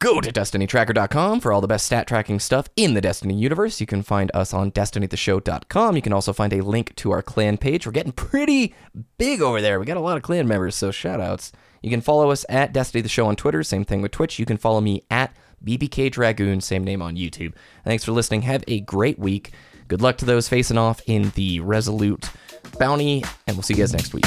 Go 0.00 0.20
to 0.20 0.32
destinytracker.com 0.32 1.40
for 1.40 1.52
all 1.52 1.60
the 1.60 1.66
best 1.66 1.86
stat 1.86 2.06
tracking 2.06 2.38
stuff 2.38 2.68
in 2.76 2.94
the 2.94 3.00
Destiny 3.00 3.34
universe. 3.34 3.80
You 3.80 3.86
can 3.86 4.04
find 4.04 4.30
us 4.32 4.54
on 4.54 4.70
destinytheshow.com. 4.70 5.96
You 5.96 6.02
can 6.02 6.12
also 6.12 6.32
find 6.32 6.52
a 6.52 6.60
link 6.60 6.94
to 6.96 7.10
our 7.10 7.20
clan 7.20 7.58
page. 7.58 7.84
We're 7.84 7.90
getting 7.90 8.12
pretty 8.12 8.76
big 9.18 9.42
over 9.42 9.60
there. 9.60 9.80
We 9.80 9.86
got 9.86 9.96
a 9.96 10.00
lot 10.00 10.16
of 10.16 10.22
clan 10.22 10.46
members, 10.46 10.76
so 10.76 10.92
shout 10.92 11.20
outs. 11.20 11.50
You 11.82 11.90
can 11.90 12.00
follow 12.00 12.30
us 12.30 12.44
at 12.48 12.72
Destiny 12.72 13.02
the 13.02 13.08
Show 13.08 13.26
on 13.26 13.34
Twitter. 13.34 13.64
Same 13.64 13.84
thing 13.84 14.00
with 14.00 14.12
Twitch. 14.12 14.38
You 14.38 14.46
can 14.46 14.56
follow 14.56 14.80
me 14.80 15.02
at 15.10 15.34
BBK 15.64 16.12
Dragoon, 16.12 16.60
same 16.60 16.84
name 16.84 17.02
on 17.02 17.16
YouTube. 17.16 17.54
Thanks 17.84 18.04
for 18.04 18.12
listening. 18.12 18.42
Have 18.42 18.62
a 18.68 18.78
great 18.80 19.18
week. 19.18 19.52
Good 19.88 20.02
luck 20.02 20.18
to 20.18 20.26
those 20.26 20.48
facing 20.48 20.76
off 20.76 21.00
in 21.06 21.30
the 21.30 21.60
Resolute 21.60 22.28
Bounty, 22.78 23.24
and 23.46 23.56
we'll 23.56 23.62
see 23.62 23.72
you 23.74 23.80
guys 23.80 23.94
next 23.94 24.12
week. 24.12 24.26